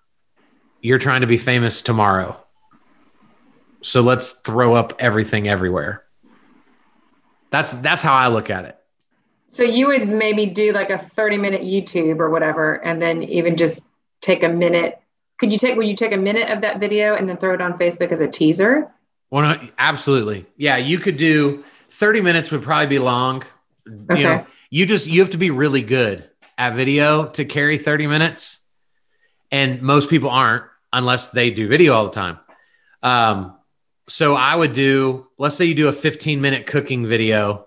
you're 0.80 0.96
trying 0.96 1.20
to 1.20 1.26
be 1.26 1.36
famous 1.36 1.82
tomorrow. 1.82 2.42
So 3.82 4.00
let's 4.00 4.32
throw 4.32 4.74
up 4.74 4.94
everything 4.98 5.48
everywhere. 5.48 6.04
That's 7.50 7.72
that's 7.72 8.02
how 8.02 8.14
I 8.14 8.28
look 8.28 8.50
at 8.50 8.64
it. 8.64 8.78
So 9.48 9.62
you 9.62 9.86
would 9.86 10.08
maybe 10.08 10.46
do 10.46 10.72
like 10.72 10.90
a 10.90 10.98
30 10.98 11.38
minute 11.38 11.62
YouTube 11.62 12.18
or 12.20 12.30
whatever, 12.30 12.74
and 12.84 13.00
then 13.00 13.22
even 13.22 13.56
just 13.56 13.80
take 14.20 14.42
a 14.42 14.48
minute. 14.48 15.00
Could 15.38 15.52
you 15.52 15.58
take, 15.58 15.76
would 15.76 15.86
you 15.86 15.96
take 15.96 16.12
a 16.12 16.16
minute 16.16 16.50
of 16.50 16.60
that 16.62 16.80
video 16.80 17.14
and 17.14 17.28
then 17.28 17.36
throw 17.36 17.54
it 17.54 17.60
on 17.60 17.78
Facebook 17.78 18.12
as 18.12 18.20
a 18.20 18.28
teaser? 18.28 18.90
One, 19.28 19.70
absolutely. 19.78 20.46
Yeah. 20.56 20.76
You 20.76 20.98
could 20.98 21.16
do 21.16 21.64
30 21.90 22.20
minutes 22.20 22.50
would 22.50 22.62
probably 22.62 22.86
be 22.86 22.98
long. 22.98 23.44
Okay. 24.10 24.20
You 24.20 24.26
know, 24.26 24.46
you 24.70 24.86
just, 24.86 25.06
you 25.06 25.20
have 25.20 25.30
to 25.30 25.38
be 25.38 25.50
really 25.50 25.82
good 25.82 26.28
at 26.56 26.74
video 26.74 27.28
to 27.28 27.44
carry 27.44 27.78
30 27.78 28.06
minutes. 28.06 28.60
And 29.50 29.80
most 29.80 30.10
people 30.10 30.28
aren't 30.28 30.64
unless 30.92 31.28
they 31.28 31.50
do 31.50 31.68
video 31.68 31.94
all 31.94 32.04
the 32.04 32.10
time. 32.10 32.38
Um, 33.02 33.57
so 34.08 34.34
I 34.34 34.56
would 34.56 34.72
do, 34.72 35.28
let's 35.38 35.54
say 35.54 35.66
you 35.66 35.74
do 35.74 35.88
a 35.88 35.92
15 35.92 36.40
minute 36.40 36.66
cooking 36.66 37.06
video 37.06 37.66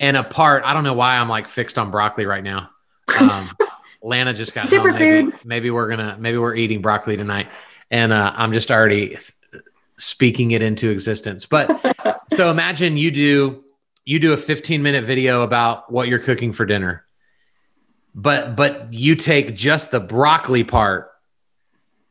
and 0.00 0.16
a 0.16 0.24
part. 0.24 0.64
I 0.64 0.74
don't 0.74 0.84
know 0.84 0.94
why 0.94 1.16
I'm 1.16 1.28
like 1.28 1.48
fixed 1.48 1.78
on 1.78 1.90
broccoli 1.90 2.26
right 2.26 2.42
now. 2.42 2.70
Um, 3.18 3.50
Lana 4.02 4.34
just 4.34 4.54
got 4.54 4.70
home. 4.70 4.92
Maybe, 4.92 5.32
maybe, 5.44 5.70
we're 5.70 5.88
gonna 5.88 6.16
maybe 6.18 6.38
we're 6.38 6.54
eating 6.54 6.82
broccoli 6.82 7.16
tonight, 7.16 7.48
and 7.90 8.12
uh, 8.12 8.32
I'm 8.34 8.52
just 8.52 8.70
already 8.70 9.18
speaking 9.98 10.52
it 10.52 10.62
into 10.62 10.90
existence. 10.90 11.46
But 11.46 12.24
so 12.36 12.50
imagine 12.50 12.96
you 12.96 13.10
do 13.10 13.64
you 14.04 14.18
do 14.18 14.32
a 14.32 14.36
15 14.36 14.82
minute 14.82 15.04
video 15.04 15.42
about 15.42 15.90
what 15.90 16.08
you're 16.08 16.20
cooking 16.20 16.52
for 16.52 16.64
dinner, 16.64 17.04
but 18.14 18.54
but 18.54 18.92
you 18.92 19.16
take 19.16 19.54
just 19.54 19.90
the 19.90 20.00
broccoli 20.00 20.62
part, 20.62 21.10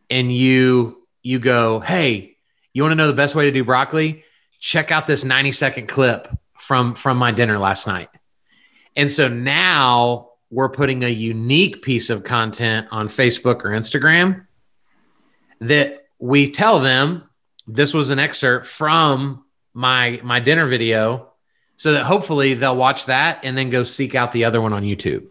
and 0.09 0.33
you 0.33 1.07
you 1.23 1.39
go, 1.39 1.79
hey, 1.79 2.36
you 2.77 2.83
want 2.83 2.91
to 2.91 2.95
know 2.95 3.07
the 3.07 3.13
best 3.13 3.33
way 3.33 3.45
to 3.45 3.51
do 3.51 3.63
broccoli? 3.63 4.23
Check 4.59 4.91
out 4.91 5.07
this 5.07 5.23
90 5.23 5.51
second 5.51 5.87
clip 5.87 6.27
from 6.59 6.93
from 6.93 7.17
my 7.17 7.31
dinner 7.31 7.57
last 7.57 7.87
night. 7.87 8.09
And 8.95 9.11
so 9.11 9.27
now 9.27 10.29
we're 10.51 10.69
putting 10.69 11.03
a 11.03 11.09
unique 11.09 11.81
piece 11.81 12.11
of 12.11 12.23
content 12.23 12.87
on 12.91 13.07
Facebook 13.07 13.65
or 13.65 13.69
Instagram 13.69 14.45
that 15.59 16.05
we 16.19 16.51
tell 16.51 16.79
them 16.79 17.27
this 17.65 17.95
was 17.95 18.11
an 18.11 18.19
excerpt 18.19 18.67
from 18.67 19.43
my 19.73 20.21
my 20.23 20.39
dinner 20.39 20.67
video 20.67 21.31
so 21.77 21.93
that 21.93 22.03
hopefully 22.03 22.53
they'll 22.53 22.75
watch 22.75 23.07
that 23.07 23.39
and 23.41 23.57
then 23.57 23.71
go 23.71 23.81
seek 23.81 24.13
out 24.13 24.33
the 24.33 24.45
other 24.45 24.61
one 24.61 24.73
on 24.73 24.83
YouTube. 24.83 25.25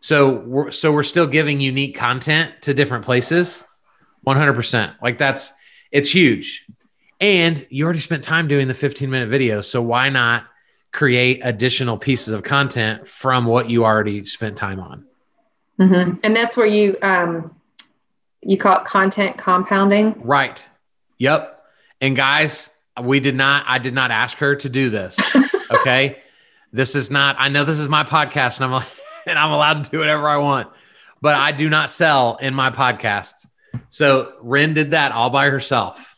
So 0.00 0.40
we're 0.40 0.72
so 0.72 0.92
we're 0.92 1.02
still 1.04 1.26
giving 1.26 1.62
unique 1.62 1.96
content 1.96 2.52
to 2.62 2.74
different 2.74 3.06
places. 3.06 3.64
100%. 4.26 4.94
Like 5.00 5.16
that's 5.16 5.54
it's 5.96 6.10
huge. 6.10 6.66
And 7.22 7.66
you 7.70 7.86
already 7.86 8.00
spent 8.00 8.22
time 8.22 8.48
doing 8.48 8.68
the 8.68 8.74
15 8.74 9.08
minute 9.08 9.30
video. 9.30 9.62
So 9.62 9.80
why 9.80 10.10
not 10.10 10.44
create 10.92 11.40
additional 11.42 11.96
pieces 11.96 12.34
of 12.34 12.42
content 12.42 13.08
from 13.08 13.46
what 13.46 13.70
you 13.70 13.86
already 13.86 14.22
spent 14.24 14.58
time 14.58 14.78
on? 14.78 15.06
Mm-hmm. 15.80 16.18
And 16.22 16.36
that's 16.36 16.54
where 16.54 16.66
you, 16.66 16.98
um, 17.00 17.56
you 18.42 18.58
call 18.58 18.76
it 18.76 18.84
content 18.84 19.38
compounding. 19.38 20.20
Right. 20.20 20.66
Yep. 21.16 21.64
And 22.02 22.14
guys, 22.14 22.68
we 23.02 23.18
did 23.18 23.34
not, 23.34 23.64
I 23.66 23.78
did 23.78 23.94
not 23.94 24.10
ask 24.10 24.36
her 24.38 24.54
to 24.56 24.68
do 24.68 24.90
this. 24.90 25.18
Okay. 25.68 26.22
this 26.72 26.94
is 26.94 27.10
not, 27.10 27.34
I 27.40 27.48
know 27.48 27.64
this 27.64 27.80
is 27.80 27.88
my 27.88 28.04
podcast 28.04 28.60
and 28.60 28.72
I'm, 28.72 28.84
and 29.26 29.36
I'm 29.36 29.50
allowed 29.50 29.82
to 29.82 29.90
do 29.90 29.98
whatever 29.98 30.28
I 30.28 30.36
want, 30.36 30.68
but 31.20 31.34
I 31.34 31.50
do 31.50 31.68
not 31.68 31.90
sell 31.90 32.36
in 32.36 32.54
my 32.54 32.70
podcasts. 32.70 33.48
So 33.88 34.34
Ren 34.40 34.74
did 34.74 34.92
that 34.92 35.12
all 35.12 35.30
by 35.30 35.50
herself. 35.50 36.16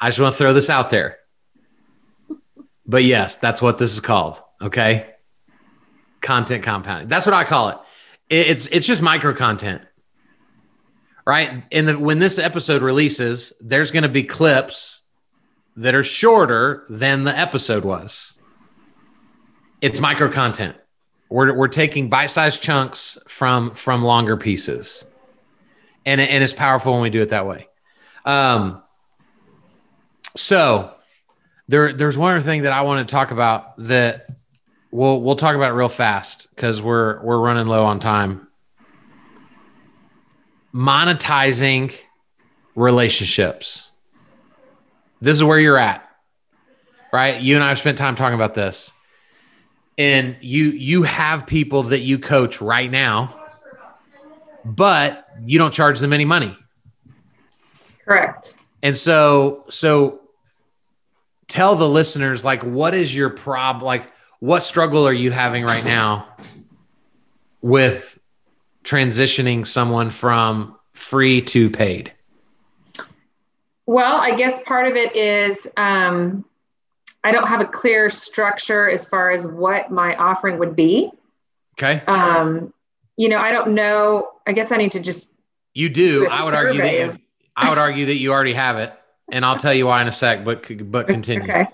I 0.00 0.08
just 0.08 0.20
want 0.20 0.34
to 0.34 0.38
throw 0.38 0.52
this 0.52 0.70
out 0.70 0.90
there. 0.90 1.18
But 2.86 3.04
yes, 3.04 3.36
that's 3.36 3.60
what 3.60 3.78
this 3.78 3.92
is 3.92 4.00
called. 4.00 4.40
Okay. 4.62 5.10
Content 6.20 6.64
compounding. 6.64 7.08
That's 7.08 7.26
what 7.26 7.34
I 7.34 7.44
call 7.44 7.68
it. 7.70 7.78
It's 8.30 8.66
it's 8.66 8.86
just 8.86 9.02
micro 9.02 9.34
content. 9.34 9.82
Right. 11.26 11.62
And 11.72 11.88
the, 11.88 11.98
when 11.98 12.18
this 12.18 12.38
episode 12.38 12.82
releases, 12.82 13.52
there's 13.60 13.90
going 13.90 14.02
to 14.02 14.08
be 14.08 14.22
clips 14.22 15.02
that 15.76 15.94
are 15.94 16.02
shorter 16.02 16.84
than 16.88 17.24
the 17.24 17.38
episode 17.38 17.84
was. 17.84 18.32
It's 19.80 20.00
micro 20.00 20.30
content. 20.30 20.76
We're, 21.30 21.54
we're 21.54 21.68
taking 21.68 22.08
bite-sized 22.08 22.62
chunks 22.62 23.18
from 23.28 23.72
from 23.72 24.02
longer 24.02 24.36
pieces. 24.36 25.04
And, 26.08 26.20
and 26.22 26.42
it's 26.42 26.54
powerful 26.54 26.92
when 26.94 27.02
we 27.02 27.10
do 27.10 27.20
it 27.20 27.30
that 27.30 27.46
way. 27.46 27.68
Um, 28.24 28.82
so 30.36 30.94
there, 31.68 31.92
there's 31.92 32.16
one 32.16 32.34
other 32.34 32.44
thing 32.44 32.62
that 32.62 32.72
I 32.72 32.80
want 32.80 33.06
to 33.06 33.12
talk 33.12 33.30
about 33.30 33.76
that 33.76 34.26
we'll 34.90 35.20
we'll 35.20 35.36
talk 35.36 35.54
about 35.54 35.74
real 35.74 35.88
fast 35.88 36.48
because 36.54 36.80
we're 36.80 37.22
we're 37.22 37.38
running 37.38 37.66
low 37.66 37.84
on 37.84 38.00
time. 38.00 38.48
Monetizing 40.74 41.94
relationships. 42.74 43.90
This 45.20 45.36
is 45.36 45.44
where 45.44 45.58
you're 45.58 45.78
at, 45.78 46.08
right? 47.12 47.40
You 47.40 47.56
and 47.56 47.64
I 47.64 47.68
have 47.68 47.78
spent 47.78 47.98
time 47.98 48.14
talking 48.14 48.34
about 48.34 48.54
this, 48.54 48.92
and 49.98 50.36
you 50.40 50.66
you 50.70 51.02
have 51.02 51.46
people 51.46 51.82
that 51.84 52.00
you 52.00 52.18
coach 52.18 52.60
right 52.62 52.90
now, 52.90 53.38
but 54.64 55.27
you 55.44 55.58
don't 55.58 55.72
charge 55.72 55.98
them 55.98 56.12
any 56.12 56.24
money. 56.24 56.56
Correct. 58.04 58.54
And 58.82 58.96
so 58.96 59.64
so 59.68 60.20
tell 61.48 61.76
the 61.76 61.88
listeners 61.88 62.44
like 62.44 62.62
what 62.62 62.94
is 62.94 63.14
your 63.14 63.30
problem 63.30 63.84
like 63.84 64.10
what 64.40 64.60
struggle 64.60 65.06
are 65.06 65.12
you 65.12 65.30
having 65.30 65.64
right 65.64 65.84
now 65.84 66.28
with 67.60 68.18
transitioning 68.84 69.66
someone 69.66 70.10
from 70.10 70.76
free 70.92 71.40
to 71.40 71.70
paid 71.70 72.12
Well, 73.86 74.20
I 74.20 74.34
guess 74.34 74.60
part 74.66 74.86
of 74.86 74.96
it 74.96 75.16
is 75.16 75.66
um, 75.76 76.44
I 77.24 77.32
don't 77.32 77.48
have 77.48 77.60
a 77.60 77.64
clear 77.64 78.10
structure 78.10 78.88
as 78.88 79.08
far 79.08 79.30
as 79.30 79.46
what 79.46 79.90
my 79.90 80.14
offering 80.16 80.58
would 80.58 80.76
be. 80.76 81.10
Okay. 81.74 82.02
Um, 82.06 82.72
you 83.16 83.28
know, 83.28 83.38
I 83.38 83.50
don't 83.50 83.74
know. 83.74 84.30
I 84.48 84.52
guess 84.52 84.72
I 84.72 84.78
need 84.78 84.92
to 84.92 85.00
just. 85.00 85.28
You 85.74 85.88
do. 85.90 86.26
I 86.28 86.42
would 86.44 86.54
argue 86.54 86.80
that 86.80 86.92
you, 86.92 87.18
I 87.54 87.68
would 87.68 87.78
argue 87.78 88.06
that 88.06 88.16
you 88.16 88.32
already 88.32 88.54
have 88.54 88.78
it, 88.78 88.92
and 89.30 89.44
I'll 89.44 89.58
tell 89.58 89.74
you 89.74 89.86
why 89.86 90.00
in 90.00 90.08
a 90.08 90.12
sec. 90.12 90.44
But 90.44 90.66
but 90.90 91.06
continue. 91.06 91.42
Okay. 91.42 91.66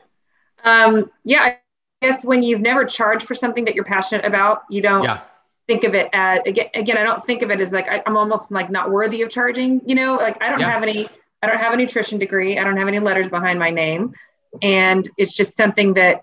Um, 0.64 1.10
yeah, 1.24 1.42
I 1.42 1.58
guess 2.02 2.24
when 2.24 2.42
you've 2.42 2.60
never 2.60 2.84
charged 2.84 3.26
for 3.26 3.34
something 3.34 3.64
that 3.66 3.74
you're 3.74 3.84
passionate 3.84 4.24
about, 4.24 4.64
you 4.68 4.82
don't 4.82 5.04
Yeah. 5.04 5.20
think 5.68 5.84
of 5.84 5.94
it 5.94 6.08
as 6.12 6.40
again. 6.46 6.66
Again, 6.74 6.98
I 6.98 7.04
don't 7.04 7.24
think 7.24 7.42
of 7.42 7.50
it 7.50 7.60
as 7.60 7.72
like 7.72 7.88
I, 7.88 8.02
I'm 8.06 8.16
almost 8.16 8.50
like 8.50 8.70
not 8.70 8.90
worthy 8.90 9.22
of 9.22 9.30
charging. 9.30 9.80
You 9.86 9.94
know, 9.94 10.16
like 10.16 10.42
I 10.42 10.50
don't 10.50 10.60
Yeah. 10.60 10.70
have 10.70 10.82
any. 10.82 11.08
I 11.42 11.46
don't 11.46 11.60
have 11.60 11.72
a 11.72 11.76
nutrition 11.76 12.18
degree. 12.18 12.58
I 12.58 12.64
don't 12.64 12.76
have 12.76 12.88
any 12.88 12.98
letters 12.98 13.28
behind 13.28 13.58
my 13.58 13.70
name, 13.70 14.14
and 14.62 15.08
it's 15.16 15.32
just 15.32 15.56
something 15.56 15.94
that 15.94 16.22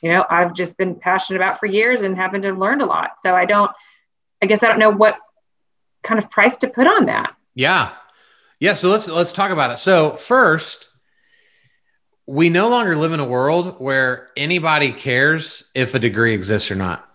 you 0.00 0.10
know 0.10 0.24
I've 0.30 0.54
just 0.54 0.78
been 0.78 0.94
passionate 0.94 1.38
about 1.38 1.60
for 1.60 1.66
years 1.66 2.00
and 2.00 2.16
happen 2.16 2.40
to 2.42 2.52
learned 2.52 2.80
a 2.80 2.86
lot. 2.86 3.18
So 3.20 3.34
I 3.34 3.44
don't. 3.44 3.70
I 4.42 4.46
guess 4.46 4.62
I 4.62 4.68
don't 4.68 4.78
know 4.78 4.90
what 4.90 5.18
kind 6.02 6.18
of 6.18 6.30
price 6.30 6.56
to 6.58 6.68
put 6.68 6.86
on 6.86 7.06
that. 7.06 7.34
Yeah. 7.54 7.92
Yeah. 8.60 8.72
So 8.74 8.90
let's 8.90 9.08
let's 9.08 9.32
talk 9.32 9.50
about 9.50 9.70
it. 9.70 9.78
So 9.78 10.16
first, 10.16 10.88
we 12.26 12.48
no 12.48 12.68
longer 12.68 12.96
live 12.96 13.12
in 13.12 13.20
a 13.20 13.24
world 13.24 13.76
where 13.78 14.30
anybody 14.36 14.92
cares 14.92 15.64
if 15.74 15.94
a 15.94 15.98
degree 15.98 16.34
exists 16.34 16.70
or 16.70 16.74
not. 16.74 17.08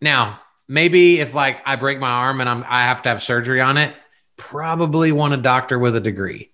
Now, 0.00 0.40
maybe 0.68 1.20
if 1.20 1.34
like 1.34 1.62
I 1.66 1.76
break 1.76 1.98
my 1.98 2.10
arm 2.10 2.40
and 2.40 2.48
I'm 2.48 2.64
I 2.68 2.84
have 2.84 3.02
to 3.02 3.08
have 3.08 3.22
surgery 3.22 3.60
on 3.60 3.76
it, 3.76 3.94
probably 4.36 5.12
want 5.12 5.34
a 5.34 5.38
doctor 5.38 5.78
with 5.78 5.96
a 5.96 6.00
degree, 6.00 6.50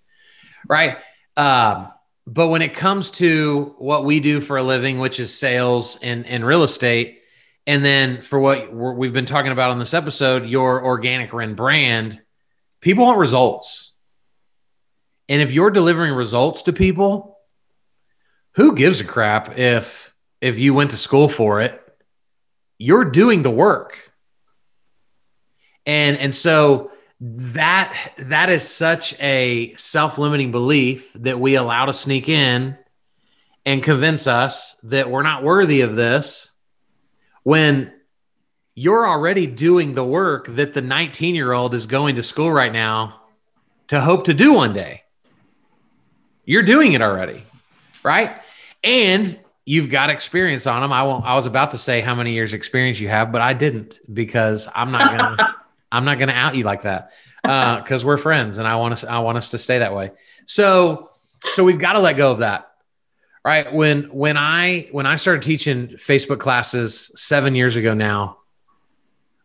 right? 0.67 0.97
Um, 1.37 1.91
but 2.27 2.49
when 2.49 2.61
it 2.61 2.73
comes 2.73 3.11
to 3.11 3.75
what 3.79 4.05
we 4.05 4.19
do 4.19 4.39
for 4.39 4.57
a 4.57 4.63
living, 4.63 4.99
which 4.99 5.19
is 5.19 5.35
sales 5.35 5.97
and, 6.01 6.27
and 6.27 6.45
real 6.45 6.63
estate, 6.63 7.18
and 7.69 7.85
then 7.85 8.23
for 8.23 8.39
what 8.39 8.73
we've 8.73 9.13
been 9.13 9.27
talking 9.27 9.51
about 9.51 9.69
on 9.69 9.77
this 9.77 9.93
episode, 9.93 10.47
your 10.47 10.83
organic 10.83 11.31
Ren 11.31 11.53
brand, 11.53 12.19
people 12.81 13.05
want 13.05 13.19
results. 13.19 13.93
And 15.27 15.39
if 15.39 15.53
you're 15.53 15.69
delivering 15.69 16.15
results 16.15 16.63
to 16.63 16.73
people, 16.73 17.37
who 18.53 18.73
gives 18.73 19.01
a 19.01 19.03
crap 19.03 19.59
if 19.59 20.15
if 20.41 20.57
you 20.57 20.73
went 20.73 20.89
to 20.89 20.97
school 20.97 21.29
for 21.29 21.61
it? 21.61 21.79
You're 22.79 23.05
doing 23.05 23.43
the 23.43 23.51
work. 23.51 24.13
And 25.85 26.17
and 26.17 26.33
so 26.33 26.91
that 27.21 28.13
that 28.17 28.49
is 28.49 28.67
such 28.67 29.13
a 29.21 29.75
self-limiting 29.75 30.51
belief 30.51 31.13
that 31.19 31.39
we 31.39 31.53
allow 31.53 31.85
to 31.85 31.93
sneak 31.93 32.29
in 32.29 32.79
and 33.63 33.83
convince 33.83 34.25
us 34.25 34.73
that 34.85 35.11
we're 35.11 35.21
not 35.21 35.43
worthy 35.43 35.81
of 35.81 35.95
this 35.95 36.48
when 37.43 37.93
you're 38.75 39.07
already 39.07 39.45
doing 39.45 39.93
the 39.93 40.03
work 40.03 40.47
that 40.47 40.73
the 40.73 40.81
19 40.81 41.35
year 41.35 41.51
old 41.51 41.73
is 41.73 41.85
going 41.85 42.15
to 42.15 42.23
school 42.23 42.51
right 42.51 42.71
now 42.71 43.21
to 43.87 43.99
hope 43.99 44.25
to 44.25 44.33
do 44.33 44.53
one 44.53 44.73
day. 44.73 45.03
You're 46.45 46.63
doing 46.63 46.93
it 46.93 47.01
already, 47.01 47.43
right? 48.03 48.39
And 48.83 49.37
you've 49.65 49.89
got 49.89 50.09
experience 50.09 50.65
on 50.65 50.81
them. 50.81 50.93
I 50.93 51.03
won't, 51.03 51.25
I 51.25 51.35
was 51.35 51.45
about 51.45 51.71
to 51.71 51.77
say 51.77 52.01
how 52.01 52.15
many 52.15 52.33
years 52.33 52.53
experience 52.53 52.99
you 52.99 53.09
have, 53.09 53.31
but 53.31 53.41
I 53.41 53.53
didn't 53.53 53.99
because 54.11 54.67
I'm 54.73 54.91
not 54.91 55.17
gonna 55.17 55.55
I'm 55.91 56.05
not 56.05 56.17
gonna 56.17 56.31
out 56.33 56.55
you 56.55 56.63
like 56.63 56.83
that 56.83 57.11
uh, 57.43 57.81
because 57.81 58.05
we're 58.05 58.17
friends 58.17 58.57
and 58.57 58.67
I 58.67 58.75
want 58.77 58.93
us 58.93 59.03
I 59.03 59.19
want 59.19 59.37
us 59.37 59.51
to 59.51 59.57
stay 59.57 59.79
that 59.79 59.93
way. 59.93 60.11
So 60.45 61.09
so 61.53 61.63
we've 61.63 61.79
got 61.79 61.93
to 61.93 61.99
let 61.99 62.17
go 62.17 62.31
of 62.31 62.39
that 62.39 62.68
right? 63.49 63.73
When 63.73 64.03
when 64.03 64.37
i 64.37 64.87
when 64.91 65.05
i 65.05 65.15
started 65.15 65.43
teaching 65.43 65.87
facebook 65.89 66.39
classes 66.39 67.11
seven 67.15 67.55
years 67.55 67.75
ago 67.75 67.93
now 67.93 68.37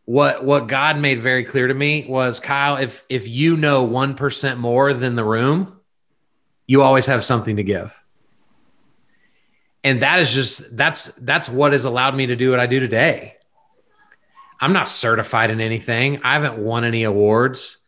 what 0.04 0.44
what 0.44 0.66
god 0.66 0.98
made 0.98 1.20
very 1.20 1.44
clear 1.44 1.66
to 1.68 1.74
me 1.74 2.04
was 2.08 2.38
kyle 2.38 2.76
if 2.76 3.04
if 3.08 3.26
you 3.28 3.56
know 3.56 3.86
1% 3.86 4.58
more 4.58 4.92
than 4.92 5.14
the 5.14 5.24
room 5.24 5.80
you 6.66 6.82
always 6.82 7.06
have 7.06 7.24
something 7.24 7.56
to 7.56 7.62
give. 7.62 8.02
And 9.82 10.00
that 10.00 10.20
is 10.20 10.32
just 10.32 10.76
that's 10.76 11.06
that's 11.16 11.48
what 11.48 11.72
has 11.72 11.84
allowed 11.84 12.16
me 12.16 12.26
to 12.26 12.36
do 12.36 12.50
what 12.50 12.60
i 12.60 12.66
do 12.66 12.80
today. 12.80 13.36
I'm 14.60 14.72
not 14.72 14.88
certified 14.88 15.50
in 15.50 15.60
anything. 15.60 16.22
I 16.22 16.34
haven't 16.34 16.56
won 16.56 16.84
any 16.84 17.02
awards. 17.02 17.78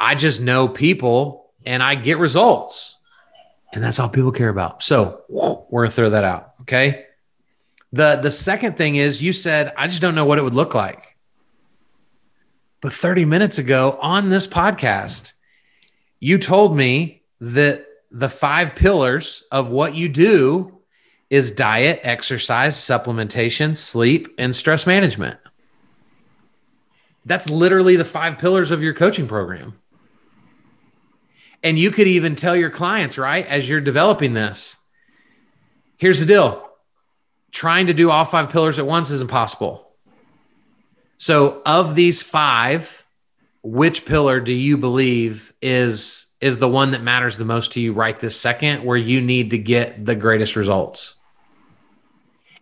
I 0.00 0.14
just 0.14 0.40
know 0.40 0.68
people 0.68 1.52
and 1.64 1.82
i 1.82 1.94
get 1.94 2.18
results 2.18 2.95
and 3.72 3.82
that's 3.82 3.98
all 3.98 4.08
people 4.08 4.32
care 4.32 4.48
about. 4.48 4.82
So 4.82 5.22
we're 5.28 5.82
gonna 5.82 5.90
throw 5.90 6.10
that 6.10 6.24
out. 6.24 6.54
Okay. 6.62 7.06
The 7.92 8.16
the 8.16 8.30
second 8.30 8.76
thing 8.76 8.96
is 8.96 9.22
you 9.22 9.32
said, 9.32 9.72
I 9.76 9.86
just 9.86 10.00
don't 10.02 10.14
know 10.14 10.24
what 10.24 10.38
it 10.38 10.42
would 10.42 10.54
look 10.54 10.74
like. 10.74 11.16
But 12.80 12.92
30 12.92 13.24
minutes 13.24 13.58
ago 13.58 13.98
on 14.00 14.28
this 14.28 14.46
podcast, 14.46 15.32
you 16.20 16.38
told 16.38 16.76
me 16.76 17.22
that 17.40 17.86
the 18.10 18.28
five 18.28 18.74
pillars 18.74 19.42
of 19.50 19.70
what 19.70 19.94
you 19.94 20.08
do 20.08 20.78
is 21.28 21.50
diet, 21.50 22.00
exercise, 22.02 22.76
supplementation, 22.76 23.76
sleep, 23.76 24.28
and 24.38 24.54
stress 24.54 24.86
management. 24.86 25.38
That's 27.24 27.50
literally 27.50 27.96
the 27.96 28.04
five 28.04 28.38
pillars 28.38 28.70
of 28.70 28.82
your 28.82 28.94
coaching 28.94 29.26
program. 29.26 29.74
And 31.62 31.78
you 31.78 31.90
could 31.90 32.06
even 32.06 32.36
tell 32.36 32.54
your 32.54 32.70
clients, 32.70 33.18
right, 33.18 33.46
as 33.46 33.68
you're 33.68 33.80
developing 33.80 34.34
this, 34.34 34.76
here's 35.96 36.20
the 36.20 36.26
deal. 36.26 36.62
Trying 37.50 37.86
to 37.86 37.94
do 37.94 38.10
all 38.10 38.24
five 38.24 38.50
pillars 38.50 38.78
at 38.78 38.86
once 38.86 39.10
is 39.10 39.20
impossible. 39.20 39.86
So, 41.18 41.62
of 41.64 41.94
these 41.94 42.20
five, 42.20 43.04
which 43.62 44.04
pillar 44.04 44.40
do 44.40 44.52
you 44.52 44.76
believe 44.76 45.52
is 45.62 46.26
is 46.40 46.58
the 46.58 46.68
one 46.68 46.90
that 46.90 47.02
matters 47.02 47.38
the 47.38 47.44
most 47.46 47.72
to 47.72 47.80
you 47.80 47.94
right 47.94 48.20
this 48.20 48.38
second 48.38 48.84
where 48.84 48.96
you 48.96 49.22
need 49.22 49.50
to 49.50 49.58
get 49.58 50.04
the 50.04 50.14
greatest 50.14 50.54
results? 50.54 51.14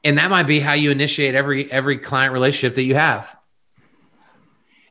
And 0.04 0.18
that 0.18 0.30
might 0.30 0.46
be 0.46 0.60
how 0.60 0.74
you 0.74 0.90
initiate 0.90 1.34
every 1.34 1.70
every 1.72 1.98
client 1.98 2.32
relationship 2.32 2.76
that 2.76 2.84
you 2.84 2.94
have. 2.94 3.36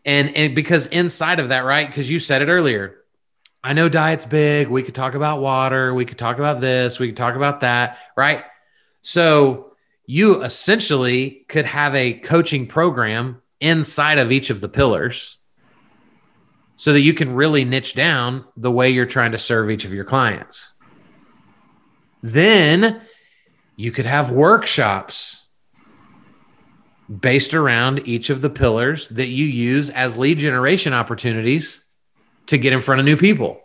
And 0.03 0.35
and 0.35 0.53
because 0.53 0.87
inside 0.87 1.39
of 1.39 1.49
that 1.49 1.63
right 1.63 1.87
because 1.87 2.11
you 2.11 2.19
said 2.19 2.41
it 2.41 2.49
earlier 2.49 3.02
I 3.63 3.73
know 3.73 3.87
diet's 3.87 4.25
big. 4.25 4.67
We 4.67 4.83
could 4.83 4.95
talk 4.95 5.15
about 5.15 5.39
water. 5.39 5.93
We 5.93 6.05
could 6.05 6.17
talk 6.17 6.37
about 6.37 6.59
this. 6.59 6.99
We 6.99 7.07
could 7.07 7.17
talk 7.17 7.35
about 7.35 7.61
that. 7.61 7.97
Right. 8.17 8.43
So 9.01 9.75
you 10.05 10.43
essentially 10.43 11.45
could 11.47 11.65
have 11.65 11.95
a 11.95 12.13
coaching 12.13 12.67
program 12.67 13.41
inside 13.61 14.19
of 14.19 14.31
each 14.31 14.49
of 14.49 14.59
the 14.59 14.67
pillars 14.67 15.37
so 16.75 16.91
that 16.91 16.99
you 16.99 17.13
can 17.13 17.33
really 17.33 17.63
niche 17.63 17.93
down 17.93 18.43
the 18.57 18.71
way 18.71 18.89
you're 18.89 19.05
trying 19.05 19.31
to 19.31 19.37
serve 19.37 19.71
each 19.71 19.85
of 19.85 19.93
your 19.93 20.03
clients. 20.03 20.73
Then 22.21 23.01
you 23.77 23.91
could 23.91 24.05
have 24.05 24.31
workshops 24.31 25.47
based 27.09 27.53
around 27.53 28.07
each 28.07 28.29
of 28.29 28.41
the 28.41 28.49
pillars 28.49 29.07
that 29.09 29.27
you 29.27 29.45
use 29.45 29.89
as 29.89 30.17
lead 30.17 30.39
generation 30.39 30.93
opportunities 30.93 31.82
to 32.47 32.57
get 32.57 32.73
in 32.73 32.81
front 32.81 32.99
of 32.99 33.05
new 33.05 33.17
people. 33.17 33.61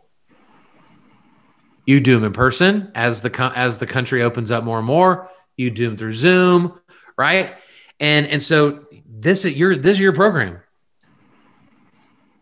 You 1.87 2.01
do 2.01 2.15
them 2.15 2.25
in 2.25 2.33
person 2.33 2.93
as 2.95 3.23
the 3.23 3.53
as 3.57 3.79
the 3.79 3.87
country 3.87 4.23
opens 4.23 4.51
up 4.51 4.63
more 4.63 4.79
and 4.79 4.87
more. 4.87 5.31
You 5.57 5.71
do 5.71 5.89
them 5.89 5.97
through 5.97 6.13
Zoom, 6.13 6.79
right? 7.17 7.55
And 7.99 8.27
and 8.27 8.43
so 8.43 8.85
this 9.07 9.45
is 9.45 9.55
your 9.55 9.75
this 9.75 9.93
is 9.93 10.01
your 10.01 10.13
program. 10.13 10.61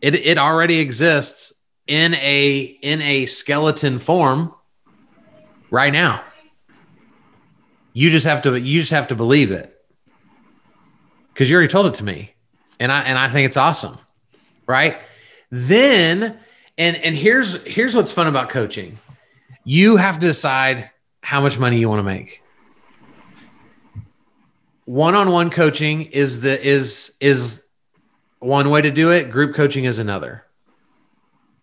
It 0.01 0.15
it 0.17 0.37
already 0.37 0.81
exists 0.81 1.53
in 1.87 2.15
a 2.15 2.59
in 2.83 3.01
a 3.03 3.27
skeleton 3.27 3.99
form 3.99 4.53
right 5.71 5.93
now. 5.93 6.25
You 7.93 8.11
just 8.11 8.27
have 8.27 8.43
to 8.43 8.57
you 8.57 8.81
just 8.81 8.93
have 8.93 9.07
to 9.09 9.15
believe 9.15 9.53
it. 9.53 9.73
Cuz 11.35 11.49
you 11.49 11.55
already 11.55 11.71
told 11.71 11.87
it 11.87 11.95
to 11.95 12.05
me. 12.05 12.35
And 12.81 12.91
I 12.91 13.03
and 13.03 13.17
I 13.17 13.29
think 13.31 13.47
it's 13.47 13.57
awesome. 13.57 13.97
Right? 14.67 14.99
Then 15.51 16.39
and 16.79 16.97
and 16.97 17.17
here's 17.17 17.63
here's 17.65 17.95
what's 17.95 18.13
fun 18.13 18.27
about 18.27 18.49
coaching. 18.49 18.99
You 19.65 19.97
have 19.97 20.19
to 20.21 20.27
decide 20.27 20.91
how 21.21 21.41
much 21.41 21.59
money 21.59 21.79
you 21.79 21.89
want 21.89 22.01
to 22.01 22.05
make. 22.05 22.43
One-on-one 24.85 25.51
coaching 25.51 26.03
is 26.03 26.41
the 26.41 26.65
is 26.65 27.17
is 27.21 27.65
one 28.39 28.71
way 28.71 28.83
to 28.83 28.91
do 28.91 29.11
it. 29.11 29.31
Group 29.31 29.55
coaching 29.55 29.85
is 29.85 29.99
another. 29.99 30.45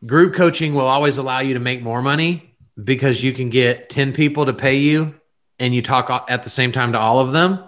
Group 0.05 0.33
coaching 0.33 0.73
will 0.73 0.87
always 0.87 1.17
allow 1.17 1.39
you 1.39 1.53
to 1.53 1.61
make 1.61 1.81
more 1.81 2.01
money 2.01 2.55
because 2.83 3.23
you 3.23 3.31
can 3.31 3.49
get 3.49 3.89
10 3.89 4.11
people 4.11 4.45
to 4.47 4.53
pay 4.53 4.75
you 4.75 5.15
and 5.59 5.73
you 5.73 5.81
talk 5.81 6.25
at 6.27 6.43
the 6.43 6.49
same 6.49 6.73
time 6.73 6.91
to 6.91 6.99
all 6.99 7.19
of 7.19 7.31
them. 7.31 7.63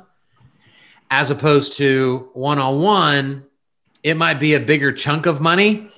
As 1.10 1.32
opposed 1.32 1.78
to 1.78 2.30
one-on-one 2.34 3.46
it 4.06 4.16
might 4.16 4.40
be 4.40 4.54
a 4.54 4.60
bigger 4.60 4.92
chunk 4.92 5.26
of 5.26 5.42
money 5.42 5.90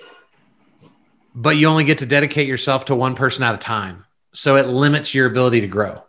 but 1.40 1.56
you 1.56 1.68
only 1.68 1.84
get 1.84 2.00
to 2.00 2.08
dedicate 2.08 2.48
yourself 2.48 2.86
to 2.86 2.96
one 2.96 3.14
person 3.14 3.44
at 3.44 3.54
a 3.54 3.60
time. 3.60 4.04
So 4.34 4.56
it 4.56 4.66
limits 4.66 5.14
your 5.14 5.28
ability 5.28 5.62
to 5.62 5.68
grow. 5.68 6.04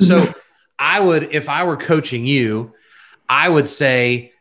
So 0.00 0.34
I 0.76 0.98
would, 0.98 1.32
if 1.32 1.48
I 1.48 1.62
were 1.62 1.76
coaching 1.76 2.26
you, 2.26 2.74
I 3.28 3.48
would 3.48 3.68
say, 3.68 4.32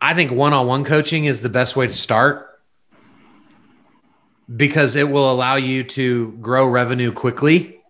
I 0.00 0.14
think 0.14 0.30
one 0.30 0.52
on 0.52 0.68
one 0.68 0.84
coaching 0.84 1.24
is 1.24 1.42
the 1.42 1.48
best 1.48 1.74
way 1.74 1.88
to 1.88 1.92
start 1.92 2.60
because 4.54 4.94
it 4.94 5.10
will 5.10 5.30
allow 5.30 5.56
you 5.56 5.82
to 5.82 6.30
grow 6.40 6.68
revenue 6.68 7.10
quickly. 7.10 7.80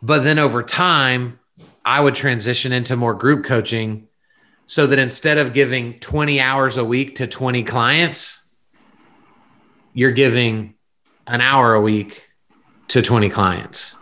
But 0.00 0.22
then 0.22 0.38
over 0.38 0.62
time, 0.62 1.40
I 1.84 2.00
would 2.00 2.14
transition 2.14 2.72
into 2.72 2.94
more 2.94 3.14
group 3.14 3.44
coaching 3.44 4.06
so 4.66 4.86
that 4.86 5.00
instead 5.00 5.36
of 5.36 5.52
giving 5.52 5.98
20 5.98 6.40
hours 6.40 6.76
a 6.76 6.84
week 6.84 7.16
to 7.16 7.26
20 7.26 7.64
clients, 7.64 8.39
you're 9.92 10.12
giving 10.12 10.74
an 11.26 11.40
hour 11.40 11.74
a 11.74 11.80
week 11.80 12.28
to 12.88 13.02
20 13.02 13.28
clients. 13.30 13.96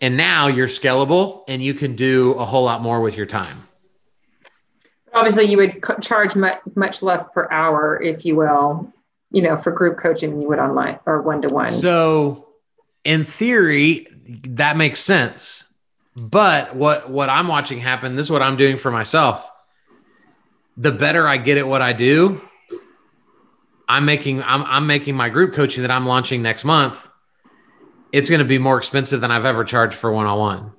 And 0.00 0.16
now 0.16 0.46
you're 0.46 0.66
scalable 0.66 1.44
and 1.46 1.62
you 1.62 1.74
can 1.74 1.94
do 1.94 2.32
a 2.32 2.44
whole 2.44 2.64
lot 2.64 2.80
more 2.82 3.00
with 3.00 3.16
your 3.16 3.26
time. 3.26 3.68
Obviously, 5.12 5.44
you 5.44 5.56
would 5.56 5.82
co- 5.82 5.98
charge 5.98 6.36
much, 6.36 6.58
much 6.74 7.02
less 7.02 7.26
per 7.28 7.48
hour, 7.50 8.00
if 8.00 8.24
you 8.24 8.36
will, 8.36 8.92
you 9.30 9.42
know, 9.42 9.56
for 9.56 9.72
group 9.72 9.98
coaching 9.98 10.30
than 10.30 10.40
you 10.40 10.48
would 10.48 10.58
online 10.58 10.98
or 11.04 11.20
one 11.20 11.42
to 11.42 11.48
one. 11.48 11.68
So, 11.68 12.48
in 13.04 13.24
theory, 13.24 14.06
that 14.44 14.76
makes 14.76 15.00
sense. 15.00 15.64
But 16.16 16.76
what 16.76 17.10
what 17.10 17.28
I'm 17.28 17.48
watching 17.48 17.80
happen, 17.80 18.14
this 18.14 18.26
is 18.26 18.32
what 18.32 18.42
I'm 18.42 18.56
doing 18.56 18.76
for 18.76 18.90
myself. 18.90 19.50
The 20.76 20.92
better 20.92 21.26
I 21.26 21.36
get 21.36 21.58
at 21.58 21.66
what 21.66 21.82
I 21.82 21.92
do, 21.92 22.40
I'm 23.90 24.04
making 24.04 24.40
I'm 24.44 24.62
I'm 24.62 24.86
making 24.86 25.16
my 25.16 25.28
group 25.30 25.52
coaching 25.52 25.82
that 25.82 25.90
I'm 25.90 26.06
launching 26.06 26.42
next 26.42 26.64
month. 26.64 27.10
It's 28.12 28.30
going 28.30 28.38
to 28.38 28.44
be 28.44 28.56
more 28.56 28.78
expensive 28.78 29.20
than 29.20 29.32
I've 29.32 29.44
ever 29.44 29.64
charged 29.64 29.94
for 29.94 30.12
one-on-one 30.12 30.72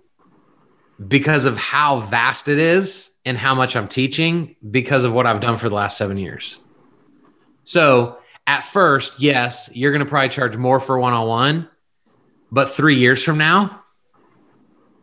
because 1.06 1.44
of 1.44 1.58
how 1.58 2.00
vast 2.00 2.48
it 2.48 2.58
is 2.58 3.12
and 3.26 3.38
how 3.38 3.54
much 3.54 3.76
I'm 3.76 3.90
teaching 3.90 4.56
because 4.70 5.04
of 5.04 5.14
what 5.14 5.28
I've 5.28 5.42
done 5.42 5.58
for 5.58 5.68
the 5.68 5.76
last 5.76 5.98
7 5.98 6.18
years. 6.18 6.58
So, 7.66 8.18
at 8.48 8.62
first, 8.62 9.20
yes, 9.20 9.70
you're 9.74 9.92
going 9.92 10.04
to 10.04 10.10
probably 10.10 10.30
charge 10.30 10.56
more 10.56 10.80
for 10.80 10.98
one-on-one, 10.98 11.70
but 12.50 12.70
3 12.70 12.96
years 12.96 13.24
from 13.24 13.38
now, 13.38 13.84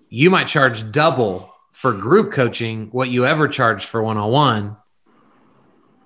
you 0.08 0.30
might 0.30 0.48
charge 0.48 0.90
double 0.90 1.52
for 1.72 1.92
group 1.92 2.32
coaching 2.32 2.88
what 2.90 3.10
you 3.10 3.26
ever 3.26 3.48
charged 3.48 3.84
for 3.84 4.02
one-on-one 4.02 4.76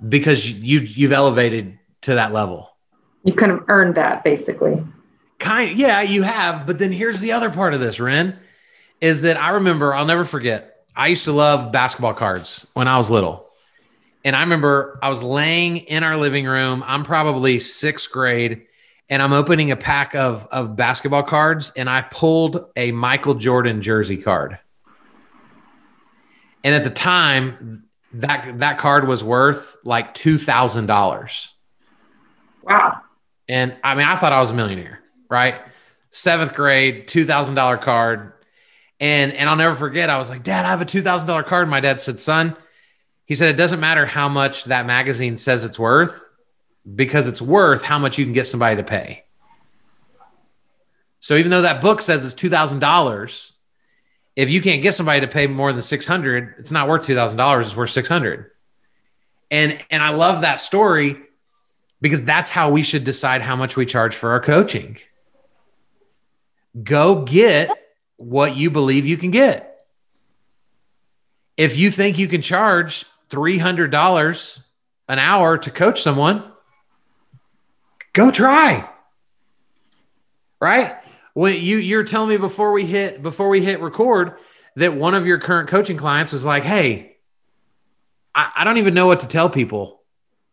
because 0.09 0.51
you 0.51 0.81
you've 0.81 1.13
elevated 1.13 1.79
to 2.03 2.15
that 2.15 2.33
level. 2.33 2.69
You 3.25 3.33
kind 3.33 3.53
of 3.53 3.65
earned 3.69 3.95
that 3.95 4.25
basically. 4.25 4.83
Kind 5.39 5.79
yeah, 5.79 6.03
you 6.03 6.23
have, 6.23 6.67
but 6.67 6.79
then 6.79 6.93
here's 6.93 7.21
the 7.21 7.33
other 7.33 7.51
part 7.51 7.75
of 7.75 7.81
this, 7.81 7.99
Ren, 7.99 8.39
is 9.01 9.23
that 9.23 9.37
I 9.37 9.51
remember, 9.51 9.95
I'll 9.95 10.07
never 10.07 10.25
forget. 10.25 10.87
I 10.95 11.09
used 11.09 11.25
to 11.25 11.33
love 11.33 11.73
basketball 11.73 12.15
cards 12.15 12.67
when 12.75 12.87
I 12.87 12.99
was 12.99 13.11
little. 13.11 13.49
And 14.25 14.37
I 14.37 14.41
remember 14.41 15.01
I 15.03 15.09
was 15.09 15.23
laying 15.23 15.79
in 15.79 16.05
our 16.05 16.17
living 16.17 16.47
room. 16.47 16.85
I'm 16.87 17.03
probably 17.03 17.59
6th 17.59 18.11
grade 18.11 18.67
and 19.09 19.21
I'm 19.21 19.33
opening 19.33 19.71
a 19.71 19.77
pack 19.77 20.15
of 20.15 20.47
of 20.53 20.77
basketball 20.77 21.25
cards 21.25 21.73
and 21.77 21.91
I 21.91 22.03
pulled 22.03 22.67
a 22.77 22.93
Michael 22.93 23.35
Jordan 23.35 23.83
jersey 23.83 24.17
card. 24.17 24.59
And 26.65 26.75
at 26.75 26.85
the 26.85 26.91
time 26.91 27.85
that 28.15 28.61
that 28.61 28.79
card 28.79 29.09
was 29.09 29.25
worth 29.25 29.77
like 29.85 30.15
$2,000. 30.15 31.49
Wow. 32.63 33.01
And 33.49 33.77
I 33.83 33.95
mean, 33.95 34.07
I 34.07 34.17
thought 34.17 34.33
I 34.33 34.41
was 34.41 34.51
a 34.51 34.55
millionaire, 34.55 35.01
right? 35.29 35.61
Seventh 36.11 36.55
grade, 36.55 37.09
two 37.09 37.25
thousand 37.25 37.55
dollar 37.55 37.77
card, 37.77 38.33
and 39.01 39.33
and 39.33 39.49
I'll 39.49 39.57
never 39.57 39.75
forget. 39.75 40.11
I 40.11 40.19
was 40.19 40.31
like, 40.31 40.43
Dad, 40.43 40.65
I 40.65 40.69
have 40.69 40.81
a 40.81 40.85
two 40.85 41.03
thousand 41.03 41.27
dollar 41.27 41.43
card. 41.43 41.69
My 41.69 41.81
dad 41.81 42.01
said, 42.01 42.21
Son, 42.21 42.57
he 43.25 43.35
said 43.35 43.49
it 43.49 43.57
doesn't 43.57 43.81
matter 43.81 44.07
how 44.07 44.29
much 44.29 44.65
that 44.65 44.87
magazine 44.87 45.37
says 45.37 45.65
it's 45.65 45.79
worth, 45.79 46.35
because 46.95 47.27
it's 47.27 47.43
worth 47.43 47.83
how 47.83 47.99
much 47.99 48.19
you 48.19 48.25
can 48.25 48.35
get 48.35 48.47
somebody 48.47 48.77
to 48.77 48.85
pay. 48.85 49.25
So 51.21 51.37
even 51.37 51.51
though 51.51 51.63
that 51.63 51.81
book 51.81 52.03
says 52.03 52.25
it's 52.25 52.35
two 52.35 52.51
thousand 52.51 52.81
dollars, 52.81 53.53
if 54.37 54.51
you 54.51 54.61
can't 54.61 54.83
get 54.83 54.95
somebody 54.95 55.21
to 55.21 55.29
pay 55.29 55.47
more 55.47 55.73
than 55.73 55.83
six 55.83 56.07
hundred, 56.07 56.55
it's 56.59 56.71
not 56.71 56.89
worth 56.89 57.05
two 57.05 57.15
thousand 57.15 57.39
dollars. 57.39 57.67
It's 57.67 57.77
worth 57.77 57.91
six 57.91 58.09
hundred. 58.09 58.51
And 59.51 59.79
and 59.91 60.03
I 60.03 60.11
love 60.11 60.43
that 60.43 60.61
story 60.61 61.17
because 62.03 62.25
that's 62.25 62.51
how 62.51 62.69
we 62.69 62.83
should 62.83 63.05
decide 63.05 63.41
how 63.43 63.55
much 63.55 63.77
we 63.77 63.87
charge 63.87 64.15
for 64.15 64.33
our 64.33 64.41
coaching. 64.41 64.99
Go 66.83 67.23
get 67.25 67.71
what 68.17 68.57
you 68.57 68.71
believe 68.71 69.07
you 69.07 69.17
can 69.17 69.31
get. 69.31 69.87
If 71.57 71.79
you 71.79 71.91
think 71.91 72.19
you 72.19 72.27
can 72.27 72.43
charge 72.43 73.07
$300 73.31 74.63
an 75.09 75.19
hour 75.19 75.59
to 75.59 75.71
coach 75.71 76.03
someone, 76.03 76.43
go 78.13 78.33
try. 78.33 78.89
Right? 80.61 80.97
When 81.35 81.61
you 81.61 81.79
you're 81.79 82.05
telling 82.05 82.31
me 82.31 82.37
before 82.37 82.73
we 82.73 82.85
hit 82.85 83.23
before 83.23 83.49
we 83.49 83.65
hit 83.65 83.81
record 83.81 84.39
that 84.77 84.95
one 84.95 85.15
of 85.15 85.27
your 85.27 85.39
current 85.39 85.69
coaching 85.69 85.97
clients 85.97 86.31
was 86.31 86.45
like, 86.45 86.63
"Hey, 86.63 87.17
I, 88.35 88.53
I 88.57 88.65
don't 88.65 88.77
even 88.77 88.93
know 88.93 89.07
what 89.07 89.21
to 89.21 89.29
tell 89.29 89.49
people 89.49 90.02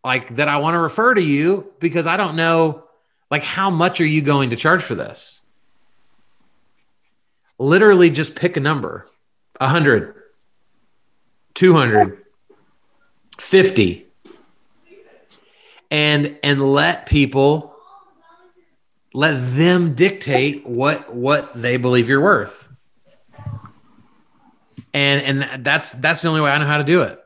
like 0.04 0.36
that 0.36 0.48
I 0.48 0.58
want 0.58 0.76
to 0.76 0.80
refer 0.80 1.14
to 1.14 1.22
you 1.22 1.74
because 1.80 2.08
I 2.08 2.18
don't 2.18 2.36
know 2.36 2.84
like 3.30 3.44
how 3.44 3.70
much 3.70 4.02
are 4.02 4.06
you 4.06 4.22
going 4.22 4.52
to 4.52 4.56
charge 4.56 4.82
for 4.82 4.96
this? 4.96 5.42
Literally 7.58 8.10
just 8.10 8.36
pick 8.36 8.58
a 8.58 8.60
number. 8.60 9.06
100 9.60 10.16
200 11.54 12.26
50 13.38 14.06
and 15.92 16.38
and 16.44 16.62
let 16.62 17.06
people 17.06 17.76
let 19.14 19.34
them 19.56 19.96
dictate 19.96 20.66
what 20.66 21.14
what 21.14 21.60
they 21.62 21.76
believe 21.76 22.08
you're 22.08 22.22
worth 22.22 22.72
and 24.94 25.42
and 25.42 25.66
that's 25.66 25.94
that's 25.94 26.22
the 26.22 26.30
only 26.30 26.42
way 26.42 26.50
i 26.52 26.58
know 26.58 26.66
how 26.66 26.78
to 26.78 26.84
do 26.84 27.02
it 27.02 27.20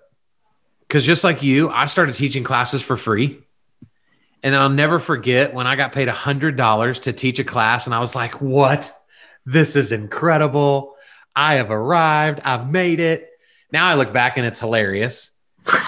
because 0.93 1.07
just 1.07 1.23
like 1.23 1.41
you, 1.41 1.71
I 1.71 1.87
started 1.87 2.13
teaching 2.13 2.43
classes 2.43 2.83
for 2.83 2.95
free. 2.95 3.39
And 4.43 4.55
I'll 4.55 4.69
never 4.69 4.99
forget 4.99 5.51
when 5.51 5.65
I 5.65 5.75
got 5.75 5.91
paid 5.91 6.07
a 6.07 6.13
$100 6.13 7.01
to 7.01 7.13
teach 7.13 7.39
a 7.39 7.43
class, 7.43 7.87
and 7.87 7.95
I 7.95 7.99
was 7.99 8.13
like, 8.13 8.39
what? 8.39 8.91
This 9.43 9.75
is 9.75 9.91
incredible. 9.91 10.93
I 11.35 11.55
have 11.55 11.71
arrived. 11.71 12.41
I've 12.43 12.69
made 12.69 12.99
it. 12.99 13.27
Now 13.71 13.87
I 13.87 13.95
look 13.95 14.13
back 14.13 14.37
and 14.37 14.45
it's 14.45 14.59
hilarious. 14.59 15.31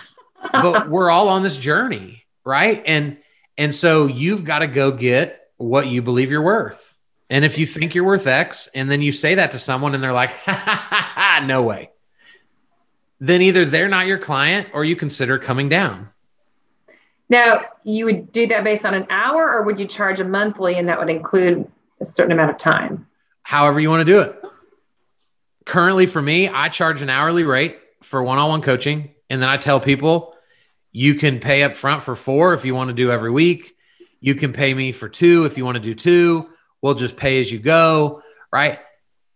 but 0.52 0.90
we're 0.90 1.12
all 1.12 1.30
on 1.30 1.44
this 1.44 1.58
journey, 1.58 2.26
right? 2.44 2.82
And 2.88 3.18
and 3.60 3.76
so 3.76 4.08
you've 4.08 4.44
got 4.44 4.60
to 4.60 4.68
go 4.68 4.92
get 4.92 5.40
what 5.58 5.86
you 5.86 6.02
believe 6.02 6.32
you're 6.32 6.42
worth. 6.42 6.98
And 7.30 7.46
if 7.46 7.60
you 7.60 7.68
think 7.68 7.94
you're 7.94 8.06
worth 8.06 8.26
X, 8.26 8.70
and 8.74 8.90
then 8.90 9.04
you 9.04 9.12
say 9.12 9.36
that 9.36 9.52
to 9.52 9.60
someone 9.60 9.94
and 9.94 10.04
they're 10.04 10.14
like, 10.14 10.32
no 11.44 11.62
way 11.62 11.92
then 13.28 13.42
either 13.42 13.66
they're 13.66 13.88
not 13.88 14.06
your 14.08 14.18
client 14.18 14.70
or 14.74 14.86
you 14.86 14.96
consider 14.96 15.40
coming 15.40 15.68
down. 15.68 16.10
Now, 17.28 17.62
you 17.84 18.06
would 18.06 18.32
do 18.32 18.46
that 18.48 18.64
based 18.64 18.86
on 18.86 18.94
an 18.94 19.08
hour, 19.10 19.52
or 19.52 19.64
would 19.64 19.80
you 19.80 19.88
charge 19.88 20.20
a 20.20 20.24
monthly 20.24 20.76
and 20.76 20.88
that 20.90 21.00
would 21.00 21.10
include 21.10 21.70
a 22.00 22.06
certain 22.06 22.32
amount 22.32 22.52
of 22.52 22.58
time? 22.58 23.08
However, 23.42 23.80
you 23.80 23.90
want 23.90 24.06
to 24.06 24.12
do 24.12 24.20
it. 24.20 24.44
Currently, 25.66 26.06
for 26.06 26.22
me, 26.22 26.48
I 26.48 26.70
charge 26.70 27.02
an 27.02 27.10
hourly 27.10 27.44
rate 27.44 27.80
for 28.04 28.22
one 28.22 28.38
on 28.38 28.50
one 28.50 28.62
coaching. 28.62 29.16
And 29.32 29.42
then 29.42 29.50
I 29.50 29.58
tell 29.58 29.80
people 29.80 30.36
you 30.92 31.16
can 31.16 31.40
pay 31.40 31.64
up 31.64 31.76
front 31.76 32.04
for 32.04 32.16
four 32.16 32.54
if 32.54 32.64
you 32.64 32.76
want 32.76 32.90
to 32.90 32.94
do 32.94 33.12
every 33.12 33.32
week. 33.32 33.76
You 34.20 34.36
can 34.36 34.54
pay 34.54 34.74
me 34.74 34.92
for 34.92 35.10
two 35.10 35.46
if 35.46 35.58
you 35.58 35.66
want 35.66 35.76
to 35.76 35.84
do 35.84 35.96
two. 35.96 36.50
We'll 36.82 36.94
just 36.94 37.16
pay 37.16 37.40
as 37.40 37.52
you 37.52 37.58
go, 37.58 38.22
right? 38.54 38.80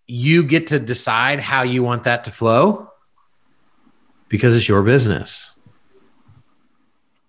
You 0.06 0.44
get 0.44 0.68
to 0.68 0.80
decide 0.80 1.40
how 1.40 1.64
you 1.64 1.82
want 1.82 2.04
that 2.04 2.26
to 2.26 2.32
flow 2.32 2.89
because 4.30 4.56
it's 4.56 4.70
your 4.70 4.84
business. 4.84 5.56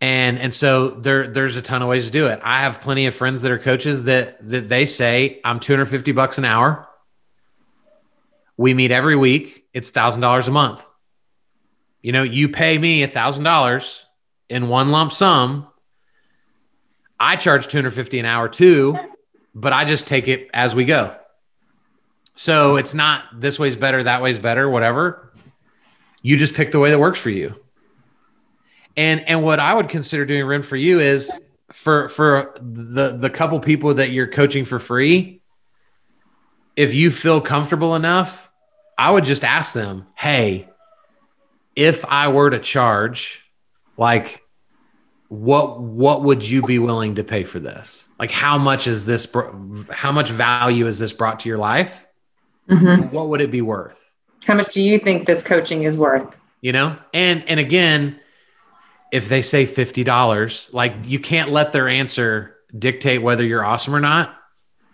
And 0.00 0.38
and 0.38 0.54
so 0.54 0.90
there 0.90 1.26
there's 1.26 1.56
a 1.56 1.62
ton 1.62 1.82
of 1.82 1.88
ways 1.88 2.06
to 2.06 2.12
do 2.12 2.28
it. 2.28 2.40
I 2.42 2.60
have 2.60 2.80
plenty 2.80 3.06
of 3.06 3.14
friends 3.14 3.42
that 3.42 3.52
are 3.52 3.58
coaches 3.58 4.04
that 4.04 4.38
that 4.48 4.68
they 4.68 4.86
say 4.86 5.40
I'm 5.44 5.60
250 5.60 6.12
bucks 6.12 6.38
an 6.38 6.44
hour. 6.44 6.88
We 8.56 8.72
meet 8.72 8.92
every 8.92 9.16
week. 9.16 9.64
It's 9.74 9.90
thousand 9.90 10.22
dollars 10.22 10.48
a 10.48 10.52
month. 10.52 10.88
You 12.00 12.12
know, 12.12 12.22
you 12.22 12.48
pay 12.48 12.78
me 12.78 13.02
a 13.02 13.08
thousand 13.08 13.44
dollars 13.44 14.06
in 14.48 14.68
one 14.68 14.90
lump 14.90 15.12
sum. 15.12 15.66
I 17.18 17.36
charge 17.36 17.68
250 17.68 18.20
an 18.20 18.24
hour 18.24 18.48
too, 18.48 18.98
but 19.54 19.74
I 19.74 19.84
just 19.84 20.06
take 20.06 20.28
it 20.28 20.48
as 20.54 20.74
we 20.74 20.86
go. 20.86 21.14
So 22.34 22.76
it's 22.76 22.94
not 22.94 23.24
this 23.38 23.58
way's 23.58 23.76
better, 23.76 24.02
that 24.04 24.22
way's 24.22 24.38
better, 24.38 24.68
whatever. 24.70 25.29
You 26.22 26.36
just 26.36 26.54
pick 26.54 26.72
the 26.72 26.78
way 26.78 26.90
that 26.90 26.98
works 26.98 27.20
for 27.20 27.30
you. 27.30 27.54
And 28.96 29.20
and 29.28 29.42
what 29.42 29.60
I 29.60 29.74
would 29.74 29.88
consider 29.88 30.24
doing 30.24 30.44
Ren 30.44 30.62
for 30.62 30.76
you 30.76 31.00
is 31.00 31.32
for 31.72 32.08
for 32.08 32.54
the 32.60 33.16
the 33.16 33.30
couple 33.30 33.58
people 33.60 33.94
that 33.94 34.10
you're 34.10 34.26
coaching 34.26 34.64
for 34.64 34.78
free, 34.78 35.40
if 36.76 36.94
you 36.94 37.10
feel 37.10 37.40
comfortable 37.40 37.94
enough, 37.94 38.50
I 38.98 39.10
would 39.10 39.24
just 39.24 39.44
ask 39.44 39.72
them, 39.72 40.06
"Hey, 40.16 40.68
if 41.76 42.04
I 42.04 42.28
were 42.28 42.50
to 42.50 42.58
charge 42.58 43.44
like 43.96 44.42
what 45.28 45.80
what 45.80 46.22
would 46.24 46.46
you 46.46 46.62
be 46.62 46.78
willing 46.80 47.14
to 47.14 47.24
pay 47.24 47.44
for 47.44 47.60
this? 47.60 48.08
Like 48.18 48.32
how 48.32 48.58
much 48.58 48.86
is 48.88 49.04
this 49.04 49.32
how 49.90 50.10
much 50.10 50.30
value 50.30 50.86
is 50.86 50.98
this 50.98 51.12
brought 51.12 51.40
to 51.40 51.48
your 51.48 51.58
life? 51.58 52.06
Mm-hmm. 52.68 53.14
What 53.14 53.28
would 53.28 53.40
it 53.40 53.50
be 53.50 53.62
worth? 53.62 54.09
How 54.44 54.54
much 54.54 54.72
do 54.72 54.82
you 54.82 54.98
think 54.98 55.26
this 55.26 55.42
coaching 55.42 55.82
is 55.82 55.96
worth? 55.96 56.36
You 56.60 56.72
know? 56.72 56.96
And 57.12 57.44
and 57.48 57.60
again, 57.60 58.20
if 59.12 59.28
they 59.28 59.42
say 59.42 59.66
$50, 59.66 60.72
like 60.72 60.94
you 61.04 61.18
can't 61.18 61.50
let 61.50 61.72
their 61.72 61.88
answer 61.88 62.56
dictate 62.76 63.22
whether 63.22 63.44
you're 63.44 63.64
awesome 63.64 63.94
or 63.94 64.00
not, 64.00 64.34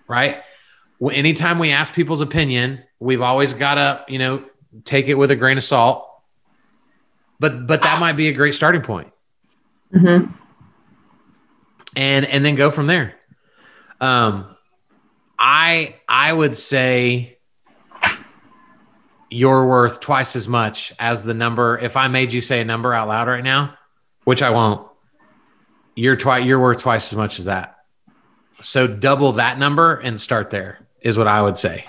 right? 0.09 0.38
Anytime 1.03 1.59
we 1.59 1.72
ask 1.72 1.92
people's 1.92 2.22
opinion, 2.22 2.82
we've 2.99 3.20
always 3.20 3.53
got 3.53 3.74
to, 3.74 4.05
you 4.09 4.18
know, 4.18 4.44
take 4.84 5.09
it 5.09 5.14
with 5.14 5.30
a 5.30 5.36
grain 5.36 5.59
of 5.59 5.64
salt. 5.64 6.09
But 7.38 7.66
but 7.66 7.82
that 7.82 8.01
might 8.01 8.14
be 8.14 8.28
a 8.28 8.32
great 8.32 8.55
starting 8.55 8.80
point. 8.80 9.12
Mm-hmm. 9.94 10.32
And 11.97 12.26
and 12.26 12.44
then 12.44 12.55
go 12.55 12.70
from 12.70 12.86
there. 12.86 13.14
Um 14.01 14.57
I 15.38 15.97
I 16.09 16.32
would 16.32 16.57
say 16.57 17.36
you're 19.31 19.66
worth 19.66 20.01
twice 20.01 20.37
as 20.37 20.49
much 20.49 20.93
as 20.99 21.24
the 21.24 21.35
number. 21.35 21.79
If 21.79 21.97
I 21.97 22.09
made 22.09 22.33
you 22.33 22.41
say 22.41 22.61
a 22.61 22.64
number 22.64 22.95
out 22.95 23.09
loud 23.09 23.29
right 23.29 23.45
now, 23.45 23.77
which 24.24 24.43
I 24.43 24.51
won't. 24.51 24.87
You're 25.95 26.16
twice 26.16 26.45
you're 26.45 26.61
worth 26.61 26.81
twice 26.81 27.12
as 27.12 27.16
much 27.16 27.39
as 27.39 27.47
that. 27.47 27.77
So 28.61 28.87
double 28.87 29.33
that 29.33 29.59
number 29.59 29.95
and 29.95 30.20
start 30.20 30.51
there 30.51 30.87
is 31.01 31.16
what 31.16 31.29
I 31.29 31.43
would 31.43 31.57
say. 31.57 31.87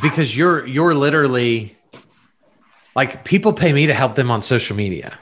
Because 0.00 0.36
you're 0.36 0.66
you're 0.66 0.94
literally 0.94 1.76
like 2.94 3.24
people 3.24 3.52
pay 3.52 3.72
me 3.72 3.86
to 3.86 3.94
help 3.94 4.14
them 4.14 4.30
on 4.30 4.42
social 4.42 4.76
media. 4.76 5.18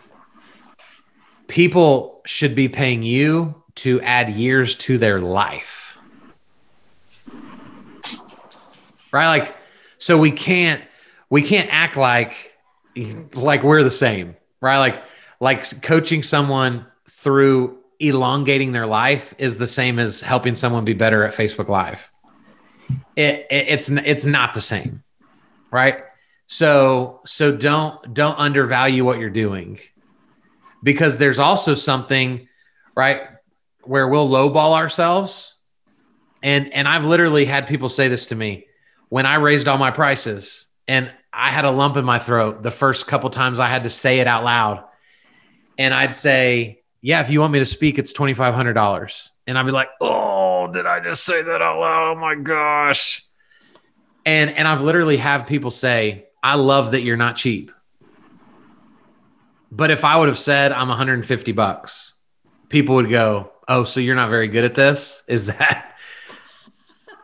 People 1.48 2.20
should 2.26 2.54
be 2.54 2.68
paying 2.68 3.02
you 3.02 3.62
to 3.76 4.00
add 4.00 4.30
years 4.30 4.74
to 4.76 4.98
their 4.98 5.20
life. 5.20 5.85
Right? 9.12 9.38
Like 9.38 9.56
so 9.98 10.18
we 10.18 10.30
can't 10.30 10.82
we 11.30 11.42
can't 11.42 11.68
act 11.72 11.96
like 11.96 12.34
like 13.34 13.62
we're 13.62 13.82
the 13.82 13.90
same, 13.90 14.36
right? 14.60 14.78
Like 14.78 15.02
like 15.40 15.82
coaching 15.82 16.22
someone 16.22 16.86
through 17.08 17.78
elongating 17.98 18.72
their 18.72 18.86
life 18.86 19.34
is 19.38 19.58
the 19.58 19.66
same 19.66 19.98
as 19.98 20.20
helping 20.20 20.54
someone 20.54 20.84
be 20.84 20.92
better 20.92 21.24
at 21.24 21.32
Facebook 21.32 21.68
Live. 21.68 22.12
It, 23.16 23.46
it, 23.50 23.68
it's 23.68 23.88
it's 23.88 24.26
not 24.26 24.54
the 24.54 24.60
same, 24.60 25.02
right? 25.70 26.04
So 26.46 27.20
so 27.24 27.56
don't 27.56 28.14
don't 28.14 28.38
undervalue 28.38 29.04
what 29.04 29.18
you're 29.18 29.30
doing, 29.30 29.78
because 30.82 31.18
there's 31.18 31.38
also 31.38 31.74
something, 31.74 32.48
right, 32.94 33.22
where 33.82 34.06
we'll 34.06 34.28
lowball 34.28 34.76
ourselves, 34.76 35.56
and 36.42 36.72
and 36.72 36.86
I've 36.86 37.04
literally 37.04 37.46
had 37.46 37.66
people 37.66 37.88
say 37.88 38.08
this 38.08 38.26
to 38.26 38.36
me 38.36 38.65
when 39.08 39.26
I 39.26 39.36
raised 39.36 39.68
all 39.68 39.78
my 39.78 39.90
prices, 39.90 40.66
and 40.88 41.10
I 41.32 41.50
had 41.50 41.64
a 41.64 41.70
lump 41.70 41.96
in 41.96 42.04
my 42.04 42.18
throat 42.18 42.62
the 42.62 42.70
first 42.70 43.06
couple 43.06 43.30
times 43.30 43.60
I 43.60 43.68
had 43.68 43.82
to 43.84 43.90
say 43.90 44.20
it 44.20 44.26
out 44.26 44.44
loud. 44.44 44.84
And 45.78 45.92
I'd 45.92 46.14
say, 46.14 46.82
Yeah, 47.02 47.20
if 47.20 47.30
you 47.30 47.40
want 47.40 47.52
me 47.52 47.58
to 47.58 47.66
speak, 47.66 47.98
it's 47.98 48.12
$2,500. 48.12 49.28
And 49.46 49.58
I'd 49.58 49.66
be 49.66 49.72
like, 49.72 49.90
Oh, 50.00 50.70
did 50.72 50.86
I 50.86 51.00
just 51.00 51.24
say 51.24 51.42
that 51.42 51.62
out 51.62 51.78
loud? 51.78 52.12
Oh 52.12 52.20
my 52.20 52.34
gosh. 52.36 53.22
And, 54.24 54.50
and 54.50 54.66
I've 54.66 54.82
literally 54.82 55.18
have 55.18 55.46
people 55.46 55.70
say, 55.70 56.26
I 56.42 56.56
love 56.56 56.92
that 56.92 57.02
you're 57.02 57.16
not 57.16 57.36
cheap. 57.36 57.70
But 59.70 59.90
if 59.90 60.04
I 60.04 60.16
would 60.16 60.28
have 60.28 60.38
said 60.38 60.72
I'm 60.72 60.88
150 60.88 61.52
bucks, 61.52 62.14
people 62.68 62.94
would 62.96 63.10
go, 63.10 63.52
Oh, 63.68 63.84
so 63.84 64.00
you're 64.00 64.14
not 64.14 64.30
very 64.30 64.48
good 64.48 64.64
at 64.64 64.74
this? 64.74 65.22
Is 65.28 65.46
that 65.46 65.95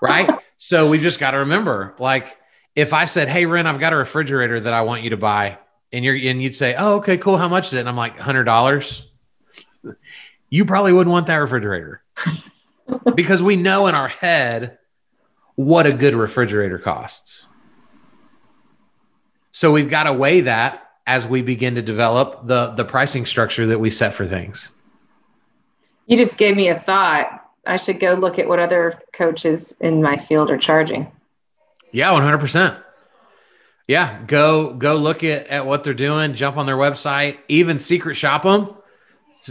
right? 0.03 0.29
so 0.59 0.89
we've 0.91 1.01
just 1.01 1.19
got 1.19 1.31
to 1.31 1.39
remember 1.39 1.95
like, 1.99 2.37
if 2.75 2.95
I 2.95 3.05
said, 3.05 3.29
"Hey, 3.29 3.47
Ren, 3.47 3.67
I've 3.67 3.81
got 3.81 3.93
a 3.93 3.97
refrigerator 3.97 4.59
that 4.61 4.73
I 4.73 4.83
want 4.83 5.03
you 5.03 5.11
to 5.11 5.17
buy," 5.17 5.59
and 5.93 6.05
you're 6.05 6.17
and 6.17 6.43
you'd 6.43 6.55
say, 6.55 6.75
"Oh, 6.77 6.97
okay, 6.97 7.19
cool. 7.19 7.37
How 7.37 7.49
much 7.49 7.69
is 7.69 7.75
it?" 7.75 7.81
And 7.81 7.89
I'm 7.89 7.97
like, 7.97 8.19
hundred 8.19 8.45
dollars. 8.45 9.07
you 10.49 10.65
probably 10.65 10.93
wouldn't 10.93 11.13
want 11.13 11.27
that 11.27 11.37
refrigerator 11.37 12.03
because 13.15 13.43
we 13.43 13.57
know 13.57 13.87
in 13.89 13.95
our 13.95 14.09
head 14.09 14.79
what 15.55 15.87
a 15.87 15.93
good 15.93 16.15
refrigerator 16.15 16.79
costs. 16.79 17.47
So 19.51 19.71
we've 19.71 19.91
got 19.91 20.05
to 20.05 20.13
weigh 20.13 20.43
that 20.43 20.89
as 21.07 21.27
we 21.27 21.43
begin 21.43 21.75
to 21.75 21.83
develop 21.83 22.47
the 22.47 22.69
the 22.71 22.85
pricing 22.85 23.27
structure 23.27 23.67
that 23.67 23.79
we 23.79 23.91
set 23.91 24.15
for 24.15 24.27
things. 24.27 24.73
You 26.07 26.17
just 26.17 26.37
gave 26.37 26.57
me 26.57 26.69
a 26.69 26.79
thought. 26.79 27.42
I 27.67 27.77
should 27.77 28.01
go 28.01 28.15
look 28.15 28.39
at 28.39 28.49
what 28.49 28.59
other 28.59 29.01
coaches 29.13 29.75
in 29.81 30.03
my 30.03 30.17
field 30.17 30.51
are 30.51 30.59
charging. 30.59 31.11
Yeah, 31.93 32.11
100%. 32.11 32.83
Yeah, 33.89 34.23
go 34.27 34.75
go 34.75 34.97
look 34.97 35.25
at, 35.25 35.49
at 35.49 35.67
what 35.67 35.85
they're 35.85 35.93
doing, 35.93 36.35
jump 36.35 36.57
on 36.57 36.67
their 36.67 36.77
website, 36.77 37.39
even 37.49 37.79
secret 37.79 38.15
shop 38.15 38.45
them. 38.45 38.75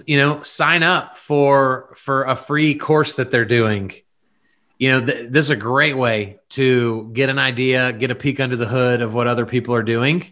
You 0.05 0.17
know, 0.17 0.41
sign 0.41 0.83
up 0.83 1.17
for 1.17 1.93
for 1.95 2.23
a 2.23 2.35
free 2.35 2.75
course 2.75 3.13
that 3.13 3.29
they're 3.29 3.45
doing. 3.45 3.91
You 4.77 4.91
know, 4.91 5.05
th- 5.05 5.29
this 5.29 5.45
is 5.45 5.51
a 5.51 5.57
great 5.57 5.97
way 5.97 6.39
to 6.51 7.11
get 7.13 7.29
an 7.29 7.39
idea, 7.39 7.91
get 7.91 8.09
a 8.09 8.15
peek 8.15 8.39
under 8.39 8.55
the 8.55 8.65
hood 8.65 9.01
of 9.01 9.13
what 9.13 9.27
other 9.27 9.45
people 9.45 9.75
are 9.75 9.83
doing. 9.83 10.23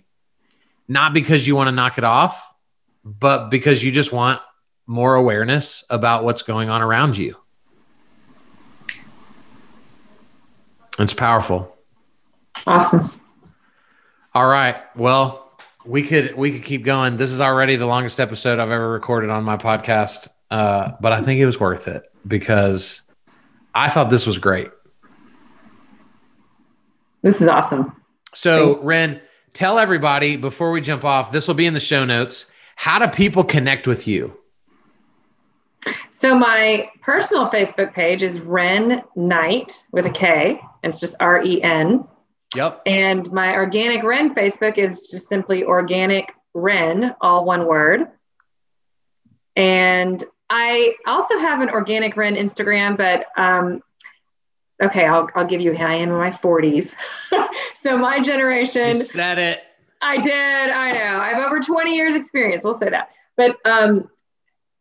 Not 0.88 1.14
because 1.14 1.46
you 1.46 1.56
want 1.56 1.68
to 1.68 1.72
knock 1.72 1.98
it 1.98 2.04
off, 2.04 2.52
but 3.04 3.50
because 3.50 3.84
you 3.84 3.92
just 3.92 4.12
want 4.14 4.42
more 4.88 5.14
awareness 5.14 5.84
about 5.90 6.24
what's 6.24 6.42
going 6.42 6.70
on 6.70 6.82
around 6.82 7.18
you. 7.18 7.36
It's 11.00 11.14
powerful. 11.14 11.76
Awesome. 12.68 13.10
All 14.34 14.48
right. 14.48 14.76
Well, 14.96 15.52
we 15.86 16.02
could 16.02 16.36
we 16.36 16.52
could 16.52 16.64
keep 16.64 16.84
going. 16.84 17.18
This 17.18 17.32
is 17.32 17.42
already 17.42 17.78
the 17.78 17.86
longest 17.86 18.20
episode 18.20 18.60
I've 18.60 18.70
ever 18.70 18.90
recorded 18.90 19.30
on 19.30 19.44
my 19.44 19.58
podcast, 19.58 20.28
uh, 20.52 20.92
but 21.02 21.12
I 21.12 21.22
think 21.22 21.40
it 21.40 21.46
was 21.46 21.60
worth 21.60 21.88
it 21.88 22.04
because 22.28 23.04
I 23.74 23.90
thought 23.90 24.10
this 24.10 24.28
was 24.28 24.38
great. 24.38 24.70
This 27.22 27.42
is 27.42 27.48
awesome. 27.48 27.96
So, 28.34 28.80
Ren, 28.82 29.20
tell 29.54 29.80
everybody 29.80 30.36
before 30.38 30.72
we 30.72 30.82
jump 30.82 31.04
off. 31.04 31.32
This 31.32 31.48
will 31.48 31.56
be 31.56 31.66
in 31.66 31.74
the 31.74 31.80
show 31.80 32.06
notes. 32.06 32.46
How 32.76 33.00
do 33.00 33.08
people 33.08 33.44
connect 33.44 33.88
with 33.88 34.08
you? 34.08 34.39
So 36.10 36.38
my 36.38 36.90
personal 37.02 37.48
Facebook 37.48 37.94
page 37.94 38.24
is 38.24 38.42
Ren 38.42 39.04
Knight 39.16 39.84
with 39.92 40.06
a 40.06 40.10
K, 40.10 40.60
and 40.84 40.92
it's 40.92 41.00
just 41.00 41.16
R 41.20 41.42
E 41.42 41.62
N 41.62 42.06
Yep. 42.56 42.82
And 42.86 43.32
my 43.32 43.54
organic 43.54 44.04
Ren 44.04 44.34
Facebook 44.34 44.78
is 44.78 45.00
just 45.02 45.28
simply 45.28 45.64
organic 45.64 46.34
Ren, 46.54 47.16
all 47.22 47.46
one 47.46 47.68
word. 47.68 48.08
And 49.56 50.24
I 50.50 50.96
also 51.06 51.38
have 51.38 51.62
an 51.62 51.70
organic 51.70 52.18
Ren 52.18 52.36
Instagram, 52.36 52.98
but 52.98 53.26
um, 53.38 53.82
okay, 54.82 55.06
I'll, 55.06 55.30
I'll 55.36 55.46
give 55.46 55.62
you, 55.62 55.74
I 55.74 55.96
am 55.96 56.10
in 56.10 56.16
my 56.16 56.32
40s. 56.32 56.96
so 57.76 57.98
my 57.98 58.20
generation. 58.20 58.98
You 58.98 59.04
said 59.04 59.38
it. 59.38 59.64
I 60.02 60.18
did. 60.18 60.70
I 60.72 60.92
know. 60.94 61.20
I 61.20 61.30
have 61.30 61.46
over 61.46 61.60
20 61.60 61.96
years 61.96 62.16
experience. 62.16 62.64
We'll 62.64 62.74
say 62.74 62.90
that. 62.90 63.10
But 63.36 63.58
um, 63.66 64.10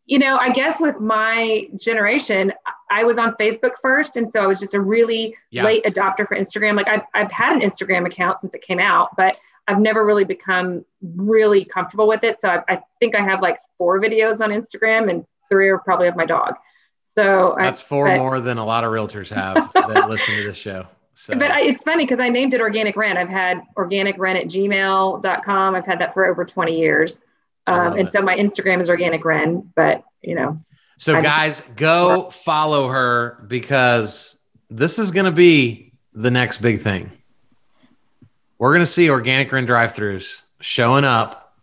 you 0.09 0.19
know, 0.19 0.39
I 0.39 0.51
guess 0.51 0.81
with 0.81 1.01
my 1.01 1.69
generation, 1.77 2.51
I 2.91 3.05
was 3.05 3.19
on 3.19 3.35
Facebook 3.35 3.73
first. 3.83 4.17
And 4.17 4.33
so 4.33 4.43
I 4.43 4.47
was 4.47 4.59
just 4.59 4.73
a 4.73 4.81
really 4.81 5.37
yeah. 5.51 5.63
late 5.63 5.85
adopter 5.85 6.27
for 6.27 6.35
Instagram. 6.35 6.77
Like 6.77 6.89
I've, 6.89 7.03
I've 7.15 7.31
had 7.31 7.53
an 7.53 7.61
Instagram 7.61 8.07
account 8.07 8.39
since 8.39 8.55
it 8.55 8.63
came 8.63 8.81
out, 8.81 9.15
but 9.19 9.37
I've 9.69 9.81
never 9.81 10.07
really 10.07 10.25
become 10.25 10.87
really 11.03 11.63
comfortable 11.63 12.09
with 12.09 12.25
it. 12.25 12.41
So 12.41 12.49
I, 12.49 12.63
I 12.69 12.83
think 13.01 13.15
I 13.15 13.21
have 13.21 13.43
like 13.43 13.59
four 13.77 14.01
videos 14.01 14.41
on 14.41 14.49
Instagram 14.49 15.11
and 15.11 15.27
three 15.51 15.69
are 15.69 15.79
probably 15.79 16.09
of 16.09 16.17
my 16.17 16.25
dog. 16.25 16.55
So 17.03 17.55
that's 17.59 17.83
four 17.83 18.07
but, 18.07 18.17
more 18.17 18.41
than 18.41 18.57
a 18.57 18.65
lot 18.65 18.85
of 18.85 18.93
realtors 18.93 19.31
have 19.35 19.71
that 19.75 20.09
listen 20.09 20.35
to 20.37 20.43
this 20.43 20.57
show. 20.57 20.87
So. 21.15 21.35
But 21.37 21.51
I, 21.51 21.63
it's 21.63 21.83
funny 21.83 22.05
because 22.05 22.21
I 22.21 22.31
named 22.31 22.55
it 22.55 22.63
Organic 22.63 22.97
Ren. 22.97 23.19
I've 23.19 23.29
had 23.29 23.61
organic 23.77 24.17
ren 24.19 24.37
at 24.37 24.47
gmail.com. 24.47 25.75
I've 25.75 25.85
had 25.85 26.01
that 26.01 26.15
for 26.15 26.25
over 26.25 26.47
20 26.47 26.79
years. 26.79 27.21
Um, 27.69 27.99
and 27.99 28.09
it. 28.09 28.13
so 28.13 28.23
my 28.23 28.37
Instagram 28.37 28.81
is 28.81 28.89
organic 28.89 29.25
ren, 29.25 29.71
but 29.75 30.03
you 30.23 30.35
know. 30.35 30.61
So 30.97 31.17
I 31.17 31.21
guys, 31.21 31.61
just, 31.61 31.77
go 31.77 32.31
follow 32.31 32.89
her 32.89 33.45
because 33.47 34.39
this 34.71 34.99
is 34.99 35.11
going 35.11 35.27
to 35.27 35.33
be 35.33 35.93
the 36.13 36.31
next 36.31 36.59
big 36.59 36.81
thing. 36.81 37.13
We're 38.59 38.71
going 38.71 38.85
to 38.85 38.91
see 38.91 39.09
organic 39.11 39.53
ren 39.53 39.67
drive-throughs 39.67 40.43
showing 40.61 41.05
up, 41.05 41.57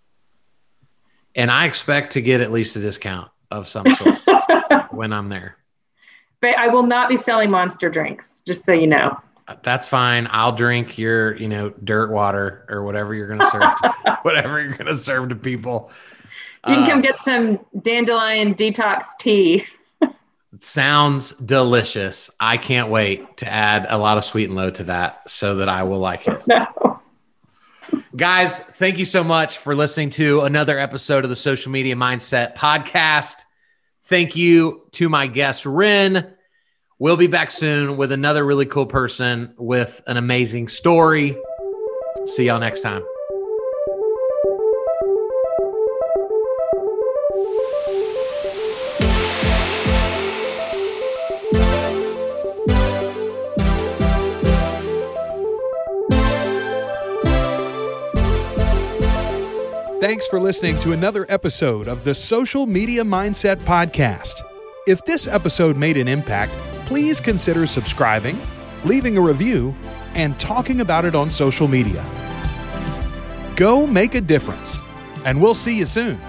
and 1.36 1.52
I 1.52 1.66
expect 1.66 2.14
to 2.14 2.22
get 2.22 2.40
at 2.40 2.52
least 2.52 2.76
a 2.78 2.80
discount 2.80 3.30
of 3.52 3.68
some 3.68 3.86
sort 3.96 4.20
when 4.92 5.12
I'm 5.12 5.28
there. 5.28 5.58
But 6.40 6.58
I 6.58 6.68
will 6.68 6.84
not 6.84 7.10
be 7.10 7.18
selling 7.18 7.50
monster 7.50 7.90
drinks, 7.90 8.42
just 8.46 8.64
so 8.64 8.72
you 8.72 8.88
know. 8.88 9.20
That's 9.62 9.88
fine. 9.88 10.28
I'll 10.32 10.54
drink 10.54 10.98
your, 10.98 11.36
you 11.36 11.48
know, 11.48 11.70
dirt 11.70 12.12
water 12.12 12.66
or 12.68 12.84
whatever 12.84 13.14
you're 13.14 13.28
going 13.28 13.40
to 13.40 13.50
serve, 13.50 14.18
whatever 14.24 14.60
you're 14.62 14.74
going 14.74 14.88
to 14.88 14.96
serve 14.96 15.30
to 15.30 15.36
people. 15.36 15.92
You 16.68 16.76
can 16.76 16.84
uh, 16.84 16.88
come 16.88 17.02
get 17.02 17.20
some 17.20 17.60
dandelion 17.82 18.56
detox 18.56 19.06
tea. 19.20 19.66
sounds 20.60 21.34
delicious. 21.34 22.32
I 22.40 22.58
can't 22.58 22.90
wait 22.90 23.38
to 23.38 23.48
add 23.48 23.86
a 23.90 23.98
lot 23.98 24.18
of 24.18 24.24
sweet 24.24 24.46
and 24.46 24.56
low 24.56 24.72
to 24.72 24.86
that 24.86 25.30
so 25.30 25.58
that 25.58 25.70
I 25.70 25.84
will 25.84 26.00
like 26.00 26.28
it. 26.28 26.42
No. 26.48 27.02
Guys, 28.16 28.60
thank 28.60 28.98
you 28.98 29.06
so 29.06 29.24
much 29.24 29.60
for 29.60 29.76
listening 29.76 30.10
to 30.12 30.42
another 30.42 30.80
episode 30.80 31.24
of 31.24 31.30
the 31.30 31.36
Social 31.36 31.72
Media 31.72 31.96
Mindset 31.96 32.56
Podcast. 32.56 33.44
Thank 34.04 34.36
you 34.36 34.88
to 34.94 35.10
my 35.10 35.28
guest, 35.28 35.66
Ren. 35.66 36.35
We'll 36.98 37.18
be 37.18 37.28
back 37.28 37.52
soon 37.52 37.98
with 37.98 38.14
another 38.14 38.46
really 38.46 38.66
cool 38.66 38.86
person 38.86 39.54
with 39.58 40.02
an 40.08 40.16
amazing 40.16 40.70
story. 40.70 41.36
See 42.24 42.46
y'all 42.46 42.58
next 42.58 42.80
time. 42.80 43.04
Thanks 60.00 60.28
for 60.28 60.40
listening 60.40 60.80
to 60.80 60.94
another 60.94 61.26
episode 61.28 61.90
of 61.90 62.06
the 62.06 62.16
Social 62.16 62.66
Media 62.66 63.04
Mindset 63.04 63.58
Podcast. 63.58 64.42
If 64.88 65.04
this 65.04 65.28
episode 65.28 65.76
made 65.76 65.98
an 65.98 66.08
impact, 66.08 66.54
please 66.86 67.20
consider 67.20 67.66
subscribing, 67.66 68.38
leaving 68.84 69.18
a 69.18 69.22
review, 69.22 69.76
and 70.14 70.40
talking 70.40 70.82
about 70.82 71.06
it 71.06 71.16
on 71.16 71.30
social 71.30 71.68
media. 71.68 72.04
Go 73.56 73.88
make 73.88 74.16
a 74.16 74.22
difference, 74.22 74.80
and 75.26 75.42
we'll 75.42 75.56
see 75.56 75.78
you 75.78 75.86
soon. 75.86 76.20